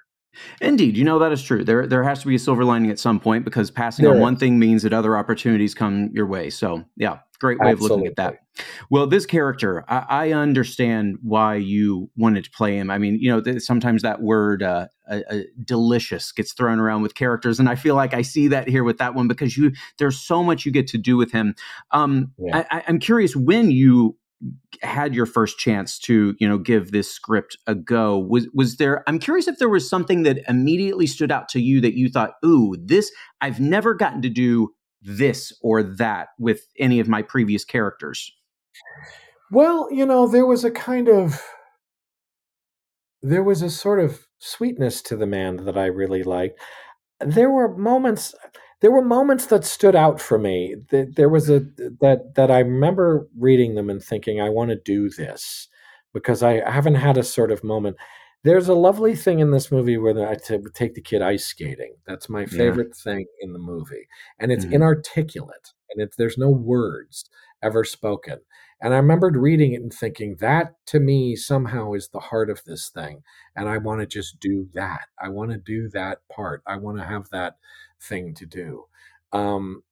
Indeed, 0.60 0.96
you 0.96 1.04
know 1.04 1.18
that 1.18 1.32
is 1.32 1.42
true. 1.42 1.64
There, 1.64 1.86
there 1.86 2.04
has 2.04 2.20
to 2.20 2.28
be 2.28 2.36
a 2.36 2.38
silver 2.38 2.64
lining 2.64 2.90
at 2.90 2.98
some 2.98 3.18
point 3.18 3.44
because 3.44 3.70
passing 3.70 4.04
there 4.04 4.14
on 4.14 4.20
one 4.20 4.36
thing 4.36 4.58
means 4.58 4.82
that 4.82 4.92
other 4.92 5.16
opportunities 5.16 5.74
come 5.74 6.10
your 6.12 6.26
way. 6.26 6.50
So, 6.50 6.84
yeah, 6.96 7.18
great 7.40 7.58
way 7.58 7.70
Absolutely. 7.70 7.94
of 7.94 8.00
looking 8.00 8.06
at 8.08 8.16
that. 8.16 8.64
Well, 8.90 9.06
this 9.06 9.26
character, 9.26 9.84
I, 9.88 10.04
I, 10.08 10.32
understand 10.32 11.18
why 11.22 11.56
you 11.56 12.10
wanted 12.16 12.44
to 12.44 12.50
play 12.50 12.76
him. 12.76 12.90
I 12.90 12.98
mean, 12.98 13.18
you 13.20 13.30
know, 13.30 13.58
sometimes 13.58 14.02
that 14.02 14.20
word 14.20 14.64
uh, 14.64 14.88
uh, 15.08 15.20
uh, 15.30 15.38
"delicious" 15.64 16.32
gets 16.32 16.52
thrown 16.52 16.80
around 16.80 17.02
with 17.02 17.14
characters, 17.14 17.60
and 17.60 17.68
I 17.68 17.76
feel 17.76 17.94
like 17.94 18.14
I 18.14 18.22
see 18.22 18.48
that 18.48 18.68
here 18.68 18.82
with 18.82 18.98
that 18.98 19.14
one 19.14 19.28
because 19.28 19.56
you 19.56 19.72
there's 19.98 20.18
so 20.18 20.42
much 20.42 20.66
you 20.66 20.72
get 20.72 20.88
to 20.88 20.98
do 20.98 21.16
with 21.16 21.30
him. 21.30 21.54
Um, 21.92 22.32
yeah. 22.38 22.64
I, 22.70 22.82
I'm 22.88 22.98
curious 22.98 23.36
when 23.36 23.70
you 23.70 24.16
had 24.82 25.14
your 25.14 25.26
first 25.26 25.58
chance 25.58 25.98
to 25.98 26.34
you 26.38 26.48
know 26.48 26.58
give 26.58 26.92
this 26.92 27.10
script 27.10 27.56
a 27.66 27.74
go. 27.74 28.18
Was 28.18 28.48
was 28.54 28.76
there 28.76 29.02
i'm 29.08 29.18
curious 29.18 29.48
if 29.48 29.58
there 29.58 29.68
was 29.68 29.88
something 29.88 30.22
that 30.22 30.38
immediately 30.48 31.06
stood 31.06 31.32
out 31.32 31.48
to 31.50 31.60
you 31.60 31.80
that 31.80 31.94
you 31.94 32.08
thought 32.08 32.32
ooh 32.44 32.76
this 32.78 33.10
i've 33.40 33.58
never 33.58 33.94
gotten 33.94 34.22
to 34.22 34.28
do 34.28 34.70
this 35.02 35.52
or 35.62 35.82
that 35.82 36.28
with 36.38 36.66
any 36.78 36.98
of 37.00 37.08
my 37.08 37.22
previous 37.22 37.64
characters. 37.64 38.32
Well 39.50 39.88
you 39.90 40.06
know 40.06 40.28
there 40.28 40.46
was 40.46 40.64
a 40.64 40.70
kind 40.70 41.08
of 41.08 41.42
there 43.22 43.42
was 43.42 43.62
a 43.62 43.70
sort 43.70 43.98
of 43.98 44.26
sweetness 44.38 45.02
to 45.02 45.16
the 45.16 45.26
man 45.26 45.64
that 45.64 45.76
i 45.76 45.86
really 45.86 46.22
liked. 46.22 46.60
There 47.20 47.50
were 47.50 47.76
moments 47.76 48.34
there 48.80 48.92
were 48.92 49.02
moments 49.02 49.46
that 49.46 49.64
stood 49.64 49.96
out 49.96 50.20
for 50.20 50.38
me. 50.38 50.76
There 50.90 51.28
was 51.28 51.50
a 51.50 51.60
that 52.00 52.34
that 52.36 52.50
I 52.50 52.60
remember 52.60 53.28
reading 53.36 53.74
them 53.74 53.90
and 53.90 54.02
thinking, 54.02 54.40
I 54.40 54.48
want 54.50 54.70
to 54.70 54.76
do 54.76 55.10
this 55.10 55.68
because 56.14 56.42
I 56.42 56.68
haven't 56.70 56.94
had 56.96 57.16
a 57.16 57.24
sort 57.24 57.50
of 57.50 57.64
moment. 57.64 57.96
There's 58.44 58.68
a 58.68 58.74
lovely 58.74 59.16
thing 59.16 59.40
in 59.40 59.50
this 59.50 59.72
movie 59.72 59.98
where 59.98 60.28
I 60.28 60.36
take 60.36 60.94
the 60.94 61.02
kid 61.02 61.22
ice 61.22 61.44
skating. 61.44 61.94
That's 62.06 62.28
my 62.28 62.46
favorite 62.46 62.94
yeah. 63.04 63.12
thing 63.12 63.26
in 63.40 63.52
the 63.52 63.58
movie, 63.58 64.06
and 64.38 64.52
it's 64.52 64.64
mm-hmm. 64.64 64.74
inarticulate, 64.74 65.72
and 65.90 66.02
it's 66.02 66.16
there's 66.16 66.38
no 66.38 66.50
words 66.50 67.28
ever 67.62 67.82
spoken. 67.82 68.38
And 68.80 68.94
I 68.94 68.98
remembered 68.98 69.36
reading 69.36 69.72
it 69.72 69.82
and 69.82 69.92
thinking 69.92 70.36
that 70.40 70.74
to 70.86 71.00
me 71.00 71.34
somehow 71.34 71.94
is 71.94 72.08
the 72.08 72.20
heart 72.20 72.48
of 72.48 72.62
this 72.64 72.88
thing. 72.88 73.22
And 73.56 73.68
I 73.68 73.78
want 73.78 74.00
to 74.00 74.06
just 74.06 74.38
do 74.38 74.68
that. 74.74 75.06
I 75.20 75.28
want 75.28 75.50
to 75.50 75.58
do 75.58 75.88
that 75.90 76.18
part. 76.30 76.62
I 76.66 76.76
want 76.76 76.98
to 76.98 77.04
have 77.04 77.28
that 77.30 77.56
thing 78.00 78.34
to 78.34 78.46
do. 78.46 78.84
Um, 79.32 79.82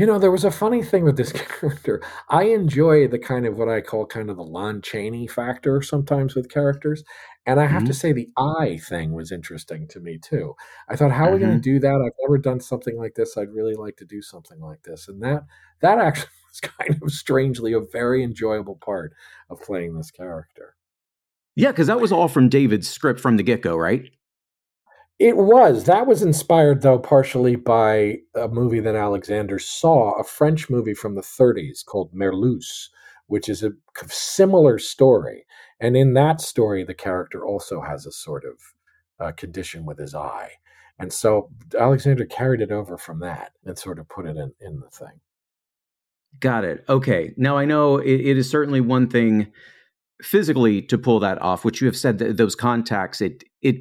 you 0.00 0.06
know, 0.06 0.18
there 0.18 0.30
was 0.30 0.44
a 0.44 0.50
funny 0.50 0.82
thing 0.82 1.04
with 1.04 1.18
this 1.18 1.32
character. 1.60 2.02
I 2.30 2.44
enjoy 2.44 3.06
the 3.06 3.18
kind 3.18 3.44
of 3.44 3.58
what 3.58 3.68
I 3.68 3.82
call 3.82 4.06
kind 4.06 4.30
of 4.30 4.36
the 4.36 4.42
Lon 4.42 4.80
Chaney 4.80 5.26
factor 5.26 5.82
sometimes 5.82 6.34
with 6.34 6.50
characters. 6.50 7.04
And 7.44 7.60
I 7.60 7.66
have 7.66 7.82
mm-hmm. 7.82 7.88
to 7.88 7.94
say, 7.94 8.12
the 8.12 8.30
eye 8.36 8.78
thing 8.88 9.12
was 9.12 9.30
interesting 9.30 9.88
to 9.88 10.00
me 10.00 10.18
too. 10.18 10.54
I 10.88 10.96
thought, 10.96 11.12
how 11.12 11.28
are 11.28 11.32
we 11.32 11.38
going 11.38 11.50
to 11.50 11.56
mm-hmm. 11.56 11.76
do 11.76 11.80
that? 11.80 12.02
I've 12.02 12.12
never 12.20 12.38
done 12.38 12.60
something 12.60 12.96
like 12.96 13.14
this. 13.14 13.36
I'd 13.36 13.52
really 13.52 13.74
like 13.74 13.96
to 13.98 14.06
do 14.06 14.22
something 14.22 14.58
like 14.60 14.82
this. 14.84 15.08
And 15.08 15.22
that 15.22 15.44
that 15.80 15.98
actually 15.98 16.30
was 16.52 16.60
kind 16.60 17.00
of 17.02 17.12
strangely 17.12 17.72
a 17.72 17.80
very 17.80 18.22
enjoyable 18.22 18.76
part 18.76 19.12
of 19.48 19.62
playing 19.62 19.96
this 19.96 20.10
character. 20.10 20.76
Yeah, 21.56 21.70
because 21.70 21.88
that 21.88 22.00
was 22.00 22.12
all 22.12 22.28
from 22.28 22.48
David's 22.48 22.88
script 22.88 23.20
from 23.20 23.36
the 23.36 23.42
get 23.42 23.62
go, 23.62 23.76
right? 23.76 24.10
It 25.18 25.36
was. 25.36 25.84
That 25.84 26.06
was 26.06 26.22
inspired, 26.22 26.80
though, 26.80 26.98
partially 26.98 27.54
by 27.54 28.20
a 28.34 28.48
movie 28.48 28.80
that 28.80 28.94
Alexander 28.94 29.58
saw, 29.58 30.18
a 30.18 30.24
French 30.24 30.70
movie 30.70 30.94
from 30.94 31.14
the 31.14 31.20
30s 31.20 31.84
called 31.84 32.14
Merlusse, 32.14 32.88
which 33.26 33.48
is 33.48 33.62
a 33.62 33.72
similar 34.08 34.78
story. 34.78 35.44
And 35.78 35.94
in 35.96 36.14
that 36.14 36.40
story, 36.40 36.84
the 36.84 36.94
character 36.94 37.44
also 37.44 37.82
has 37.82 38.06
a 38.06 38.12
sort 38.12 38.44
of 38.44 38.58
uh, 39.18 39.32
condition 39.32 39.84
with 39.84 39.98
his 39.98 40.14
eye. 40.14 40.52
And 40.98 41.12
so 41.12 41.50
Alexander 41.78 42.24
carried 42.24 42.60
it 42.62 42.72
over 42.72 42.96
from 42.96 43.20
that 43.20 43.52
and 43.64 43.78
sort 43.78 43.98
of 43.98 44.08
put 44.08 44.26
it 44.26 44.36
in, 44.36 44.52
in 44.60 44.80
the 44.80 44.88
thing. 44.88 45.20
Got 46.38 46.64
it. 46.64 46.84
Okay. 46.88 47.34
Now 47.36 47.56
I 47.56 47.64
know 47.64 47.98
it, 47.98 48.20
it 48.20 48.38
is 48.38 48.48
certainly 48.48 48.80
one 48.80 49.08
thing 49.08 49.52
physically 50.22 50.82
to 50.82 50.98
pull 50.98 51.20
that 51.20 51.40
off, 51.42 51.64
which 51.64 51.80
you 51.80 51.86
have 51.86 51.96
said 51.96 52.18
that 52.18 52.36
those 52.36 52.54
contacts, 52.54 53.20
it 53.20 53.44
it 53.62 53.76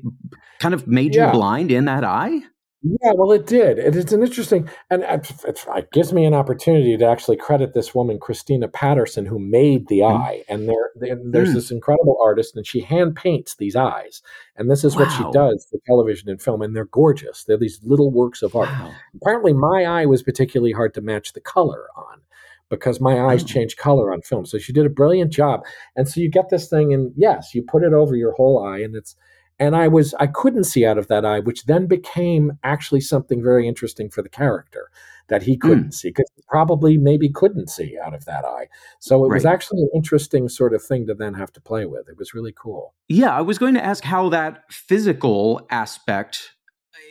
kind 0.60 0.74
of 0.74 0.88
made 0.88 1.16
yeah. 1.16 1.28
you 1.28 1.34
blind 1.34 1.72
in 1.72 1.86
that 1.86 2.04
eye. 2.04 2.42
Yeah, 2.82 3.12
well, 3.14 3.34
it 3.34 3.46
did. 3.46 3.78
It, 3.78 3.94
it's 3.94 4.14
an 4.14 4.24
interesting, 4.24 4.70
and 4.90 5.04
it, 5.04 5.30
it, 5.46 5.92
gives 5.92 6.14
me 6.14 6.24
an 6.24 6.34
opportunity 6.34 6.96
to 6.96 7.06
actually 7.06 7.36
credit 7.36 7.74
this 7.74 7.94
woman, 7.94 8.20
Christina 8.20 8.70
Patterson, 8.70 9.26
who 9.26 9.38
made 9.38 9.90
the 9.90 10.00
mm. 10.00 10.18
eye. 10.18 10.44
And 10.48 10.70
there, 10.70 11.18
there's 11.30 11.50
mm. 11.50 11.56
this 11.56 11.72
incredible 11.72 12.18
artist, 12.24 12.56
and 12.56 12.66
she 12.66 12.80
hand 12.80 13.18
paints 13.18 13.56
these 13.58 13.76
eyes. 13.76 14.22
And 14.56 14.72
this 14.72 14.86
is 14.86 14.96
wow. 14.96 15.04
what 15.04 15.12
she 15.12 15.24
does 15.34 15.68
for 15.70 15.78
television 15.86 16.30
and 16.30 16.42
film, 16.42 16.62
and 16.62 16.74
they're 16.74 16.86
gorgeous. 16.86 17.44
They're 17.44 17.58
these 17.58 17.82
little 17.84 18.12
works 18.12 18.42
of 18.42 18.56
art. 18.56 18.70
Wow. 18.70 18.94
Apparently, 19.22 19.52
my 19.52 19.84
eye 19.84 20.06
was 20.06 20.24
particularly 20.24 20.72
hard 20.72 20.94
to 20.94 21.02
match 21.02 21.34
the 21.34 21.42
color 21.42 21.88
on 21.98 22.22
because 22.70 23.02
my 23.02 23.20
eyes 23.20 23.44
oh. 23.44 23.48
change 23.48 23.78
color 23.78 24.14
on 24.14 24.22
film. 24.22 24.46
So 24.46 24.58
she 24.58 24.74
did 24.74 24.86
a 24.86 24.90
brilliant 24.90 25.32
job. 25.32 25.62
And 25.96 26.08
so 26.08 26.22
you 26.22 26.30
get 26.30 26.50
this 26.50 26.70
thing, 26.70 26.94
and 26.94 27.12
yes, 27.16 27.54
you 27.54 27.64
put 27.64 27.84
it 27.84 27.94
over 27.94 28.16
your 28.16 28.34
whole 28.34 28.64
eye, 28.64 28.80
and 28.80 28.96
it's 28.96 29.16
and 29.60 29.76
i 29.76 29.88
was 29.88 30.14
i 30.16 30.26
couldn't 30.26 30.64
see 30.64 30.86
out 30.86 30.98
of 30.98 31.08
that 31.08 31.26
eye 31.26 31.40
which 31.40 31.66
then 31.66 31.86
became 31.86 32.54
actually 32.64 33.02
something 33.02 33.44
very 33.44 33.68
interesting 33.68 34.10
for 34.10 34.22
the 34.22 34.30
character 34.30 34.90
that 35.28 35.44
he 35.44 35.56
couldn't 35.56 35.90
mm. 35.90 35.94
see 35.94 36.10
because 36.10 36.32
probably 36.48 36.98
maybe 36.98 37.30
couldn't 37.30 37.70
see 37.70 37.98
out 38.04 38.14
of 38.14 38.26
that 38.26 38.46
eye 38.46 38.68
so 39.00 39.24
it 39.24 39.28
right. 39.28 39.36
was 39.36 39.46
actually 39.46 39.82
an 39.82 39.90
interesting 39.94 40.50
sort 40.50 40.74
of 40.74 40.84
thing 40.84 41.06
to 41.06 41.14
then 41.14 41.34
have 41.34 41.52
to 41.52 41.62
play 41.62 41.86
with 41.86 42.08
it 42.10 42.18
was 42.18 42.34
really 42.34 42.54
cool 42.56 42.96
yeah 43.08 43.36
i 43.36 43.42
was 43.42 43.58
going 43.58 43.74
to 43.74 43.84
ask 43.84 44.04
how 44.04 44.30
that 44.30 44.64
physical 44.72 45.66
aspect 45.70 46.52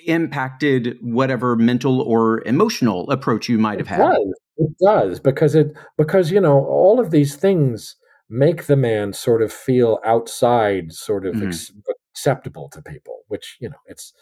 impacted 0.06 0.96
whatever 1.02 1.54
mental 1.54 2.00
or 2.00 2.42
emotional 2.46 3.10
approach 3.10 3.48
you 3.48 3.58
might 3.58 3.78
have 3.78 3.88
had 3.88 3.98
does. 3.98 4.40
It 4.58 4.76
does 4.78 5.20
because 5.20 5.54
it 5.54 5.72
because 5.96 6.30
you 6.30 6.40
know 6.40 6.64
all 6.66 7.00
of 7.00 7.10
these 7.10 7.36
things 7.36 7.96
make 8.28 8.66
the 8.66 8.76
man 8.76 9.12
sort 9.12 9.42
of 9.42 9.52
feel 9.52 10.00
outside 10.04 10.92
sort 10.92 11.26
of 11.26 11.34
mm-hmm. 11.34 11.48
ex- 11.48 11.72
acceptable 12.12 12.68
to 12.70 12.82
people, 12.82 13.20
which 13.28 13.56
you 13.60 13.68
know 13.68 13.76
it's 13.86 14.12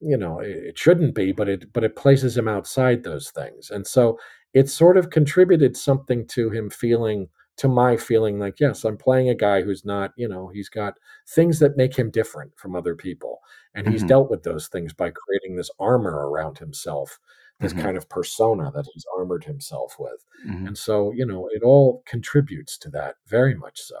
you 0.00 0.16
know 0.16 0.40
it 0.40 0.78
shouldn't 0.78 1.14
be, 1.14 1.32
but 1.32 1.48
it 1.48 1.72
but 1.72 1.84
it 1.84 1.96
places 1.96 2.36
him 2.36 2.48
outside 2.48 3.02
those 3.04 3.30
things, 3.30 3.70
and 3.70 3.86
so 3.86 4.18
it 4.52 4.68
sort 4.68 4.96
of 4.96 5.10
contributed 5.10 5.76
something 5.76 6.26
to 6.28 6.50
him 6.50 6.70
feeling 6.70 7.28
to 7.56 7.68
my 7.68 7.96
feeling 7.96 8.38
like 8.38 8.60
yes 8.60 8.84
i'm 8.84 8.98
playing 8.98 9.30
a 9.30 9.34
guy 9.34 9.62
who's 9.62 9.82
not 9.82 10.12
you 10.16 10.28
know 10.28 10.48
he's 10.48 10.68
got 10.68 10.94
things 11.26 11.58
that 11.58 11.76
make 11.76 11.96
him 11.96 12.10
different 12.10 12.52
from 12.56 12.76
other 12.76 12.94
people 12.94 13.38
and 13.74 13.88
he's 13.88 14.00
mm-hmm. 14.00 14.08
dealt 14.08 14.30
with 14.30 14.42
those 14.42 14.68
things 14.68 14.92
by 14.92 15.10
creating 15.10 15.56
this 15.56 15.70
armor 15.78 16.28
around 16.28 16.58
himself 16.58 17.18
this 17.60 17.72
mm-hmm. 17.72 17.82
kind 17.82 17.96
of 17.96 18.08
persona 18.08 18.70
that 18.74 18.86
he's 18.92 19.04
armored 19.16 19.44
himself 19.44 19.96
with 19.98 20.24
mm-hmm. 20.46 20.66
and 20.66 20.78
so 20.78 21.12
you 21.12 21.24
know 21.24 21.48
it 21.52 21.62
all 21.62 22.02
contributes 22.06 22.76
to 22.78 22.90
that 22.90 23.16
very 23.26 23.54
much 23.54 23.80
so 23.80 23.96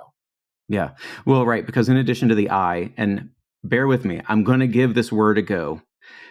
yeah 0.68 0.90
well 1.24 1.46
right 1.46 1.66
because 1.66 1.88
in 1.88 1.96
addition 1.96 2.28
to 2.28 2.34
the 2.34 2.50
eye 2.50 2.92
and 2.96 3.30
bear 3.68 3.86
with 3.86 4.04
me. 4.04 4.22
I'm 4.28 4.44
going 4.44 4.60
to 4.60 4.66
give 4.66 4.94
this 4.94 5.12
word 5.12 5.38
a 5.38 5.42
go. 5.42 5.82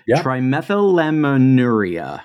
Yeah. 0.07 0.21
Trimethylaminuria. 0.21 2.21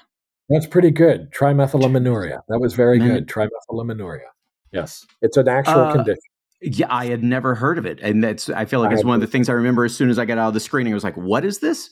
That's 0.49 0.67
pretty 0.67 0.91
good. 0.91 1.33
Trimethylaminuria. 1.33 2.41
That 2.49 2.59
was 2.59 2.75
very 2.75 2.99
good. 2.99 3.29
Trimethylaminuria. 3.29 4.29
Yes. 4.73 5.07
It's 5.23 5.37
an 5.37 5.49
actual 5.49 5.81
uh, 5.81 5.93
condition. 5.93 6.23
Yeah, 6.63 6.87
I 6.91 7.07
had 7.07 7.23
never 7.23 7.55
heard 7.55 7.79
of 7.79 7.87
it. 7.87 8.01
And 8.01 8.23
that's 8.23 8.51
I 8.51 8.65
feel 8.65 8.81
like 8.81 8.91
I 8.91 8.95
it's 8.95 9.05
one 9.05 9.15
of 9.15 9.21
the 9.21 9.27
things 9.27 9.49
I 9.49 9.53
remember 9.53 9.85
as 9.85 9.97
soon 9.97 10.11
as 10.11 10.19
I 10.19 10.25
got 10.25 10.39
out 10.39 10.49
of 10.49 10.55
the 10.55 10.61
screening. 10.61 10.93
I 10.93 10.95
was 10.95 11.05
like, 11.05 11.17
what 11.17 11.45
is 11.45 11.61
this? 11.61 11.91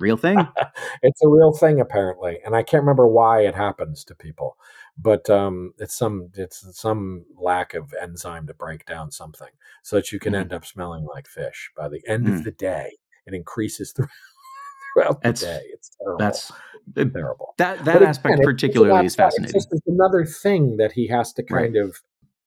Real 0.00 0.16
thing? 0.16 0.38
it's 1.02 1.22
a 1.22 1.28
real 1.28 1.52
thing 1.52 1.80
apparently. 1.80 2.38
And 2.44 2.56
I 2.56 2.62
can't 2.62 2.82
remember 2.82 3.06
why 3.06 3.42
it 3.42 3.54
happens 3.54 4.04
to 4.04 4.14
people 4.14 4.56
but 5.02 5.28
um, 5.30 5.72
it's 5.78 5.96
some 5.96 6.30
it's 6.34 6.64
some 6.78 7.24
lack 7.40 7.74
of 7.74 7.94
enzyme 8.00 8.46
to 8.46 8.54
break 8.54 8.84
down 8.84 9.10
something 9.10 9.48
so 9.82 9.96
that 9.96 10.12
you 10.12 10.18
can 10.18 10.34
mm. 10.34 10.40
end 10.40 10.52
up 10.52 10.64
smelling 10.64 11.04
like 11.04 11.26
fish 11.26 11.70
by 11.76 11.88
the 11.88 12.02
end 12.06 12.26
mm. 12.26 12.34
of 12.34 12.44
the 12.44 12.50
day. 12.50 12.98
It 13.26 13.34
increases 13.34 13.92
throughout 14.94 15.22
the 15.22 15.32
day. 15.32 15.62
It's 15.72 15.96
terrible. 15.96 16.18
That's 16.18 16.52
terrible. 16.94 17.54
That 17.58 17.84
that 17.84 18.00
but 18.00 18.02
aspect 18.02 18.34
again, 18.34 18.44
particularly 18.44 19.06
is 19.06 19.16
fascinating. 19.16 19.56
It's 19.56 19.66
just 19.66 19.82
another 19.86 20.24
thing 20.24 20.76
that 20.76 20.92
he 20.92 21.06
has 21.08 21.32
to 21.34 21.42
kind 21.42 21.74
right. 21.74 21.84
of 21.84 21.96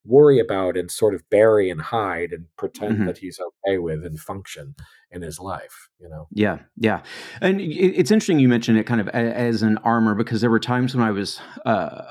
worry 0.06 0.40
about 0.40 0.78
and 0.78 0.92
sort 0.92 1.14
of 1.14 1.22
bury 1.30 1.70
and 1.70 1.82
hide 1.82 2.32
and 2.32 2.48
pretend 2.58 2.96
mm-hmm. 2.96 3.06
that 3.06 3.20
he's 3.20 3.40
okay 3.40 3.78
with 3.78 4.06
and 4.06 4.20
function 4.20 4.76
in 5.12 5.22
his 5.22 5.40
life 5.40 5.90
you 6.00 6.10
know? 6.10 6.28
Yeah 6.32 6.60
yeah. 6.78 7.02
And 7.42 7.62
it's 7.62 8.12
interesting 8.12 8.40
you 8.40 8.50
mentioned 8.50 8.78
it 8.78 8.86
kind 8.86 9.02
of 9.02 9.08
as 9.10 9.62
an 9.62 9.78
armor 9.80 10.16
because 10.16 10.42
there 10.42 10.50
were 10.50 10.60
times 10.60 10.96
when 10.96 11.06
i 11.06 11.12
was 11.12 11.40
uh, 11.66 12.04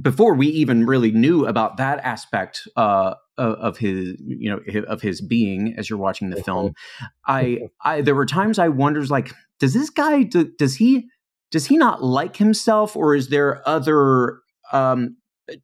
before 0.00 0.34
we 0.34 0.46
even 0.48 0.86
really 0.86 1.10
knew 1.10 1.46
about 1.46 1.76
that 1.76 1.98
aspect 2.00 2.66
uh, 2.76 3.14
of 3.38 3.78
his 3.78 4.14
you 4.20 4.50
know 4.50 4.82
of 4.84 5.00
his 5.00 5.20
being 5.20 5.74
as 5.76 5.88
you're 5.88 5.98
watching 5.98 6.30
the 6.30 6.42
film. 6.42 6.72
I 7.26 7.60
i 7.82 8.00
there 8.02 8.14
were 8.14 8.26
times 8.26 8.58
i 8.58 8.68
wonders 8.68 9.10
like 9.10 9.32
does 9.58 9.74
this 9.74 9.90
guy 9.90 10.22
do, 10.22 10.50
does 10.58 10.76
he 10.76 11.08
does 11.50 11.66
he 11.66 11.76
not 11.76 12.02
like 12.02 12.36
himself 12.36 12.96
or 12.96 13.14
is 13.14 13.28
there 13.28 13.66
other 13.68 14.38
um, 14.72 15.16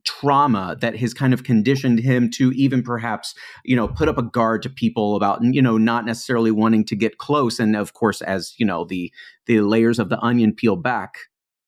trauma 0.05 0.77
that 0.81 0.97
has 0.97 1.15
kind 1.15 1.33
of 1.33 1.45
conditioned 1.45 2.01
him 2.01 2.31
to 2.31 2.51
even 2.53 2.83
perhaps 2.83 3.35
you 3.65 3.77
know 3.77 3.87
put 3.87 4.09
up 4.09 4.19
a 4.19 4.23
guard 4.23 4.63
to 4.63 4.69
people 4.69 5.15
about 5.15 5.39
you 5.43 5.63
know 5.63 5.79
not 5.79 6.05
necessarily 6.05 6.51
wanting 6.51 6.85
to 6.85 6.97
get 6.97 7.19
close 7.19 7.59
and 7.59 7.77
of 7.77 7.95
course 7.95 8.21
as 8.23 8.55
you 8.59 8.67
know 8.67 8.85
the 8.85 9.13
the 9.47 9.61
layers 9.61 9.99
of 9.99 10.09
the 10.09 10.21
onion 10.21 10.53
peel 10.55 10.77
back. 10.77 11.15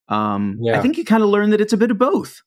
Um 0.09 0.57
yeah. 0.61 0.77
i 0.77 0.81
think 0.81 0.97
you 0.97 1.05
kind 1.05 1.23
of 1.23 1.29
learn 1.29 1.51
that 1.51 1.61
it's 1.61 1.73
a 1.73 1.77
bit 1.77 1.91
of 1.91 1.97
both. 1.97 2.41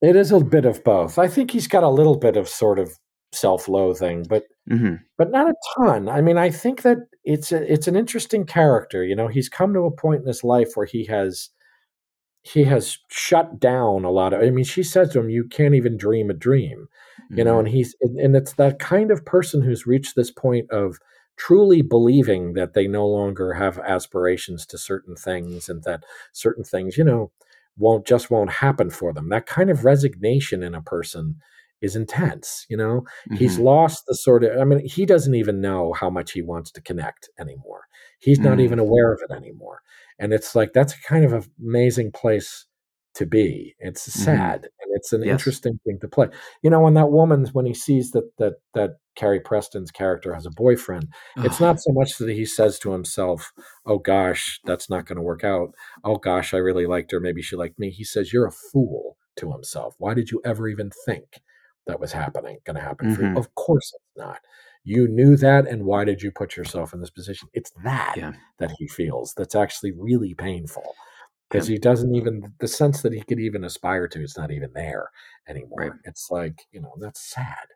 It 0.00 0.16
is 0.16 0.32
a 0.32 0.40
bit 0.40 0.64
of 0.64 0.82
both. 0.82 1.16
I 1.16 1.28
think 1.28 1.52
he's 1.52 1.68
got 1.68 1.84
a 1.84 1.88
little 1.88 2.16
bit 2.16 2.36
of 2.36 2.48
sort 2.48 2.80
of 2.80 2.98
self-loathing 3.32 4.26
but 4.28 4.44
mm-hmm. 4.68 4.96
but 5.16 5.30
not 5.30 5.48
a 5.48 5.54
ton. 5.76 6.08
I 6.08 6.20
mean 6.20 6.38
i 6.38 6.50
think 6.50 6.82
that 6.82 6.98
it's 7.24 7.52
a, 7.52 7.72
it's 7.72 7.86
an 7.86 7.94
interesting 7.94 8.44
character. 8.46 9.04
You 9.04 9.14
know 9.14 9.28
he's 9.28 9.48
come 9.48 9.72
to 9.74 9.80
a 9.80 9.92
point 9.92 10.22
in 10.22 10.26
his 10.26 10.42
life 10.42 10.70
where 10.74 10.86
he 10.86 11.06
has 11.06 11.50
he 12.42 12.64
has 12.64 12.98
shut 13.08 13.58
down 13.60 14.04
a 14.04 14.10
lot 14.10 14.32
of 14.32 14.42
i 14.42 14.50
mean 14.50 14.64
she 14.64 14.82
says 14.82 15.10
to 15.10 15.20
him 15.20 15.30
you 15.30 15.44
can't 15.44 15.74
even 15.74 15.96
dream 15.96 16.28
a 16.28 16.34
dream 16.34 16.88
you 17.30 17.36
mm-hmm. 17.36 17.44
know 17.44 17.58
and 17.58 17.68
he's 17.68 17.94
and 18.00 18.36
it's 18.36 18.54
that 18.54 18.78
kind 18.78 19.10
of 19.10 19.24
person 19.24 19.62
who's 19.62 19.86
reached 19.86 20.14
this 20.16 20.30
point 20.30 20.70
of 20.70 20.98
truly 21.36 21.82
believing 21.82 22.52
that 22.52 22.74
they 22.74 22.86
no 22.86 23.06
longer 23.06 23.54
have 23.54 23.78
aspirations 23.78 24.66
to 24.66 24.76
certain 24.76 25.16
things 25.16 25.68
and 25.68 25.82
that 25.84 26.04
certain 26.32 26.64
things 26.64 26.98
you 26.98 27.04
know 27.04 27.30
won't 27.78 28.06
just 28.06 28.30
won't 28.30 28.50
happen 28.50 28.90
for 28.90 29.12
them 29.12 29.28
that 29.28 29.46
kind 29.46 29.70
of 29.70 29.84
resignation 29.84 30.62
in 30.62 30.74
a 30.74 30.82
person 30.82 31.36
is 31.80 31.96
intense 31.96 32.66
you 32.68 32.76
know 32.76 33.00
mm-hmm. 33.00 33.36
he's 33.36 33.58
lost 33.58 34.04
the 34.06 34.14
sort 34.14 34.44
of 34.44 34.58
i 34.60 34.64
mean 34.64 34.84
he 34.86 35.06
doesn't 35.06 35.34
even 35.34 35.60
know 35.60 35.92
how 35.92 36.10
much 36.10 36.32
he 36.32 36.42
wants 36.42 36.70
to 36.70 36.82
connect 36.82 37.30
anymore 37.38 37.82
he's 38.18 38.38
not 38.38 38.52
mm-hmm. 38.52 38.60
even 38.60 38.78
aware 38.78 39.12
of 39.12 39.20
it 39.28 39.32
anymore 39.32 39.80
and 40.18 40.32
it's 40.32 40.54
like 40.54 40.72
that's 40.72 40.94
a 40.94 41.00
kind 41.08 41.24
of 41.24 41.32
an 41.32 41.44
amazing 41.60 42.10
place 42.12 42.66
to 43.14 43.26
be 43.26 43.74
it's 43.78 44.08
mm-hmm. 44.08 44.22
sad 44.22 44.60
mm-hmm. 44.60 44.64
and 44.80 44.90
it's 44.94 45.12
an 45.12 45.22
yes. 45.22 45.32
interesting 45.32 45.78
thing 45.84 45.98
to 46.00 46.08
play 46.08 46.28
you 46.62 46.70
know 46.70 46.80
when 46.80 46.94
that 46.94 47.10
woman 47.10 47.46
when 47.52 47.66
he 47.66 47.74
sees 47.74 48.12
that 48.12 48.24
that 48.38 48.54
that 48.74 48.92
carrie 49.16 49.40
preston's 49.40 49.90
character 49.90 50.32
has 50.34 50.46
a 50.46 50.50
boyfriend 50.50 51.08
it's 51.38 51.60
not 51.60 51.78
so 51.78 51.92
much 51.92 52.16
that 52.16 52.30
he 52.30 52.46
says 52.46 52.78
to 52.78 52.92
himself 52.92 53.52
oh 53.84 53.98
gosh 53.98 54.60
that's 54.64 54.88
not 54.88 55.04
going 55.04 55.16
to 55.16 55.22
work 55.22 55.44
out 55.44 55.74
oh 56.04 56.16
gosh 56.16 56.54
i 56.54 56.56
really 56.56 56.86
liked 56.86 57.12
her 57.12 57.20
maybe 57.20 57.42
she 57.42 57.54
liked 57.54 57.78
me 57.78 57.90
he 57.90 58.04
says 58.04 58.32
you're 58.32 58.46
a 58.46 58.52
fool 58.72 59.18
to 59.36 59.52
himself 59.52 59.94
why 59.98 60.14
did 60.14 60.30
you 60.30 60.40
ever 60.44 60.66
even 60.66 60.90
think 61.04 61.42
that 61.86 62.00
was 62.00 62.12
happening 62.12 62.58
going 62.64 62.76
to 62.76 62.82
happen 62.82 63.08
mm-hmm. 63.08 63.16
for 63.16 63.22
you 63.22 63.28
mm-hmm. 63.28 63.36
of 63.36 63.54
course 63.54 63.92
it's 63.94 64.16
not 64.16 64.38
you 64.84 65.06
knew 65.08 65.36
that 65.36 65.66
and 65.66 65.84
why 65.84 66.04
did 66.04 66.22
you 66.22 66.30
put 66.30 66.56
yourself 66.56 66.92
in 66.92 67.00
this 67.00 67.10
position 67.10 67.48
it's 67.52 67.72
that 67.84 68.14
yeah. 68.16 68.32
that 68.58 68.72
he 68.78 68.86
feels 68.86 69.34
that's 69.34 69.54
actually 69.54 69.92
really 69.92 70.34
painful 70.34 70.94
because 71.48 71.68
yeah. 71.68 71.74
he 71.74 71.78
doesn't 71.78 72.14
even 72.14 72.52
the 72.58 72.68
sense 72.68 73.02
that 73.02 73.12
he 73.12 73.22
could 73.22 73.40
even 73.40 73.64
aspire 73.64 74.08
to 74.08 74.20
it's 74.20 74.36
not 74.36 74.50
even 74.50 74.70
there 74.74 75.08
anymore 75.48 75.78
right. 75.78 75.92
it's 76.04 76.30
like 76.30 76.66
you 76.72 76.80
know 76.80 76.94
that's 76.98 77.20
sad 77.20 77.66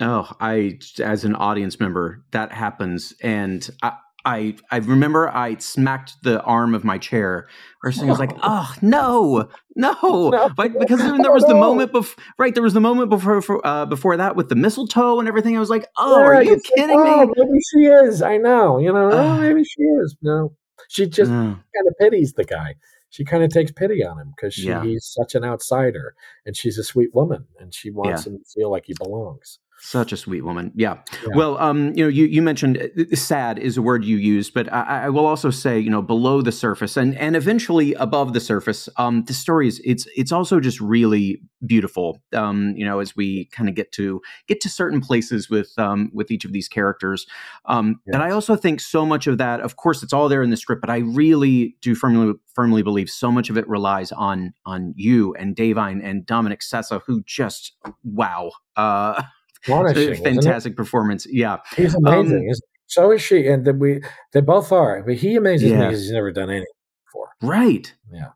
oh 0.00 0.30
i 0.40 0.78
as 1.02 1.24
an 1.24 1.34
audience 1.34 1.78
member 1.78 2.24
that 2.30 2.52
happens 2.52 3.12
and 3.22 3.68
I, 3.82 3.92
I 4.28 4.56
I 4.70 4.76
remember 4.76 5.30
I 5.30 5.56
smacked 5.56 6.22
the 6.22 6.42
arm 6.42 6.74
of 6.74 6.84
my 6.84 6.98
chair. 6.98 7.48
Or 7.82 7.92
something 7.92 8.10
was 8.10 8.18
like, 8.18 8.36
"Oh 8.42 8.74
no, 8.82 9.48
no!" 9.74 9.94
no. 10.02 10.50
But 10.54 10.78
because 10.78 10.98
then 10.98 11.22
there 11.22 11.32
was 11.32 11.44
the 11.44 11.54
moment 11.54 11.92
before, 11.92 12.22
right? 12.36 12.52
There 12.52 12.62
was 12.62 12.74
the 12.74 12.80
moment 12.80 13.08
before 13.08 13.66
uh, 13.66 13.86
before 13.86 14.16
that 14.18 14.36
with 14.36 14.48
the 14.50 14.56
mistletoe 14.56 15.18
and 15.18 15.28
everything. 15.28 15.56
I 15.56 15.60
was 15.60 15.70
like, 15.70 15.86
"Oh, 15.96 16.18
yeah, 16.18 16.26
are 16.26 16.42
you 16.42 16.60
kidding 16.60 16.98
like, 16.98 17.08
oh, 17.08 17.26
me?" 17.26 17.32
Maybe 17.36 17.58
she 17.72 17.78
is. 18.06 18.20
I 18.20 18.36
know. 18.36 18.78
You 18.78 18.92
know. 18.92 19.08
Uh, 19.08 19.14
oh, 19.14 19.40
maybe 19.40 19.64
she 19.64 19.82
is. 19.82 20.16
No, 20.20 20.52
she 20.88 21.06
just 21.06 21.30
uh, 21.30 21.34
kind 21.34 21.86
of 21.86 21.94
pities 21.98 22.34
the 22.34 22.44
guy. 22.44 22.74
She 23.10 23.24
kind 23.24 23.42
of 23.42 23.50
takes 23.50 23.72
pity 23.72 24.04
on 24.04 24.18
him 24.18 24.34
because 24.36 24.58
yeah. 24.62 24.82
he's 24.82 25.06
such 25.06 25.34
an 25.34 25.44
outsider, 25.44 26.14
and 26.44 26.54
she's 26.54 26.76
a 26.76 26.84
sweet 26.84 27.14
woman, 27.14 27.46
and 27.58 27.72
she 27.72 27.90
wants 27.90 28.26
yeah. 28.26 28.32
him 28.32 28.38
to 28.40 28.44
feel 28.44 28.70
like 28.70 28.84
he 28.86 28.94
belongs. 28.98 29.60
Such 29.80 30.12
a 30.12 30.16
sweet 30.16 30.42
woman. 30.42 30.72
Yeah. 30.74 30.98
yeah. 31.22 31.36
Well, 31.36 31.56
um, 31.58 31.92
you 31.94 32.02
know, 32.02 32.08
you, 32.08 32.24
you 32.24 32.42
mentioned 32.42 32.78
uh, 32.78 33.14
sad 33.14 33.60
is 33.60 33.76
a 33.76 33.82
word 33.82 34.04
you 34.04 34.16
used, 34.16 34.52
but 34.52 34.72
I, 34.72 35.04
I, 35.04 35.08
will 35.08 35.24
also 35.24 35.50
say, 35.50 35.78
you 35.78 35.88
know, 35.88 36.02
below 36.02 36.42
the 36.42 36.50
surface 36.50 36.96
and 36.96 37.16
and 37.16 37.36
eventually 37.36 37.94
above 37.94 38.32
the 38.32 38.40
surface, 38.40 38.88
um, 38.96 39.24
the 39.24 39.32
story 39.32 39.68
is 39.68 39.80
it's 39.84 40.08
it's 40.16 40.32
also 40.32 40.58
just 40.58 40.80
really 40.80 41.40
beautiful. 41.64 42.20
Um, 42.32 42.74
you 42.76 42.84
know, 42.84 42.98
as 42.98 43.14
we 43.14 43.44
kind 43.46 43.68
of 43.68 43.76
get 43.76 43.92
to 43.92 44.20
get 44.48 44.60
to 44.62 44.68
certain 44.68 45.00
places 45.00 45.48
with 45.48 45.72
um 45.78 46.10
with 46.12 46.32
each 46.32 46.44
of 46.44 46.52
these 46.52 46.66
characters. 46.66 47.26
Um, 47.66 48.00
and 48.08 48.20
I 48.20 48.30
also 48.30 48.56
think 48.56 48.80
so 48.80 49.06
much 49.06 49.28
of 49.28 49.38
that, 49.38 49.60
of 49.60 49.76
course, 49.76 50.02
it's 50.02 50.12
all 50.12 50.28
there 50.28 50.42
in 50.42 50.50
the 50.50 50.56
script, 50.56 50.80
but 50.80 50.90
I 50.90 50.98
really 50.98 51.76
do 51.82 51.94
firmly 51.94 52.34
firmly 52.52 52.82
believe 52.82 53.08
so 53.10 53.30
much 53.30 53.48
of 53.48 53.56
it 53.56 53.68
relies 53.68 54.10
on 54.10 54.54
on 54.66 54.92
you 54.96 55.34
and 55.36 55.54
Da'Vine 55.54 56.00
and 56.02 56.26
Dominic 56.26 56.62
Sessa, 56.62 57.00
who 57.06 57.22
just 57.22 57.76
wow. 58.02 58.50
Uh 58.76 59.22
fantastic 59.62 60.76
performance. 60.76 61.26
Yeah, 61.30 61.58
he's 61.76 61.94
amazing. 61.94 62.48
Um, 62.50 62.56
so 62.86 63.12
is 63.12 63.22
she, 63.22 63.46
and 63.46 63.66
we 63.78 64.02
they 64.32 64.40
both 64.40 64.72
are. 64.72 65.02
But 65.02 65.16
he 65.16 65.36
amazes 65.36 65.70
yeah. 65.70 65.78
me 65.78 65.86
because 65.86 66.02
he's 66.02 66.12
never 66.12 66.32
done 66.32 66.50
anything 66.50 66.66
before. 67.06 67.28
Right. 67.42 67.94
Yeah. 68.10 68.30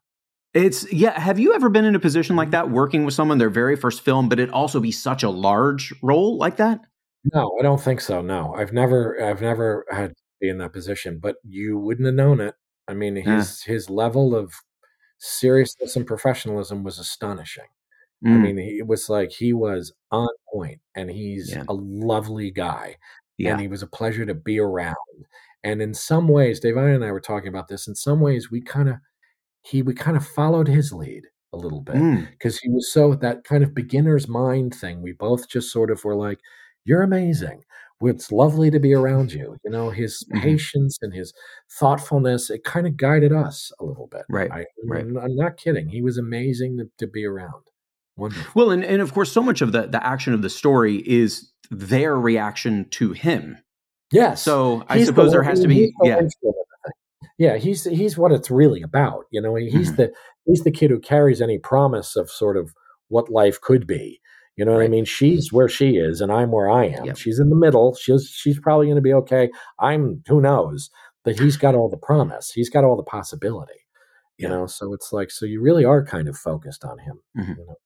It's 0.55 0.91
yeah. 0.93 1.19
Have 1.19 1.39
you 1.39 1.55
ever 1.55 1.71
been 1.71 1.87
in 1.87 1.95
a 1.95 2.01
position 2.01 2.37
like 2.37 2.51
that, 2.51 2.71
working 2.71 3.05
with 3.05 3.15
someone 3.15 3.39
their 3.39 3.51
very 3.51 3.77
first 3.77 4.03
film, 4.03 4.29
but 4.29 4.39
it 4.39 4.51
also 4.51 4.81
be 4.81 4.93
such 4.93 5.23
a 5.23 5.31
large 5.31 5.95
role 6.03 6.37
like 6.37 6.57
that? 6.59 6.81
No, 7.33 7.53
I 7.59 7.63
don't 7.63 7.81
think 7.81 8.01
so. 8.01 8.21
No, 8.21 8.55
I've 8.55 8.73
never, 8.73 9.23
I've 9.23 9.41
never 9.41 9.87
had 9.91 10.11
to 10.11 10.23
be 10.41 10.49
in 10.49 10.59
that 10.59 10.73
position. 10.73 11.19
But 11.21 11.37
you 11.45 11.79
wouldn't 11.79 12.07
have 12.07 12.15
known 12.15 12.41
it. 12.41 12.55
I 12.87 12.95
mean, 12.95 13.17
his 13.17 13.65
yeah. 13.67 13.73
his 13.73 13.89
level 13.89 14.35
of 14.35 14.53
seriousness 15.19 15.97
and 15.97 16.07
professionalism 16.07 16.83
was 16.83 16.99
astonishing. 16.99 17.69
Mm. 18.25 18.35
I 18.35 18.39
mean, 18.39 18.59
it 18.59 18.87
was 18.87 19.09
like 19.09 19.31
he 19.31 19.53
was 19.53 19.93
on 20.11 20.29
point, 20.53 20.81
and 20.95 21.11
he's 21.11 21.51
yeah. 21.51 21.65
a 21.69 21.75
lovely 21.75 22.51
guy, 22.51 22.97
yeah. 23.39 23.53
and 23.53 23.61
he 23.61 23.69
was 23.69 23.83
a 23.83 23.87
pleasure 23.87 24.25
to 24.27 24.35
be 24.35 24.59
around. 24.59 24.97
And 25.65 25.81
in 25.81 25.95
some 25.95 26.29
ways, 26.29 26.61
Da'Vine 26.61 26.95
and 26.95 27.05
I 27.05 27.13
were 27.13 27.21
talking 27.21 27.49
about 27.49 27.69
this. 27.69 27.87
In 27.87 27.95
some 27.95 28.21
ways, 28.21 28.51
we 28.51 28.61
kind 28.61 28.89
of 28.89 28.97
he 29.63 29.83
we 29.83 29.95
kind 29.95 30.17
of 30.17 30.27
followed 30.27 30.69
his 30.69 30.93
lead 30.93 31.25
a 31.53 31.57
little 31.57 31.81
bit 31.81 32.29
because 32.31 32.57
mm. 32.57 32.61
he 32.63 32.71
was 32.71 32.93
so 32.93 33.15
that 33.15 33.45
kind 33.45 33.63
of 33.63 33.75
beginner's 33.75 34.29
mind 34.29 34.75
thing. 34.75 35.03
We 35.03 35.13
both 35.13 35.49
just 35.49 35.71
sort 35.71 35.91
of 35.91 36.03
were 36.05 36.17
like, 36.17 36.39
"You're 36.85 37.03
amazing." 37.03 37.63
It's 38.05 38.33
lovely 38.33 38.71
to 38.71 38.81
be 38.81 38.95
around 38.95 39.33
you. 39.33 39.57
You 39.65 39.71
know, 39.71 39.91
his 39.91 40.25
mm-hmm. 40.25 40.43
patience 40.43 40.99
and 41.03 41.15
his 41.15 41.33
thoughtfulness, 41.71 42.51
it 42.51 42.65
kind 42.65 42.87
of 42.87 42.97
guided 42.97 43.33
us 43.33 43.71
a 43.81 43.85
little 43.85 44.09
bit. 44.09 44.23
Right. 44.29 44.51
I, 44.51 44.65
right. 44.85 45.05
I'm 45.05 45.37
not 45.37 45.57
kidding. 45.57 45.89
He 45.89 46.03
was 46.03 46.19
amazing 46.19 46.79
to, 46.79 46.91
to 46.99 47.07
be 47.07 47.25
around. 47.25 47.63
Wonderful. 48.17 48.53
Well, 48.55 48.71
and, 48.71 48.85
and 48.85 49.01
of 49.01 49.13
course, 49.15 49.33
so 49.33 49.43
much 49.43 49.63
of 49.63 49.73
the, 49.73 49.87
the 49.87 50.05
action 50.05 50.35
of 50.35 50.43
the 50.43 50.51
story 50.51 50.97
is 51.07 51.51
their 51.71 52.17
reaction 52.17 52.87
to 52.91 53.13
him. 53.13 53.59
Yes. 54.13 54.43
So 54.43 54.85
I 54.89 55.03
suppose 55.05 55.31
the, 55.31 55.39
there 55.39 55.43
has 55.43 55.61
to 55.61 55.69
be, 55.69 55.93
yeah. 56.03 56.21
Yeah, 57.39 57.57
he's 57.57 57.85
he's 57.85 58.17
what 58.19 58.31
it's 58.31 58.51
really 58.51 58.83
about. 58.83 59.25
You 59.33 59.41
know, 59.41 59.55
he's 59.57 59.89
mm-hmm. 59.89 59.97
the 59.97 60.13
he's 60.45 60.63
the 60.63 60.71
kid 60.71 60.91
who 60.91 61.01
carries 61.01 61.41
any 61.41 61.59
promise 61.59 62.15
of 62.15 62.31
sort 62.31 62.57
of 62.57 62.73
what 63.09 63.31
life 63.31 63.61
could 63.61 63.87
be. 63.87 64.21
You 64.57 64.65
know 64.65 64.73
what 64.73 64.79
right. 64.79 64.85
I 64.85 64.89
mean? 64.89 65.07
She's 65.07 65.51
where 65.51 65.69
she 65.69 65.97
is, 65.97 66.21
and 66.21 66.31
I'm 66.31 66.53
where 66.53 66.71
I 66.71 66.85
am. 66.89 67.07
Yep. 67.07 67.17
She's 67.17 67.41
in 67.41 67.49
the 67.49 67.57
middle. 67.57 67.97
She's 67.97 68.29
she's 68.29 68.61
probably 68.61 68.87
going 68.87 68.97
to 68.97 69.03
be 69.03 69.15
okay. 69.15 69.51
I'm 69.81 70.23
who 70.29 70.41
knows, 70.41 70.91
but 71.25 71.41
he's 71.41 71.57
got 71.57 71.75
all 71.75 71.89
the 71.89 71.97
promise. 71.97 72.51
He's 72.51 72.69
got 72.69 72.85
all 72.85 72.97
the 72.97 73.03
possibility. 73.03 73.81
You 74.37 74.49
yeah. 74.49 74.55
know, 74.55 74.67
so 74.67 74.93
it's 74.93 75.13
like 75.13 75.31
so 75.31 75.47
you 75.47 75.61
really 75.63 75.85
are 75.85 76.05
kind 76.05 76.29
of 76.29 76.37
focused 76.37 76.85
on 76.85 76.99
him. 76.99 77.21
Mm-hmm. 77.37 77.53
You 77.53 77.67
know? 77.67 77.77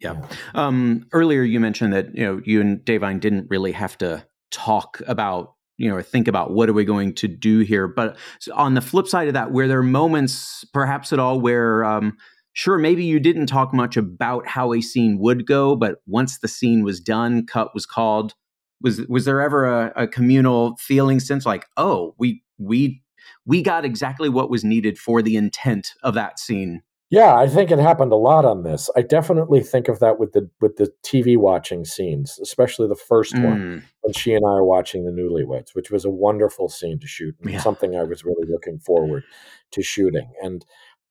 Yeah. 0.00 0.26
Um, 0.54 1.06
earlier, 1.12 1.42
you 1.42 1.58
mentioned 1.60 1.92
that 1.92 2.14
you 2.14 2.24
know 2.24 2.40
you 2.44 2.60
and 2.60 2.78
Da'Vine 2.80 3.20
didn't 3.20 3.48
really 3.50 3.72
have 3.72 3.98
to 3.98 4.24
talk 4.50 5.00
about 5.06 5.54
you 5.76 5.88
know 5.88 5.96
or 5.96 6.02
think 6.02 6.28
about 6.28 6.52
what 6.52 6.68
are 6.68 6.72
we 6.72 6.84
going 6.84 7.14
to 7.14 7.28
do 7.28 7.60
here. 7.60 7.88
But 7.88 8.16
on 8.52 8.74
the 8.74 8.80
flip 8.80 9.08
side 9.08 9.28
of 9.28 9.34
that, 9.34 9.52
were 9.52 9.66
there 9.66 9.82
moments, 9.82 10.64
perhaps 10.72 11.12
at 11.12 11.18
all, 11.18 11.40
where 11.40 11.84
um, 11.84 12.16
sure 12.52 12.78
maybe 12.78 13.04
you 13.04 13.18
didn't 13.18 13.46
talk 13.46 13.74
much 13.74 13.96
about 13.96 14.46
how 14.46 14.72
a 14.72 14.80
scene 14.80 15.18
would 15.18 15.46
go, 15.46 15.74
but 15.74 15.96
once 16.06 16.38
the 16.38 16.48
scene 16.48 16.84
was 16.84 17.00
done, 17.00 17.46
cut 17.46 17.74
was 17.74 17.86
called. 17.86 18.34
Was 18.80 19.00
was 19.08 19.24
there 19.24 19.40
ever 19.40 19.66
a, 19.66 19.92
a 19.96 20.06
communal 20.06 20.76
feeling 20.78 21.18
sense 21.18 21.44
like, 21.44 21.66
oh, 21.76 22.14
we 22.18 22.44
we 22.58 23.02
we 23.44 23.62
got 23.62 23.84
exactly 23.84 24.28
what 24.28 24.50
was 24.50 24.62
needed 24.62 24.96
for 24.96 25.22
the 25.22 25.34
intent 25.34 25.92
of 26.04 26.14
that 26.14 26.38
scene 26.38 26.82
Yeah, 27.10 27.34
I 27.34 27.48
think 27.48 27.70
it 27.70 27.78
happened 27.78 28.12
a 28.12 28.16
lot 28.16 28.44
on 28.44 28.64
this. 28.64 28.90
I 28.94 29.00
definitely 29.00 29.62
think 29.62 29.88
of 29.88 29.98
that 30.00 30.18
with 30.18 30.32
the 30.32 30.50
with 30.60 30.76
the 30.76 30.92
TV 31.02 31.38
watching 31.38 31.86
scenes, 31.86 32.38
especially 32.42 32.86
the 32.86 32.94
first 32.94 33.34
mm. 33.34 33.44
one 33.44 33.84
when 34.02 34.12
she 34.12 34.34
and 34.34 34.44
I 34.46 34.50
are 34.50 34.64
watching 34.64 35.04
the 35.04 35.10
Newlyweds, 35.10 35.74
which 35.74 35.90
was 35.90 36.04
a 36.04 36.10
wonderful 36.10 36.68
scene 36.68 36.98
to 37.00 37.06
shoot 37.06 37.34
and 37.40 37.50
yeah. 37.50 37.60
something 37.60 37.96
I 37.96 38.02
was 38.02 38.24
really 38.24 38.46
looking 38.50 38.78
forward 38.78 39.24
to 39.72 39.82
shooting. 39.82 40.30
And 40.42 40.66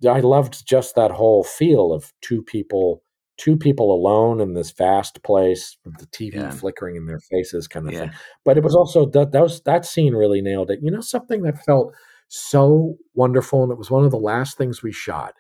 I 0.08 0.20
loved 0.20 0.68
just 0.68 0.94
that 0.96 1.12
whole 1.12 1.44
feel 1.44 1.92
of 1.92 2.14
two 2.22 2.44
people 2.44 3.02
two 3.38 3.56
people 3.56 3.94
alone 3.94 4.42
in 4.42 4.54
this 4.54 4.72
vast 4.72 5.22
place 5.22 5.78
with 5.86 5.96
the 5.98 6.08
TV 6.08 6.36
yeah. 6.36 6.50
flickering 6.50 6.96
in 6.96 7.06
their 7.06 7.20
faces 7.20 7.68
kind 7.68 7.88
of 7.88 7.94
yeah. 7.94 8.00
thing. 8.02 8.12
But 8.46 8.58
it 8.58 8.64
was 8.64 8.76
also 8.76 9.08
that 9.08 9.32
that 9.32 9.42
was 9.42 9.62
that 9.62 9.86
scene 9.86 10.14
really 10.14 10.42
nailed 10.42 10.70
it. 10.70 10.80
You 10.84 10.92
know 10.92 11.02
something 11.02 11.42
that 11.42 11.64
felt 11.64 11.96
so 12.30 12.98
wonderful 13.16 13.64
and 13.64 13.72
it 13.72 13.78
was 13.78 13.90
one 13.90 14.04
of 14.04 14.12
the 14.12 14.18
last 14.18 14.58
things 14.58 14.84
we 14.84 14.92
shot 14.92 15.34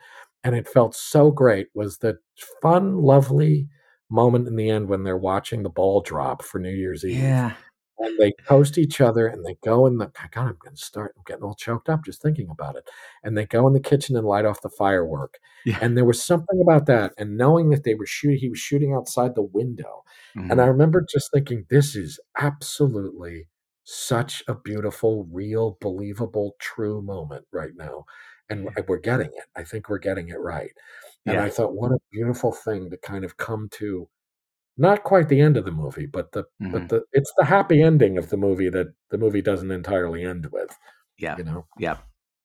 and 0.43 0.55
it 0.55 0.67
felt 0.67 0.95
so 0.95 1.31
great 1.31 1.67
was 1.73 1.97
the 1.97 2.17
fun, 2.61 2.97
lovely 2.97 3.67
moment 4.09 4.47
in 4.47 4.55
the 4.55 4.69
end 4.69 4.87
when 4.87 5.03
they're 5.03 5.17
watching 5.17 5.63
the 5.63 5.69
ball 5.69 6.01
drop 6.01 6.41
for 6.41 6.59
New 6.59 6.71
Year's 6.71 7.03
Eve. 7.03 7.19
Yeah. 7.19 7.53
And 7.99 8.15
they 8.19 8.31
toast 8.47 8.77
each 8.77 9.01
other 9.01 9.25
and 9.25 9.43
they 9.43 9.57
go 9.63 9.87
in 9.87 9.97
the 9.97 10.05
God, 10.05 10.29
I'm 10.35 10.57
gonna 10.63 10.77
start, 10.77 11.15
I'm 11.17 11.23
getting 11.25 11.43
all 11.43 11.55
choked 11.55 11.89
up 11.89 12.05
just 12.05 12.21
thinking 12.21 12.47
about 12.49 12.75
it. 12.75 12.87
And 13.23 13.35
they 13.35 13.47
go 13.47 13.65
in 13.65 13.73
the 13.73 13.79
kitchen 13.79 14.15
and 14.15 14.27
light 14.27 14.45
off 14.45 14.61
the 14.61 14.69
firework. 14.69 15.39
Yeah. 15.65 15.79
And 15.81 15.97
there 15.97 16.05
was 16.05 16.23
something 16.23 16.61
about 16.61 16.85
that. 16.85 17.13
And 17.17 17.37
knowing 17.37 17.71
that 17.71 17.83
they 17.83 17.95
were 17.95 18.05
shooting, 18.05 18.37
he 18.37 18.49
was 18.49 18.59
shooting 18.59 18.93
outside 18.93 19.33
the 19.33 19.41
window. 19.41 20.03
Mm-hmm. 20.37 20.51
And 20.51 20.61
I 20.61 20.65
mm-hmm. 20.65 20.71
remember 20.73 21.05
just 21.11 21.31
thinking, 21.33 21.65
this 21.71 21.95
is 21.95 22.19
absolutely 22.39 23.47
such 23.83 24.43
a 24.47 24.53
beautiful, 24.53 25.27
real, 25.31 25.77
believable, 25.81 26.55
true 26.59 27.01
moment 27.01 27.45
right 27.51 27.71
now 27.75 28.05
and 28.49 28.69
we're 28.87 28.99
getting 28.99 29.27
it. 29.27 29.45
I 29.55 29.63
think 29.63 29.89
we're 29.89 29.97
getting 29.97 30.29
it 30.29 30.39
right. 30.39 30.71
And 31.25 31.35
yeah. 31.35 31.43
I 31.43 31.49
thought, 31.49 31.73
what 31.73 31.91
a 31.91 31.99
beautiful 32.11 32.51
thing 32.51 32.89
to 32.89 32.97
kind 32.97 33.25
of 33.25 33.37
come 33.37 33.69
to. 33.73 34.07
Not 34.77 35.03
quite 35.03 35.27
the 35.27 35.41
end 35.41 35.57
of 35.57 35.65
the 35.65 35.71
movie, 35.71 36.05
but 36.05 36.31
the 36.33 36.43
mm-hmm. 36.43 36.71
but 36.71 36.89
the 36.89 37.03
it's 37.11 37.33
the 37.37 37.45
happy 37.45 37.81
ending 37.81 38.17
of 38.17 38.29
the 38.29 38.37
movie 38.37 38.69
that 38.69 38.93
the 39.09 39.17
movie 39.17 39.41
doesn't 39.41 39.71
entirely 39.71 40.23
end 40.23 40.49
with. 40.51 40.77
Yeah, 41.17 41.35
you 41.37 41.43
know. 41.43 41.65
Yeah, 41.79 41.97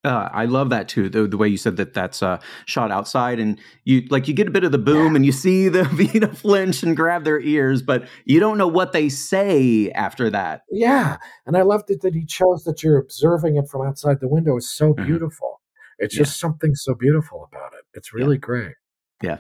uh, 0.05 0.29
I 0.33 0.47
love 0.47 0.71
that 0.71 0.89
too. 0.89 1.09
The, 1.09 1.29
the 1.29 1.37
way 1.37 1.47
you 1.47 1.57
said 1.57 1.77
that 1.77 1.95
that's 1.95 2.23
uh, 2.23 2.41
shot 2.67 2.91
outside, 2.91 3.39
and 3.39 3.59
you 3.85 4.03
like 4.11 4.27
you 4.27 4.35
get 4.35 4.49
a 4.49 4.51
bit 4.51 4.65
of 4.65 4.73
the 4.73 4.79
boom, 4.79 5.13
yeah. 5.13 5.17
and 5.17 5.27
you 5.27 5.31
see 5.31 5.69
the 5.69 5.85
Vita 5.93 6.29
flinch 6.29 6.83
and 6.83 6.97
grab 6.97 7.25
their 7.25 7.41
ears, 7.41 7.83
but 7.83 8.09
you 8.25 8.41
don't 8.41 8.59
know 8.59 8.67
what 8.67 8.93
they 8.93 9.09
say 9.09 9.91
after 9.93 10.29
that. 10.31 10.63
Yeah, 10.71 11.19
and 11.47 11.57
I 11.57 11.63
loved 11.63 11.91
it 11.91 12.01
that 12.03 12.15
he 12.15 12.25
chose 12.25 12.65
that 12.65 12.83
you're 12.83 12.99
observing 12.99 13.57
it 13.57 13.69
from 13.69 13.87
outside 13.87 14.19
the 14.21 14.29
window. 14.29 14.57
is 14.57 14.71
so 14.71 14.93
mm-hmm. 14.93 15.07
beautiful. 15.07 15.61
It's 16.03 16.17
yeah. 16.17 16.25
just 16.25 16.41
something 16.41 16.75
so 16.75 16.95
beautiful 16.95 17.49
about 17.51 17.73
it. 17.75 17.85
It's 17.95 18.13
really 18.13 18.37
yeah. 18.37 18.41
great. 18.41 18.75
Yeah. 19.23 19.39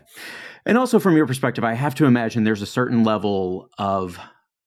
And 0.64 0.78
also 0.78 1.00
from 1.00 1.16
your 1.16 1.26
perspective, 1.26 1.64
I 1.64 1.74
have 1.74 1.94
to 1.96 2.06
imagine 2.06 2.44
there's 2.44 2.62
a 2.62 2.66
certain 2.66 3.02
level 3.02 3.68
of 3.78 4.18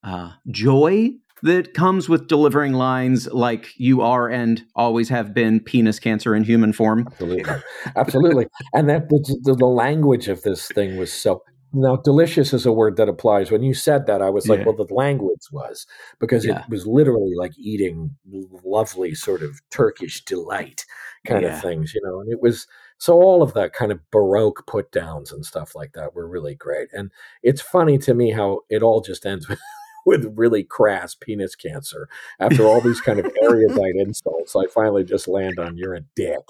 uh, 0.04 0.32
joy 0.50 1.12
that 1.42 1.74
comes 1.74 2.08
with 2.08 2.28
delivering 2.28 2.74
lines 2.74 3.26
like 3.28 3.68
you 3.76 4.02
are 4.02 4.28
and 4.28 4.62
always 4.74 5.08
have 5.08 5.32
been 5.32 5.60
penis 5.60 5.98
cancer 5.98 6.34
in 6.34 6.44
human 6.44 6.72
form. 6.72 7.06
Absolutely. 7.12 7.54
Absolutely. 7.96 8.46
and 8.74 8.88
that 8.88 9.08
the, 9.08 9.54
the, 9.58 9.66
language 9.66 10.28
of 10.28 10.42
this 10.42 10.68
thing 10.68 10.96
was 10.96 11.12
so 11.12 11.42
now 11.72 11.96
delicious 11.96 12.52
is 12.52 12.64
a 12.64 12.72
word 12.72 12.96
that 12.96 13.08
applies 13.08 13.50
when 13.50 13.62
you 13.62 13.74
said 13.74 14.06
that 14.06 14.22
i 14.22 14.30
was 14.30 14.48
like 14.48 14.60
yeah. 14.60 14.64
well 14.64 14.86
the 14.86 14.94
language 14.94 15.46
was 15.50 15.86
because 16.20 16.44
yeah. 16.44 16.60
it 16.60 16.68
was 16.68 16.86
literally 16.86 17.32
like 17.36 17.52
eating 17.58 18.16
lovely 18.64 19.14
sort 19.14 19.42
of 19.42 19.60
turkish 19.70 20.24
delight 20.24 20.84
kind 21.26 21.42
yeah. 21.42 21.56
of 21.56 21.62
things, 21.62 21.94
you 21.94 22.00
know. 22.02 22.20
And 22.20 22.32
it 22.32 22.40
was 22.40 22.66
so 22.98 23.14
all 23.14 23.42
of 23.42 23.52
that 23.54 23.72
kind 23.72 23.92
of 23.92 24.00
baroque 24.10 24.66
put 24.66 24.90
downs 24.92 25.32
and 25.32 25.44
stuff 25.44 25.74
like 25.74 25.92
that 25.92 26.14
were 26.14 26.28
really 26.28 26.54
great. 26.54 26.88
And 26.92 27.10
it's 27.42 27.60
funny 27.60 27.98
to 27.98 28.14
me 28.14 28.30
how 28.30 28.60
it 28.70 28.82
all 28.82 29.00
just 29.00 29.26
ends 29.26 29.48
with 29.48 29.60
with 30.06 30.32
really 30.36 30.62
crass 30.62 31.14
penis 31.14 31.56
cancer. 31.56 32.08
After 32.38 32.64
all 32.64 32.80
these 32.80 33.00
kind 33.00 33.18
of 33.18 33.26
erudite 33.42 33.96
insults, 33.96 34.54
I 34.54 34.66
finally 34.72 35.04
just 35.04 35.28
land 35.28 35.58
on 35.58 35.76
you're 35.76 35.94
a 35.94 36.02
dick, 36.14 36.44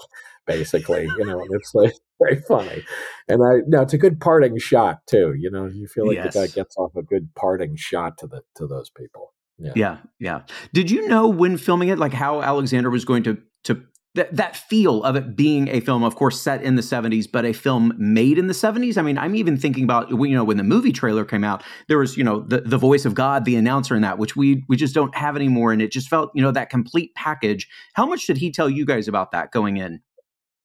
basically. 0.47 1.03
You 1.17 1.25
know, 1.25 1.45
it's 1.51 1.75
like 1.75 1.93
very 2.19 2.41
funny. 2.47 2.83
And 3.27 3.43
I 3.43 3.61
now 3.67 3.81
it's 3.81 3.93
a 3.93 3.97
good 3.97 4.19
parting 4.19 4.57
shot 4.57 4.99
too. 5.07 5.35
You 5.37 5.51
know, 5.51 5.65
you 5.67 5.87
feel 5.87 6.07
like 6.07 6.15
yes. 6.15 6.33
the 6.33 6.39
guy 6.39 6.47
gets 6.47 6.75
off 6.77 6.95
a 6.95 7.03
good 7.03 7.29
parting 7.35 7.75
shot 7.75 8.17
to 8.19 8.27
the 8.27 8.41
to 8.55 8.65
those 8.65 8.89
people. 8.89 9.33
Yeah. 9.59 9.71
yeah, 9.75 9.97
yeah. 10.19 10.41
Did 10.71 10.91
you 10.91 11.07
know 11.07 11.27
when 11.27 11.57
filming 11.57 11.89
it, 11.89 11.97
like 11.97 12.13
how 12.13 12.41
Alexander 12.41 12.89
was 12.89 13.05
going 13.05 13.23
to 13.23 13.37
to 13.63 13.81
that 14.17 14.35
that 14.35 14.57
feel 14.57 15.03
of 15.03 15.15
it 15.15 15.35
being 15.35 15.69
a 15.69 15.79
film, 15.79 16.03
of 16.03 16.15
course, 16.15 16.41
set 16.41 16.61
in 16.61 16.75
the 16.75 16.81
70s, 16.81 17.31
but 17.31 17.45
a 17.45 17.53
film 17.53 17.93
made 17.97 18.37
in 18.37 18.47
the 18.47 18.53
70s. 18.53 18.97
I 18.97 19.01
mean, 19.01 19.17
I'm 19.17 19.35
even 19.35 19.57
thinking 19.57 19.83
about 19.83 20.09
you 20.09 20.35
know 20.35 20.43
when 20.43 20.57
the 20.57 20.63
movie 20.63 20.91
trailer 20.91 21.23
came 21.23 21.43
out, 21.43 21.63
there 21.87 21.97
was 21.97 22.17
you 22.17 22.23
know 22.23 22.41
the 22.41 22.61
the 22.61 22.77
voice 22.77 23.05
of 23.05 23.13
God, 23.13 23.45
the 23.45 23.55
announcer 23.55 23.95
in 23.95 24.01
that, 24.01 24.17
which 24.17 24.35
we 24.35 24.65
we 24.67 24.75
just 24.75 24.93
don't 24.93 25.15
have 25.15 25.35
anymore, 25.35 25.71
and 25.71 25.81
it 25.81 25.91
just 25.91 26.09
felt 26.09 26.31
you 26.35 26.41
know 26.41 26.51
that 26.51 26.69
complete 26.69 27.15
package. 27.15 27.67
How 27.93 28.05
much 28.05 28.27
did 28.27 28.37
he 28.37 28.51
tell 28.51 28.69
you 28.69 28.85
guys 28.85 29.07
about 29.07 29.31
that 29.31 29.51
going 29.51 29.77
in? 29.77 30.01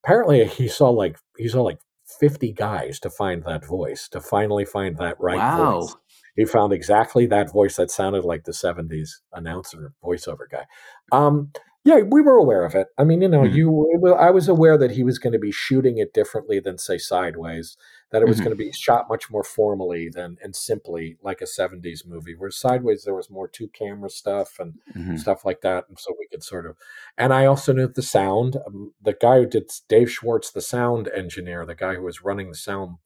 Apparently, 0.05 0.45
he 0.47 0.69
saw 0.69 0.91
like 0.91 1.19
he 1.37 1.49
saw 1.49 1.63
like 1.63 1.79
50 2.21 2.53
guys 2.53 2.99
to 3.01 3.11
find 3.11 3.45
that 3.45 3.67
voice, 3.67 4.09
to 4.09 4.21
finally 4.21 4.65
find 4.65 4.97
that 4.99 5.17
right 5.21 5.39
wow. 5.39 5.81
voice. 5.81 5.97
He 6.37 6.45
found 6.45 6.73
exactly 6.73 7.27
that 7.27 7.53
voice 7.53 7.77
that 7.77 7.91
sounded 7.91 8.25
like 8.25 8.45
the 8.45 8.53
70s 8.53 9.21
announcer 9.33 9.93
voiceover 10.03 10.49
guy. 10.51 10.65
Um, 11.11 11.53
yeah, 11.85 12.01
we 12.03 12.23
were 12.23 12.37
aware 12.37 12.65
of 12.65 12.77
it. 12.77 12.89
I 12.97 13.03
mean, 13.03 13.23
you 13.23 13.29
know, 13.29 13.43
mm-hmm. 13.43 13.57
you 13.57 14.17
I 14.17 14.31
was 14.31 14.49
aware 14.49 14.79
that 14.79 14.93
he 14.93 15.03
was 15.03 15.19
going 15.19 15.33
to 15.33 15.39
be 15.39 15.51
shooting 15.51 15.99
it 15.99 16.15
differently 16.15 16.61
than 16.61 16.79
say 16.79 16.97
Sideways, 16.97 17.77
that 18.13 18.23
it 18.23 18.29
was 18.29 18.37
mm-hmm. 18.37 18.45
going 18.45 18.57
to 18.57 18.65
be 18.65 18.73
shot 18.73 19.09
much 19.09 19.31
more 19.31 19.43
formally 19.43 20.09
than 20.09 20.37
and 20.43 20.55
simply 20.55 21.17
like 21.23 21.41
a 21.41 21.45
70s 21.45 22.07
movie. 22.07 22.37
Where 22.37 22.53
Sideways 22.53 23.03
there 23.03 23.15
was 23.15 23.31
more 23.31 23.49
two 23.49 23.67
camera 23.69 24.11
stuff 24.11 24.61
and 24.61 24.75
mm-hmm. 24.97 25.17
stuff 25.17 25.45
like 25.45 25.63
that 25.63 25.87
and 25.89 25.99
so 25.99 26.15
we 26.19 26.29
could 26.29 26.45
sort 26.45 26.67
of 26.67 26.77
and 27.19 27.33
I 27.33 27.47
also 27.47 27.73
knew 27.73 27.89
the 27.89 28.03
sound. 28.03 28.57
Um, 28.65 28.93
the 29.03 29.17
guy 29.21 29.39
who 29.39 29.47
did 29.47 29.69
Dave 29.89 30.11
Schwartz, 30.11 30.53
the 30.53 30.61
sound 30.61 31.09
engineer, 31.09 31.67
the 31.67 31.75
guy 31.75 31.95
who 31.95 32.03
was 32.03 32.23
running 32.23 32.49
the 32.49 32.57
sound 32.57 32.99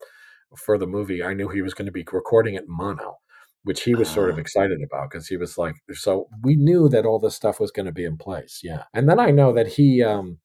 for 0.54 0.76
the 0.76 0.86
movie, 0.86 1.22
I 1.22 1.32
knew 1.32 1.48
he 1.48 1.62
was 1.62 1.72
going 1.72 1.86
to 1.86 1.92
be 1.92 2.04
recording 2.12 2.54
it 2.54 2.68
mono 2.68 3.18
which 3.66 3.82
he 3.82 3.96
was 3.96 4.08
sort 4.08 4.30
of 4.30 4.36
ah. 4.36 4.40
excited 4.40 4.78
about 4.80 5.10
because 5.10 5.26
he 5.26 5.36
was 5.36 5.58
like, 5.58 5.74
so 5.92 6.28
we 6.44 6.54
knew 6.54 6.88
that 6.88 7.04
all 7.04 7.18
this 7.18 7.34
stuff 7.34 7.58
was 7.58 7.72
going 7.72 7.86
to 7.86 7.92
be 7.92 8.04
in 8.04 8.16
place. 8.16 8.60
Yeah. 8.62 8.84
And 8.94 9.08
then 9.08 9.18
I 9.18 9.32
know 9.32 9.52
that 9.52 9.66
he, 9.66 10.04
um, 10.04 10.38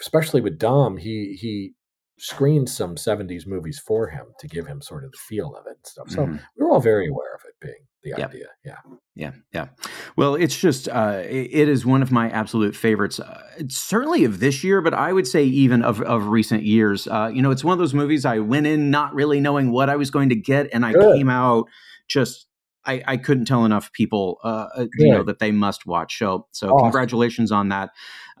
especially 0.00 0.40
with 0.40 0.58
Dom, 0.58 0.96
he, 0.96 1.36
he 1.38 1.74
screened 2.18 2.70
some 2.70 2.94
70s 2.94 3.46
movies 3.46 3.78
for 3.86 4.08
him 4.08 4.28
to 4.38 4.48
give 4.48 4.66
him 4.66 4.80
sort 4.80 5.04
of 5.04 5.12
the 5.12 5.18
feel 5.18 5.54
of 5.54 5.66
it 5.66 5.76
and 5.76 5.86
stuff. 5.86 6.08
So 6.08 6.22
mm-hmm. 6.22 6.36
we 6.56 6.64
were 6.64 6.70
all 6.70 6.80
very 6.80 7.06
aware 7.06 7.34
of 7.34 7.42
it 7.46 7.54
being 7.60 7.84
the 8.02 8.18
yep. 8.18 8.30
idea. 8.30 8.46
Yeah. 8.64 8.78
Yeah. 9.14 9.32
Yeah. 9.52 9.68
Well, 10.16 10.34
it's 10.34 10.58
just, 10.58 10.88
uh, 10.88 11.20
it 11.22 11.68
is 11.68 11.84
one 11.84 12.00
of 12.00 12.10
my 12.10 12.30
absolute 12.30 12.74
favorites, 12.74 13.20
uh, 13.20 13.42
certainly 13.68 14.24
of 14.24 14.40
this 14.40 14.64
year, 14.64 14.80
but 14.80 14.94
I 14.94 15.12
would 15.12 15.26
say 15.26 15.44
even 15.44 15.82
of, 15.82 16.00
of 16.00 16.28
recent 16.28 16.62
years. 16.62 17.06
Uh, 17.08 17.30
you 17.30 17.42
know, 17.42 17.50
it's 17.50 17.62
one 17.62 17.74
of 17.74 17.78
those 17.78 17.92
movies 17.92 18.24
I 18.24 18.38
went 18.38 18.66
in 18.66 18.90
not 18.90 19.14
really 19.14 19.38
knowing 19.38 19.70
what 19.70 19.90
I 19.90 19.96
was 19.96 20.10
going 20.10 20.30
to 20.30 20.36
get, 20.36 20.70
and 20.72 20.86
I 20.86 20.92
Good. 20.92 21.18
came 21.18 21.28
out 21.28 21.66
just 22.08 22.46
I, 22.86 23.02
I 23.06 23.16
couldn't 23.16 23.46
tell 23.46 23.64
enough 23.64 23.92
people, 23.92 24.38
uh, 24.44 24.68
uh 24.76 24.86
you 24.98 25.10
know, 25.10 25.22
that 25.24 25.38
they 25.38 25.52
must 25.52 25.86
watch. 25.86 26.18
So, 26.18 26.46
so 26.52 26.68
awesome. 26.68 26.84
congratulations 26.86 27.50
on 27.50 27.68
that 27.70 27.90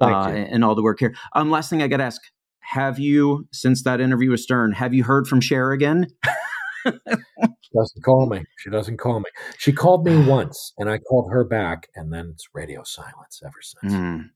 uh, 0.00 0.28
and 0.28 0.64
all 0.64 0.74
the 0.74 0.82
work 0.82 1.00
here. 1.00 1.14
Um, 1.34 1.50
last 1.50 1.70
thing 1.70 1.82
I 1.82 1.88
got 1.88 1.98
to 1.98 2.04
ask: 2.04 2.20
Have 2.60 2.98
you, 2.98 3.48
since 3.52 3.82
that 3.84 4.00
interview 4.00 4.30
with 4.30 4.40
Stern, 4.40 4.72
have 4.72 4.94
you 4.94 5.04
heard 5.04 5.26
from 5.26 5.40
Cher 5.40 5.72
again? 5.72 6.08
she 6.86 6.92
doesn't 6.92 8.02
call 8.04 8.26
me. 8.26 8.44
She 8.58 8.70
doesn't 8.70 8.98
call 8.98 9.20
me. 9.20 9.30
She 9.58 9.72
called 9.72 10.06
me 10.06 10.24
once, 10.28 10.72
and 10.78 10.90
I 10.90 10.98
called 10.98 11.30
her 11.30 11.44
back, 11.44 11.88
and 11.94 12.12
then 12.12 12.30
it's 12.34 12.48
radio 12.52 12.82
silence 12.84 13.40
ever 13.44 13.60
since. 13.62 13.92
Mm. 13.92 14.30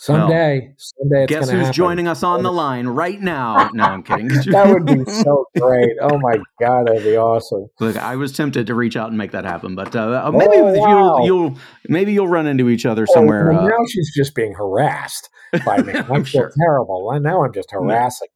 Someday, 0.00 0.60
well, 0.60 0.74
someday 0.78 1.24
it's 1.24 1.28
guess 1.28 1.50
who's 1.50 1.60
happen. 1.60 1.72
joining 1.72 2.06
us 2.06 2.22
on 2.22 2.44
the 2.44 2.52
line 2.52 2.86
right 2.86 3.20
now? 3.20 3.70
No, 3.78 3.84
I'm 3.84 4.02
kidding. 4.02 4.28
that 4.50 4.68
would 4.68 4.86
be 4.86 5.04
so 5.10 5.44
great. 5.58 5.96
Oh 6.00 6.18
my 6.18 6.38
god, 6.60 6.86
that'd 6.86 7.02
be 7.02 7.16
awesome. 7.16 7.66
Look, 7.80 7.96
I 7.96 8.16
was 8.16 8.32
tempted 8.32 8.66
to 8.68 8.74
reach 8.74 8.96
out 8.96 9.08
and 9.08 9.18
make 9.18 9.32
that 9.32 9.44
happen, 9.44 9.74
but 9.74 9.94
uh, 9.94 10.22
uh 10.24 10.30
maybe 10.32 10.52
oh, 10.54 10.72
wow. 10.72 11.18
you'll, 11.18 11.26
you'll, 11.26 11.58
maybe 11.88 12.12
you'll 12.12 12.28
run 12.28 12.46
into 12.46 12.68
each 12.68 12.86
other 12.86 13.06
somewhere. 13.06 13.50
Well, 13.50 13.60
uh, 13.60 13.68
now 13.68 13.84
she's 13.88 14.12
just 14.14 14.34
being 14.34 14.54
harassed 14.54 15.28
by 15.64 15.82
me. 15.82 15.92
I 15.96 16.02
feel 16.02 16.24
sure. 16.24 16.52
terrible. 16.58 17.18
Now 17.20 17.44
I'm 17.44 17.52
just 17.52 17.70
harassing. 17.70 18.28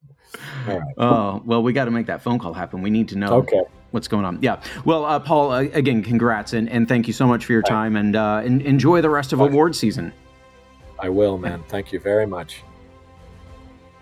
Right. 0.67 0.81
Oh 0.97 1.41
well, 1.45 1.63
we 1.63 1.73
got 1.73 1.85
to 1.85 1.91
make 1.91 2.07
that 2.07 2.21
phone 2.21 2.39
call 2.39 2.53
happen. 2.53 2.81
We 2.81 2.89
need 2.89 3.09
to 3.09 3.17
know. 3.17 3.33
Okay 3.37 3.61
what's 3.91 4.07
going 4.07 4.25
on. 4.25 4.39
Yeah. 4.41 4.59
Well, 4.85 5.05
uh, 5.05 5.19
Paul, 5.19 5.51
uh, 5.51 5.59
again, 5.59 6.01
congrats 6.01 6.53
and, 6.53 6.67
and 6.67 6.87
thank 6.87 7.05
you 7.05 7.13
so 7.13 7.27
much 7.27 7.45
for 7.45 7.51
your 7.51 7.61
time 7.61 7.95
and, 7.95 8.15
uh, 8.15 8.41
and 8.43 8.59
enjoy 8.63 9.01
the 9.01 9.09
rest 9.11 9.33
of 9.33 9.39
award 9.39 9.75
season. 9.75 10.11
I 10.99 11.09
will, 11.09 11.37
man. 11.37 11.63
Thank 11.67 11.91
you 11.91 11.99
very 11.99 12.25
much. 12.25 12.63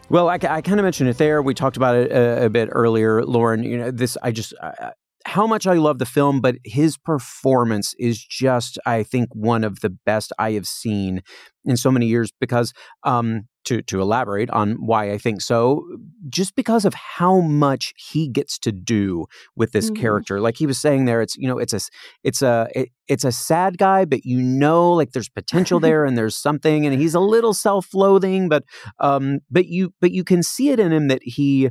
Well, 0.09 0.27
I, 0.27 0.33
I 0.33 0.61
kind 0.61 0.79
of 0.79 0.83
mentioned 0.83 1.09
it 1.09 1.17
there. 1.17 1.41
We 1.41 1.53
talked 1.53 1.77
about 1.77 1.95
it 1.95 2.11
a, 2.11 2.45
a, 2.45 2.49
bit 2.49 2.67
earlier, 2.71 3.23
Lauren. 3.23 3.63
You 3.63 3.77
know, 3.77 3.91
this 3.91 4.17
I 4.21 4.31
just 4.31 4.53
I, 4.61 4.91
how 5.25 5.47
much 5.47 5.67
I 5.67 5.73
love 5.73 5.99
the 5.99 6.05
film, 6.05 6.41
but 6.41 6.55
his 6.63 6.97
performance 6.97 7.93
is 7.99 8.23
just, 8.23 8.77
I 8.85 9.03
think, 9.03 9.29
one 9.33 9.63
of 9.63 9.81
the 9.81 9.89
best 9.89 10.33
I 10.39 10.51
have 10.51 10.67
seen 10.67 11.21
in 11.65 11.77
so 11.77 11.91
many 11.91 12.07
years. 12.07 12.31
Because 12.39 12.73
um, 13.03 13.47
to 13.65 13.81
to 13.83 14.01
elaborate 14.01 14.49
on 14.49 14.73
why 14.73 15.11
I 15.11 15.17
think 15.17 15.41
so, 15.41 15.85
just 16.29 16.55
because 16.55 16.85
of 16.85 16.93
how 16.93 17.41
much 17.41 17.93
he 17.97 18.27
gets 18.27 18.57
to 18.59 18.71
do 18.71 19.25
with 19.55 19.71
this 19.71 19.89
mm-hmm. 19.89 20.01
character. 20.01 20.39
Like 20.39 20.57
he 20.57 20.65
was 20.65 20.79
saying 20.79 21.05
there, 21.05 21.21
it's 21.21 21.35
you 21.37 21.47
know, 21.47 21.57
it's 21.57 21.73
a 21.73 21.79
it's 22.23 22.41
a 22.41 22.67
it, 22.73 22.89
it's 23.07 23.23
a 23.23 23.31
sad 23.31 23.77
guy, 23.77 24.05
but 24.05 24.25
you 24.25 24.41
know, 24.41 24.91
like 24.91 25.11
there's 25.11 25.29
potential 25.29 25.79
there 25.81 26.05
and 26.05 26.17
there's 26.17 26.35
something, 26.35 26.85
and 26.85 26.99
he's 26.99 27.15
a 27.15 27.19
little 27.19 27.53
self 27.53 27.93
loathing, 27.93 28.49
but 28.49 28.63
um, 28.99 29.39
but 29.49 29.67
you 29.67 29.93
but 30.01 30.11
you 30.11 30.23
can 30.23 30.43
see 30.43 30.69
it 30.69 30.79
in 30.79 30.91
him 30.91 31.07
that 31.09 31.21
he 31.23 31.69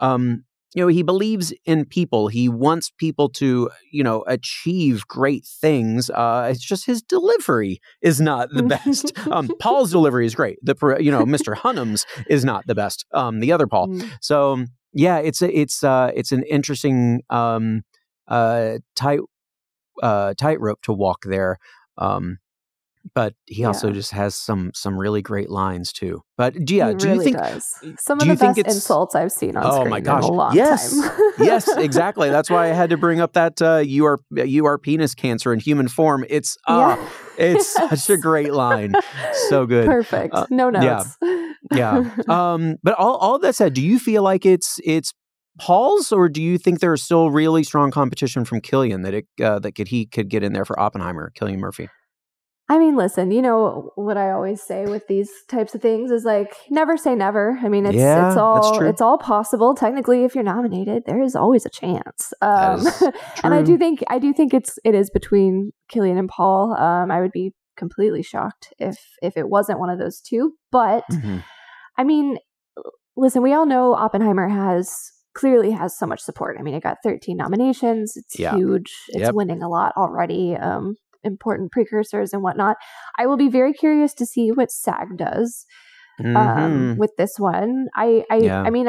um 0.00 0.44
you 0.74 0.82
know 0.82 0.88
he 0.88 1.02
believes 1.02 1.52
in 1.64 1.84
people. 1.84 2.28
He 2.28 2.48
wants 2.48 2.90
people 2.90 3.28
to 3.30 3.70
you 3.90 4.04
know 4.04 4.24
achieve 4.26 5.06
great 5.08 5.44
things 5.44 6.10
uh 6.10 6.48
it's 6.50 6.64
just 6.64 6.86
his 6.86 7.02
delivery 7.02 7.80
is 8.02 8.20
not 8.20 8.50
the 8.52 8.62
best. 8.62 9.12
Um 9.30 9.50
paul's 9.60 9.90
delivery 9.90 10.26
is 10.26 10.34
great. 10.34 10.58
The 10.62 10.74
you 11.00 11.10
know 11.10 11.24
mr 11.24 11.54
hunham's 11.56 12.06
is 12.28 12.44
not 12.44 12.66
the 12.66 12.74
best 12.74 13.04
um 13.12 13.40
the 13.40 13.52
other 13.52 13.66
paul. 13.66 13.88
Mm. 13.88 14.10
so 14.20 14.64
yeah 14.92 15.18
it's 15.18 15.42
a, 15.42 15.58
it's 15.58 15.84
uh 15.84 16.10
it's 16.14 16.32
an 16.32 16.42
interesting 16.44 17.22
um 17.30 17.82
uh 18.28 18.78
tight 18.96 19.20
uh 20.02 20.34
tightrope 20.34 20.80
to 20.82 20.92
walk 20.92 21.22
there 21.24 21.58
um 21.98 22.38
but 23.14 23.34
he 23.46 23.62
yeah. 23.62 23.68
also 23.68 23.90
just 23.90 24.12
has 24.12 24.34
some 24.34 24.70
some 24.74 24.98
really 24.98 25.22
great 25.22 25.50
lines 25.50 25.92
too. 25.92 26.22
But 26.36 26.70
yeah, 26.70 26.88
he 26.88 26.94
do 26.94 27.08
really 27.08 27.16
you 27.16 27.22
think 27.22 27.38
does. 27.38 27.74
some 27.98 28.20
of 28.20 28.26
the 28.26 28.34
best 28.34 28.58
insults 28.58 29.14
I've 29.14 29.32
seen 29.32 29.56
on 29.56 29.64
oh 29.66 29.76
screen 29.76 29.90
my 29.90 30.00
gosh. 30.00 30.24
in 30.24 30.30
a 30.30 30.32
long 30.32 30.54
yes. 30.54 30.98
time? 30.98 31.18
yes, 31.38 31.68
exactly. 31.76 32.30
That's 32.30 32.50
why 32.50 32.70
I 32.70 32.72
had 32.72 32.90
to 32.90 32.96
bring 32.96 33.20
up 33.20 33.34
that 33.34 33.60
uh, 33.60 33.78
you 33.78 34.06
are 34.06 34.18
you 34.30 34.66
are 34.66 34.78
penis 34.78 35.14
cancer 35.14 35.52
in 35.52 35.60
human 35.60 35.88
form. 35.88 36.24
It's 36.28 36.56
uh, 36.66 36.96
yeah. 36.98 37.08
it's 37.38 37.74
yes. 37.78 38.04
such 38.04 38.10
a 38.10 38.20
great 38.20 38.52
line. 38.52 38.94
So 39.48 39.66
good. 39.70 39.86
Perfect. 39.86 40.34
Uh, 40.34 40.46
no 40.50 40.70
notes. 40.70 41.16
Yeah. 41.22 41.52
yeah. 41.72 42.10
Um, 42.28 42.76
but 42.82 42.94
all 42.94 43.16
all 43.16 43.38
that 43.40 43.54
said, 43.54 43.74
do 43.74 43.82
you 43.82 43.98
feel 43.98 44.22
like 44.22 44.46
it's 44.46 44.80
it's 44.84 45.12
Paul's, 45.58 46.10
or 46.10 46.28
do 46.28 46.40
you 46.40 46.58
think 46.58 46.80
there's 46.80 47.02
still 47.02 47.30
really 47.30 47.64
strong 47.64 47.90
competition 47.90 48.44
from 48.44 48.60
Cillian 48.60 49.02
that 49.04 49.14
it 49.14 49.26
uh, 49.42 49.58
that 49.58 49.72
could 49.72 49.88
he 49.88 50.06
could 50.06 50.28
get 50.28 50.42
in 50.42 50.52
there 50.52 50.64
for 50.64 50.78
Oppenheimer, 50.78 51.32
Cillian 51.38 51.58
Murphy? 51.58 51.88
I 52.70 52.78
mean, 52.78 52.94
listen, 52.94 53.32
you 53.32 53.42
know 53.42 53.90
what 53.96 54.16
I 54.16 54.30
always 54.30 54.62
say 54.62 54.84
with 54.84 55.08
these 55.08 55.28
types 55.48 55.74
of 55.74 55.82
things 55.82 56.12
is 56.12 56.24
like 56.24 56.54
never 56.70 56.96
say 56.96 57.16
never. 57.16 57.58
I 57.60 57.68
mean, 57.68 57.84
it's 57.84 57.96
yeah, 57.96 58.28
it's 58.28 58.36
all 58.36 58.80
it's 58.82 59.00
all 59.00 59.18
possible. 59.18 59.74
Technically, 59.74 60.22
if 60.22 60.36
you're 60.36 60.44
nominated, 60.44 61.02
there 61.04 61.20
is 61.20 61.34
always 61.34 61.66
a 61.66 61.68
chance. 61.68 62.32
Um, 62.40 62.86
and 63.42 63.52
I 63.52 63.62
do 63.62 63.76
think 63.76 64.04
I 64.08 64.20
do 64.20 64.32
think 64.32 64.54
it's 64.54 64.78
it 64.84 64.94
is 64.94 65.10
between 65.10 65.72
Cillian 65.92 66.16
and 66.16 66.28
Paul. 66.28 66.76
Um, 66.78 67.10
I 67.10 67.20
would 67.20 67.32
be 67.32 67.54
completely 67.76 68.22
shocked 68.22 68.72
if 68.78 68.96
if 69.20 69.36
it 69.36 69.48
wasn't 69.48 69.80
one 69.80 69.90
of 69.90 69.98
those 69.98 70.20
two. 70.20 70.52
But 70.70 71.02
mm-hmm. 71.10 71.38
I 71.98 72.04
mean, 72.04 72.38
listen, 73.16 73.42
we 73.42 73.52
all 73.52 73.66
know 73.66 73.94
Oppenheimer 73.94 74.48
has 74.48 75.10
clearly 75.34 75.72
has 75.72 75.98
so 75.98 76.06
much 76.06 76.20
support. 76.20 76.56
I 76.56 76.62
mean, 76.62 76.74
it 76.74 76.84
got 76.84 76.98
13 77.02 77.36
nominations. 77.36 78.16
It's 78.16 78.34
huge. 78.34 78.94
It's 79.08 79.22
yep. 79.22 79.34
winning 79.34 79.60
a 79.60 79.68
lot 79.68 79.92
already. 79.96 80.54
Um, 80.54 80.94
important 81.24 81.72
precursors 81.72 82.32
and 82.32 82.42
whatnot. 82.42 82.76
I 83.18 83.26
will 83.26 83.36
be 83.36 83.48
very 83.48 83.72
curious 83.72 84.14
to 84.14 84.26
see 84.26 84.50
what 84.50 84.70
SAG 84.70 85.16
does 85.16 85.66
um, 86.18 86.26
mm-hmm. 86.26 86.36
um, 86.36 86.96
with 86.98 87.12
this 87.16 87.32
one. 87.38 87.86
I, 87.94 88.24
I, 88.30 88.36
yeah. 88.36 88.62
I 88.62 88.70
mean, 88.70 88.88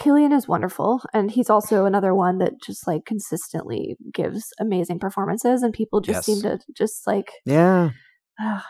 Cillian 0.00 0.34
is 0.36 0.48
wonderful, 0.48 1.00
and 1.14 1.30
he's 1.30 1.48
also 1.48 1.84
another 1.84 2.14
one 2.14 2.38
that 2.38 2.60
just 2.64 2.86
like 2.86 3.04
consistently 3.04 3.96
gives 4.12 4.52
amazing 4.58 4.98
performances, 4.98 5.62
and 5.62 5.72
people 5.72 6.00
just 6.00 6.18
yes. 6.18 6.26
seem 6.26 6.42
to 6.42 6.58
just 6.76 7.06
like 7.06 7.30
yeah, 7.44 7.90
uh, 8.42 8.60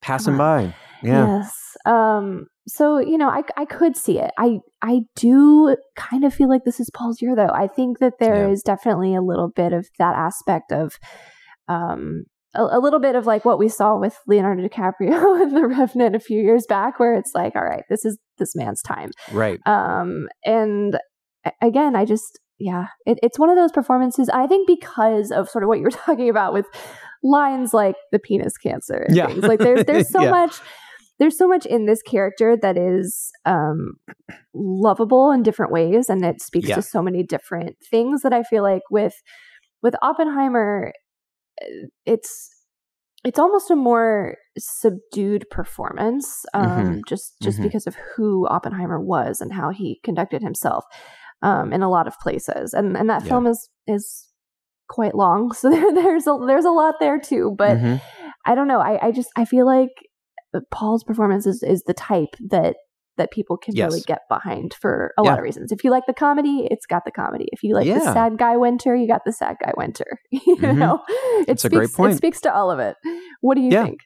passing 0.00 0.36
by. 0.36 0.74
Yeah. 1.02 1.38
Yes. 1.38 1.76
Um. 1.86 2.46
So 2.68 2.98
you 2.98 3.18
know, 3.18 3.28
I 3.28 3.42
I 3.56 3.64
could 3.64 3.96
see 3.96 4.20
it. 4.20 4.30
I 4.38 4.58
I 4.80 5.00
do 5.16 5.76
kind 5.96 6.24
of 6.24 6.32
feel 6.32 6.48
like 6.48 6.64
this 6.64 6.78
is 6.78 6.88
Paul's 6.94 7.20
year, 7.20 7.34
though. 7.34 7.52
I 7.52 7.66
think 7.66 7.98
that 7.98 8.20
there 8.20 8.46
yeah. 8.46 8.52
is 8.52 8.62
definitely 8.62 9.14
a 9.16 9.22
little 9.22 9.48
bit 9.48 9.72
of 9.72 9.88
that 9.98 10.14
aspect 10.14 10.70
of 10.70 10.98
um, 11.70 12.24
a, 12.54 12.62
a, 12.62 12.80
little 12.80 13.00
bit 13.00 13.14
of 13.14 13.26
like 13.26 13.44
what 13.44 13.58
we 13.58 13.68
saw 13.68 13.96
with 13.96 14.18
Leonardo 14.26 14.66
DiCaprio 14.66 15.42
in 15.42 15.54
The 15.54 15.66
Revenant 15.66 16.16
a 16.16 16.20
few 16.20 16.40
years 16.40 16.66
back, 16.68 16.98
where 16.98 17.14
it's 17.14 17.32
like, 17.34 17.54
all 17.54 17.64
right, 17.64 17.84
this 17.88 18.04
is 18.04 18.18
this 18.38 18.56
man's 18.56 18.82
time, 18.82 19.10
right? 19.32 19.60
Um, 19.66 20.28
and 20.44 20.98
again, 21.62 21.94
I 21.96 22.04
just 22.04 22.38
yeah, 22.58 22.86
it, 23.06 23.18
it's 23.22 23.38
one 23.38 23.50
of 23.50 23.56
those 23.56 23.72
performances. 23.72 24.28
I 24.28 24.46
think 24.46 24.66
because 24.66 25.30
of 25.30 25.48
sort 25.48 25.64
of 25.64 25.68
what 25.68 25.78
you 25.78 25.84
were 25.84 25.90
talking 26.06 26.28
about 26.28 26.52
with 26.52 26.66
lines 27.22 27.72
like 27.72 27.96
the 28.12 28.18
penis 28.18 28.56
cancer, 28.56 29.06
yeah, 29.10 29.26
things. 29.26 29.44
like 29.44 29.60
there's 29.60 29.84
there's 29.84 30.08
so 30.12 30.22
yeah. 30.22 30.30
much 30.30 30.60
there's 31.18 31.36
so 31.36 31.46
much 31.46 31.66
in 31.66 31.84
this 31.86 32.00
character 32.02 32.56
that 32.60 32.78
is 32.78 33.30
um, 33.44 33.94
lovable 34.54 35.30
in 35.30 35.42
different 35.42 35.70
ways, 35.70 36.08
and 36.08 36.24
it 36.24 36.42
speaks 36.42 36.68
yeah. 36.68 36.76
to 36.76 36.82
so 36.82 37.02
many 37.02 37.22
different 37.22 37.76
things 37.90 38.22
that 38.22 38.32
I 38.32 38.42
feel 38.42 38.62
like 38.62 38.82
with 38.90 39.14
with 39.82 39.94
Oppenheimer, 40.02 40.92
it's 42.06 42.50
it's 43.22 43.38
almost 43.38 43.70
a 43.70 43.76
more 43.76 44.36
subdued 44.58 45.44
performance 45.50 46.44
um, 46.54 46.64
mm-hmm. 46.64 47.00
just 47.06 47.34
just 47.42 47.58
mm-hmm. 47.58 47.66
because 47.66 47.86
of 47.86 47.96
who 48.16 48.46
Oppenheimer 48.48 49.00
was 49.00 49.40
and 49.40 49.52
how 49.52 49.70
he 49.70 50.00
conducted 50.04 50.42
himself 50.42 50.84
um, 51.42 51.72
in 51.72 51.82
a 51.82 51.90
lot 51.90 52.06
of 52.06 52.18
places 52.20 52.72
and 52.72 52.96
and 52.96 53.08
that 53.10 53.22
yeah. 53.22 53.28
film 53.28 53.46
is 53.46 53.68
is 53.86 54.28
quite 54.88 55.14
long 55.14 55.52
so 55.54 55.70
there, 55.70 55.94
there's 55.94 56.26
a 56.26 56.38
there's 56.46 56.64
a 56.64 56.70
lot 56.70 56.94
there 57.00 57.20
too 57.20 57.54
but 57.56 57.76
mm-hmm. 57.76 57.96
I 58.46 58.54
don't 58.54 58.68
know 58.68 58.80
I, 58.80 59.08
I 59.08 59.12
just 59.12 59.30
I 59.36 59.44
feel 59.44 59.66
like 59.66 59.90
Paul's 60.70 61.04
performance 61.04 61.46
is 61.46 61.62
is 61.62 61.82
the 61.84 61.94
type 61.94 62.34
that 62.48 62.76
that 63.16 63.30
people 63.30 63.56
can 63.56 63.74
yes. 63.74 63.90
really 63.90 64.02
get 64.06 64.20
behind 64.28 64.74
for 64.80 65.12
a 65.18 65.22
yeah. 65.22 65.30
lot 65.30 65.38
of 65.38 65.44
reasons. 65.44 65.72
If 65.72 65.84
you 65.84 65.90
like 65.90 66.06
the 66.06 66.14
comedy, 66.14 66.66
it's 66.70 66.86
got 66.86 67.04
the 67.04 67.10
comedy. 67.10 67.46
If 67.52 67.62
you 67.62 67.74
like 67.74 67.86
yeah. 67.86 67.98
the 67.98 68.12
sad 68.12 68.38
guy 68.38 68.56
winter, 68.56 68.94
you 68.94 69.06
got 69.06 69.22
the 69.24 69.32
sad 69.32 69.56
guy 69.62 69.72
winter. 69.76 70.18
you 70.30 70.56
mm-hmm. 70.56 70.78
know, 70.78 71.00
it's 71.48 71.64
a 71.64 71.68
great 71.70 71.92
point. 71.92 72.14
It 72.14 72.16
speaks 72.16 72.40
to 72.42 72.54
all 72.54 72.70
of 72.70 72.78
it. 72.78 72.96
What 73.40 73.56
do 73.56 73.60
you 73.60 73.70
yeah. 73.70 73.84
think? 73.84 74.00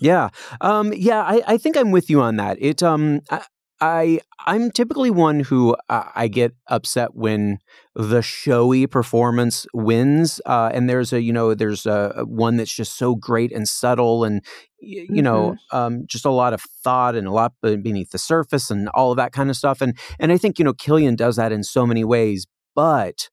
Yeah, 0.00 0.28
um, 0.60 0.92
yeah, 0.94 1.22
I, 1.22 1.42
I 1.46 1.56
think 1.56 1.76
I'm 1.76 1.90
with 1.90 2.10
you 2.10 2.20
on 2.20 2.36
that. 2.36 2.58
It, 2.60 2.82
um, 2.82 3.20
I, 3.30 3.42
I 3.80 4.20
I'm 4.46 4.70
typically 4.70 5.10
one 5.10 5.40
who 5.40 5.76
uh, 5.88 6.04
I 6.14 6.28
get 6.28 6.54
upset 6.66 7.14
when 7.14 7.58
the 7.94 8.22
showy 8.22 8.86
performance 8.86 9.66
wins, 9.72 10.40
uh, 10.46 10.70
and 10.72 10.88
there's 10.88 11.12
a 11.12 11.22
you 11.22 11.32
know 11.32 11.54
there's 11.54 11.86
a, 11.86 12.24
one 12.26 12.56
that's 12.56 12.72
just 12.72 12.96
so 12.96 13.14
great 13.14 13.52
and 13.52 13.68
subtle, 13.68 14.24
and 14.24 14.44
you 14.80 15.04
mm-hmm. 15.04 15.20
know 15.20 15.56
um, 15.72 16.04
just 16.06 16.24
a 16.24 16.30
lot 16.30 16.52
of 16.52 16.60
thought 16.60 17.14
and 17.14 17.26
a 17.26 17.32
lot 17.32 17.52
beneath 17.60 18.10
the 18.10 18.18
surface 18.18 18.70
and 18.70 18.88
all 18.90 19.12
of 19.12 19.16
that 19.16 19.32
kind 19.32 19.50
of 19.50 19.56
stuff, 19.56 19.80
and 19.80 19.96
and 20.18 20.32
I 20.32 20.38
think 20.38 20.58
you 20.58 20.64
know 20.64 20.74
Cillian 20.74 21.16
does 21.16 21.36
that 21.36 21.52
in 21.52 21.62
so 21.62 21.86
many 21.86 22.04
ways, 22.04 22.46
but 22.74 23.28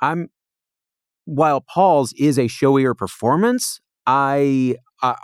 I'm 0.00 0.30
while 1.28 1.60
Paul's 1.60 2.14
is 2.14 2.38
a 2.38 2.46
showier 2.46 2.96
performance, 2.96 3.80
I, 4.06 4.76
I 5.02 5.16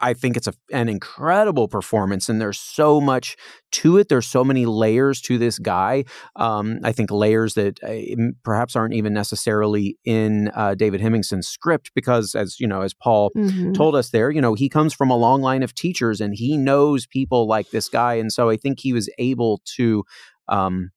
I 0.00 0.14
think 0.14 0.36
it's 0.36 0.46
a, 0.46 0.54
an 0.72 0.88
incredible 0.88 1.68
performance, 1.68 2.28
and 2.28 2.40
there's 2.40 2.58
so 2.58 3.00
much 3.00 3.36
to 3.72 3.98
it. 3.98 4.08
There's 4.08 4.26
so 4.26 4.42
many 4.42 4.66
layers 4.66 5.20
to 5.22 5.38
this 5.38 5.58
guy. 5.58 6.04
Um, 6.36 6.80
I 6.82 6.92
think 6.92 7.10
layers 7.10 7.54
that 7.54 7.82
uh, 7.82 8.32
perhaps 8.42 8.74
aren't 8.74 8.94
even 8.94 9.12
necessarily 9.12 9.98
in 10.04 10.50
uh, 10.54 10.74
David 10.74 11.00
Hemingson's 11.00 11.48
script, 11.48 11.92
because 11.94 12.34
as 12.34 12.58
you 12.58 12.66
know, 12.66 12.82
as 12.82 12.94
Paul 12.94 13.30
mm-hmm. 13.36 13.72
told 13.72 13.94
us 13.94 14.10
there, 14.10 14.30
you 14.30 14.40
know, 14.40 14.54
he 14.54 14.68
comes 14.68 14.94
from 14.94 15.10
a 15.10 15.16
long 15.16 15.42
line 15.42 15.62
of 15.62 15.74
teachers, 15.74 16.20
and 16.20 16.34
he 16.34 16.56
knows 16.56 17.06
people 17.06 17.46
like 17.46 17.70
this 17.70 17.88
guy, 17.88 18.14
and 18.14 18.32
so 18.32 18.48
I 18.48 18.56
think 18.56 18.80
he 18.80 18.92
was 18.92 19.08
able 19.18 19.60
to. 19.76 20.04
Um, 20.48 20.90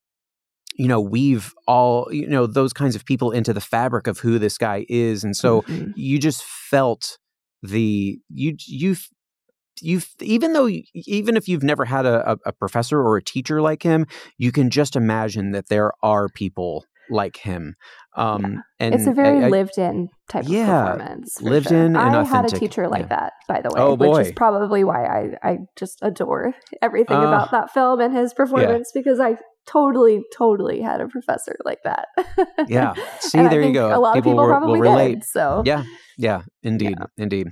you 0.76 0.88
know 0.88 1.00
weave 1.00 1.54
all 1.68 2.12
you 2.12 2.28
know 2.28 2.48
those 2.48 2.74
kinds 2.74 2.96
of 2.96 3.06
people 3.06 3.30
into 3.30 3.54
the 3.54 3.62
fabric 3.62 4.08
of 4.08 4.18
who 4.20 4.40
this 4.40 4.58
guy 4.58 4.88
is 4.90 5.24
and 5.24 5.38
so 5.38 5.62
mm-hmm. 5.62 5.92
you 5.96 6.18
just 6.18 6.44
felt 6.44 7.20
the 7.64 8.20
you 8.30 8.56
you 8.68 8.96
you 9.82 10.02
even 10.20 10.54
though 10.54 10.70
even 10.94 11.36
if 11.36 11.48
you've 11.48 11.64
never 11.64 11.86
had 11.86 12.06
a, 12.06 12.38
a 12.46 12.52
professor 12.52 13.02
or 13.02 13.18
a 13.18 13.24
teacher 13.24 13.62
like 13.62 13.82
him, 13.82 14.06
you 14.38 14.52
can 14.52 14.70
just 14.70 14.96
imagine 14.96 15.52
that 15.52 15.70
there 15.70 15.92
are 16.04 16.30
people 16.30 16.86
like 17.10 17.38
him. 17.38 17.76
Um, 18.16 18.44
yeah. 18.44 18.60
and 18.80 18.96
it's 18.96 19.08
a 19.08 19.12
very 19.12 19.46
I, 19.46 19.50
lived 19.50 19.78
in 19.78 20.10
type 20.30 20.46
yeah, 20.48 20.92
of 20.94 20.98
performance. 21.00 21.42
Lived 21.42 21.70
sure. 21.70 21.86
in 21.86 21.96
I 21.96 22.24
had 22.24 22.46
a 22.46 22.50
teacher 22.50 22.88
like 22.88 23.04
yeah. 23.04 23.08
that, 23.08 23.34
by 23.48 23.62
the 23.62 23.70
way, 23.70 23.82
oh, 23.82 23.96
which 23.96 24.28
is 24.28 24.34
probably 24.34 24.84
why 24.84 25.06
I, 25.06 25.30
I 25.44 25.58
just 25.76 26.00
adore 26.02 26.54
everything 26.82 27.18
uh, 27.18 27.28
about 27.28 27.52
that 27.52 27.72
film 27.72 28.00
and 28.00 28.16
his 28.16 28.34
performance 28.34 28.92
because 28.94 29.20
I 29.20 29.38
totally, 29.68 30.24
totally 30.36 30.82
had 30.82 31.02
a 31.02 31.08
professor 31.08 31.56
like 31.64 31.80
that. 31.84 32.08
yeah. 32.68 32.94
See, 33.20 33.40
there 33.40 33.62
you 33.62 33.74
go. 33.74 33.96
A 33.96 34.00
lot 34.00 34.16
people 34.16 34.32
of 34.32 34.36
people 34.36 34.38
will, 34.38 34.48
probably 34.48 34.80
will 34.80 34.92
relate. 34.92 35.16
Did, 35.16 35.24
so 35.26 35.64
yeah, 35.66 35.84
yeah, 36.18 36.44
indeed, 36.62 36.98
indeed. 37.18 37.48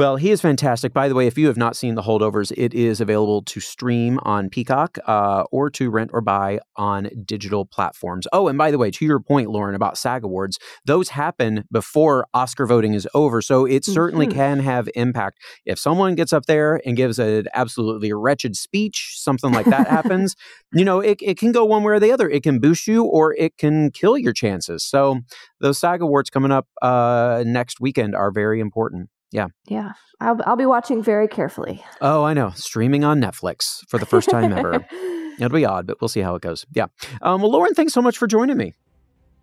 Well, 0.00 0.16
he 0.16 0.30
is 0.30 0.40
fantastic. 0.40 0.94
By 0.94 1.08
the 1.08 1.14
way, 1.14 1.26
if 1.26 1.36
you 1.36 1.46
have 1.48 1.58
not 1.58 1.76
seen 1.76 1.94
The 1.94 2.00
Holdovers, 2.00 2.54
it 2.56 2.72
is 2.72 3.02
available 3.02 3.42
to 3.42 3.60
stream 3.60 4.18
on 4.22 4.48
Peacock 4.48 4.96
uh, 5.06 5.44
or 5.52 5.68
to 5.72 5.90
rent 5.90 6.12
or 6.14 6.22
buy 6.22 6.60
on 6.76 7.10
digital 7.26 7.66
platforms. 7.66 8.26
Oh, 8.32 8.48
and 8.48 8.56
by 8.56 8.70
the 8.70 8.78
way, 8.78 8.90
to 8.92 9.04
your 9.04 9.20
point, 9.20 9.50
Lauren, 9.50 9.74
about 9.74 9.98
SAG 9.98 10.24
Awards, 10.24 10.58
those 10.86 11.10
happen 11.10 11.64
before 11.70 12.26
Oscar 12.32 12.64
voting 12.64 12.94
is 12.94 13.06
over. 13.12 13.42
So 13.42 13.66
it 13.66 13.84
certainly 13.84 14.26
mm-hmm. 14.26 14.38
can 14.38 14.60
have 14.60 14.88
impact. 14.94 15.36
If 15.66 15.78
someone 15.78 16.14
gets 16.14 16.32
up 16.32 16.46
there 16.46 16.80
and 16.86 16.96
gives 16.96 17.18
an 17.18 17.48
absolutely 17.52 18.10
wretched 18.14 18.56
speech, 18.56 19.16
something 19.16 19.52
like 19.52 19.66
that 19.66 19.86
happens, 19.86 20.34
you 20.72 20.86
know, 20.86 21.00
it, 21.00 21.18
it 21.20 21.36
can 21.36 21.52
go 21.52 21.66
one 21.66 21.82
way 21.82 21.92
or 21.92 22.00
the 22.00 22.10
other. 22.10 22.26
It 22.26 22.42
can 22.42 22.58
boost 22.58 22.86
you 22.86 23.04
or 23.04 23.34
it 23.34 23.58
can 23.58 23.90
kill 23.90 24.16
your 24.16 24.32
chances. 24.32 24.82
So 24.82 25.20
those 25.60 25.78
SAG 25.78 26.00
Awards 26.00 26.30
coming 26.30 26.52
up 26.52 26.68
uh, 26.80 27.44
next 27.46 27.82
weekend 27.82 28.14
are 28.14 28.30
very 28.30 28.60
important. 28.60 29.10
Yeah. 29.32 29.48
Yeah. 29.66 29.92
I'll, 30.20 30.38
I'll 30.44 30.56
be 30.56 30.66
watching 30.66 31.02
very 31.02 31.28
carefully. 31.28 31.82
Oh, 32.00 32.24
I 32.24 32.34
know. 32.34 32.50
Streaming 32.54 33.04
on 33.04 33.20
Netflix 33.20 33.86
for 33.88 33.98
the 33.98 34.06
first 34.06 34.28
time 34.28 34.52
ever. 34.52 34.84
It'll 35.38 35.48
be 35.48 35.64
odd, 35.64 35.86
but 35.86 36.00
we'll 36.00 36.08
see 36.08 36.20
how 36.20 36.34
it 36.34 36.42
goes. 36.42 36.66
Yeah. 36.74 36.86
Um, 37.22 37.40
well, 37.40 37.50
Lauren, 37.50 37.74
thanks 37.74 37.92
so 37.92 38.02
much 38.02 38.18
for 38.18 38.26
joining 38.26 38.56
me. 38.56 38.74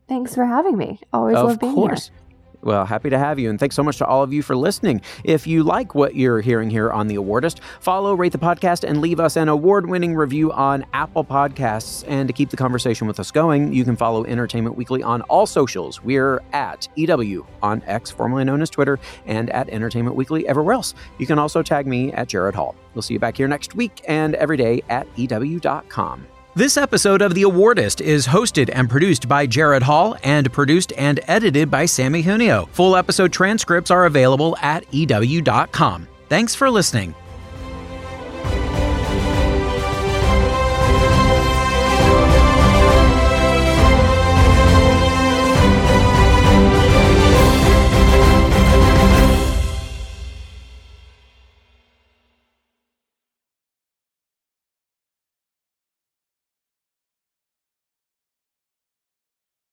Thanks 0.07 0.35
for 0.35 0.45
having 0.45 0.77
me. 0.77 0.99
Always 1.11 1.37
of 1.37 1.47
love 1.47 1.59
being 1.59 1.73
course. 1.73 2.09
here. 2.09 2.17
Well, 2.61 2.85
happy 2.85 3.09
to 3.09 3.17
have 3.17 3.39
you. 3.39 3.49
And 3.49 3.59
thanks 3.59 3.75
so 3.75 3.83
much 3.83 3.97
to 3.97 4.05
all 4.05 4.23
of 4.23 4.33
you 4.33 4.41
for 4.41 4.55
listening. 4.55 5.01
If 5.23 5.45
you 5.45 5.63
like 5.63 5.95
what 5.95 6.15
you're 6.15 6.41
hearing 6.41 6.69
here 6.69 6.91
on 6.91 7.07
The 7.07 7.15
Awardist, 7.15 7.59
follow, 7.79 8.13
rate 8.13 8.31
the 8.31 8.37
podcast, 8.39 8.83
and 8.83 8.99
leave 8.99 9.19
us 9.19 9.35
an 9.35 9.47
award 9.47 9.87
winning 9.87 10.15
review 10.15 10.51
on 10.51 10.85
Apple 10.93 11.23
Podcasts. 11.23 12.03
And 12.07 12.27
to 12.27 12.33
keep 12.33 12.49
the 12.49 12.57
conversation 12.57 13.07
with 13.07 13.19
us 13.19 13.31
going, 13.31 13.73
you 13.73 13.85
can 13.85 13.95
follow 13.95 14.25
Entertainment 14.25 14.75
Weekly 14.75 15.03
on 15.03 15.21
all 15.23 15.45
socials. 15.45 16.03
We're 16.03 16.41
at 16.51 16.87
EW 16.95 17.45
on 17.61 17.83
X, 17.85 18.09
formerly 18.09 18.43
known 18.43 18.61
as 18.61 18.69
Twitter, 18.69 18.99
and 19.25 19.49
at 19.51 19.69
Entertainment 19.69 20.15
Weekly 20.15 20.47
everywhere 20.47 20.73
else. 20.73 20.93
You 21.19 21.27
can 21.27 21.39
also 21.39 21.61
tag 21.61 21.85
me 21.85 22.11
at 22.13 22.27
Gerrad 22.27 22.55
Hall. 22.55 22.75
We'll 22.95 23.03
see 23.03 23.13
you 23.13 23.19
back 23.19 23.37
here 23.37 23.47
next 23.47 23.75
week 23.75 24.01
and 24.07 24.33
every 24.35 24.57
day 24.57 24.81
at 24.89 25.07
EW.com. 25.15 26.27
This 26.57 26.75
episode 26.75 27.21
of 27.21 27.35
The 27.35 27.43
Awardist 27.43 28.01
is 28.01 28.25
hosted 28.25 28.71
and 28.73 28.89
produced 28.89 29.27
by 29.29 29.45
Gerrad 29.45 29.83
Hall 29.83 30.17
and 30.23 30.51
produced 30.51 30.91
and 30.97 31.19
edited 31.27 31.69
by 31.69 31.85
Sammy 31.85 32.23
Junio. 32.23 32.67
Full 32.71 32.95
episode 32.95 33.31
transcripts 33.31 33.91
are 33.91 34.07
available 34.07 34.57
at 34.59 34.83
EW.com. 34.91 36.07
Thanks 36.29 36.55
for 36.55 36.71
listening. 36.71 37.13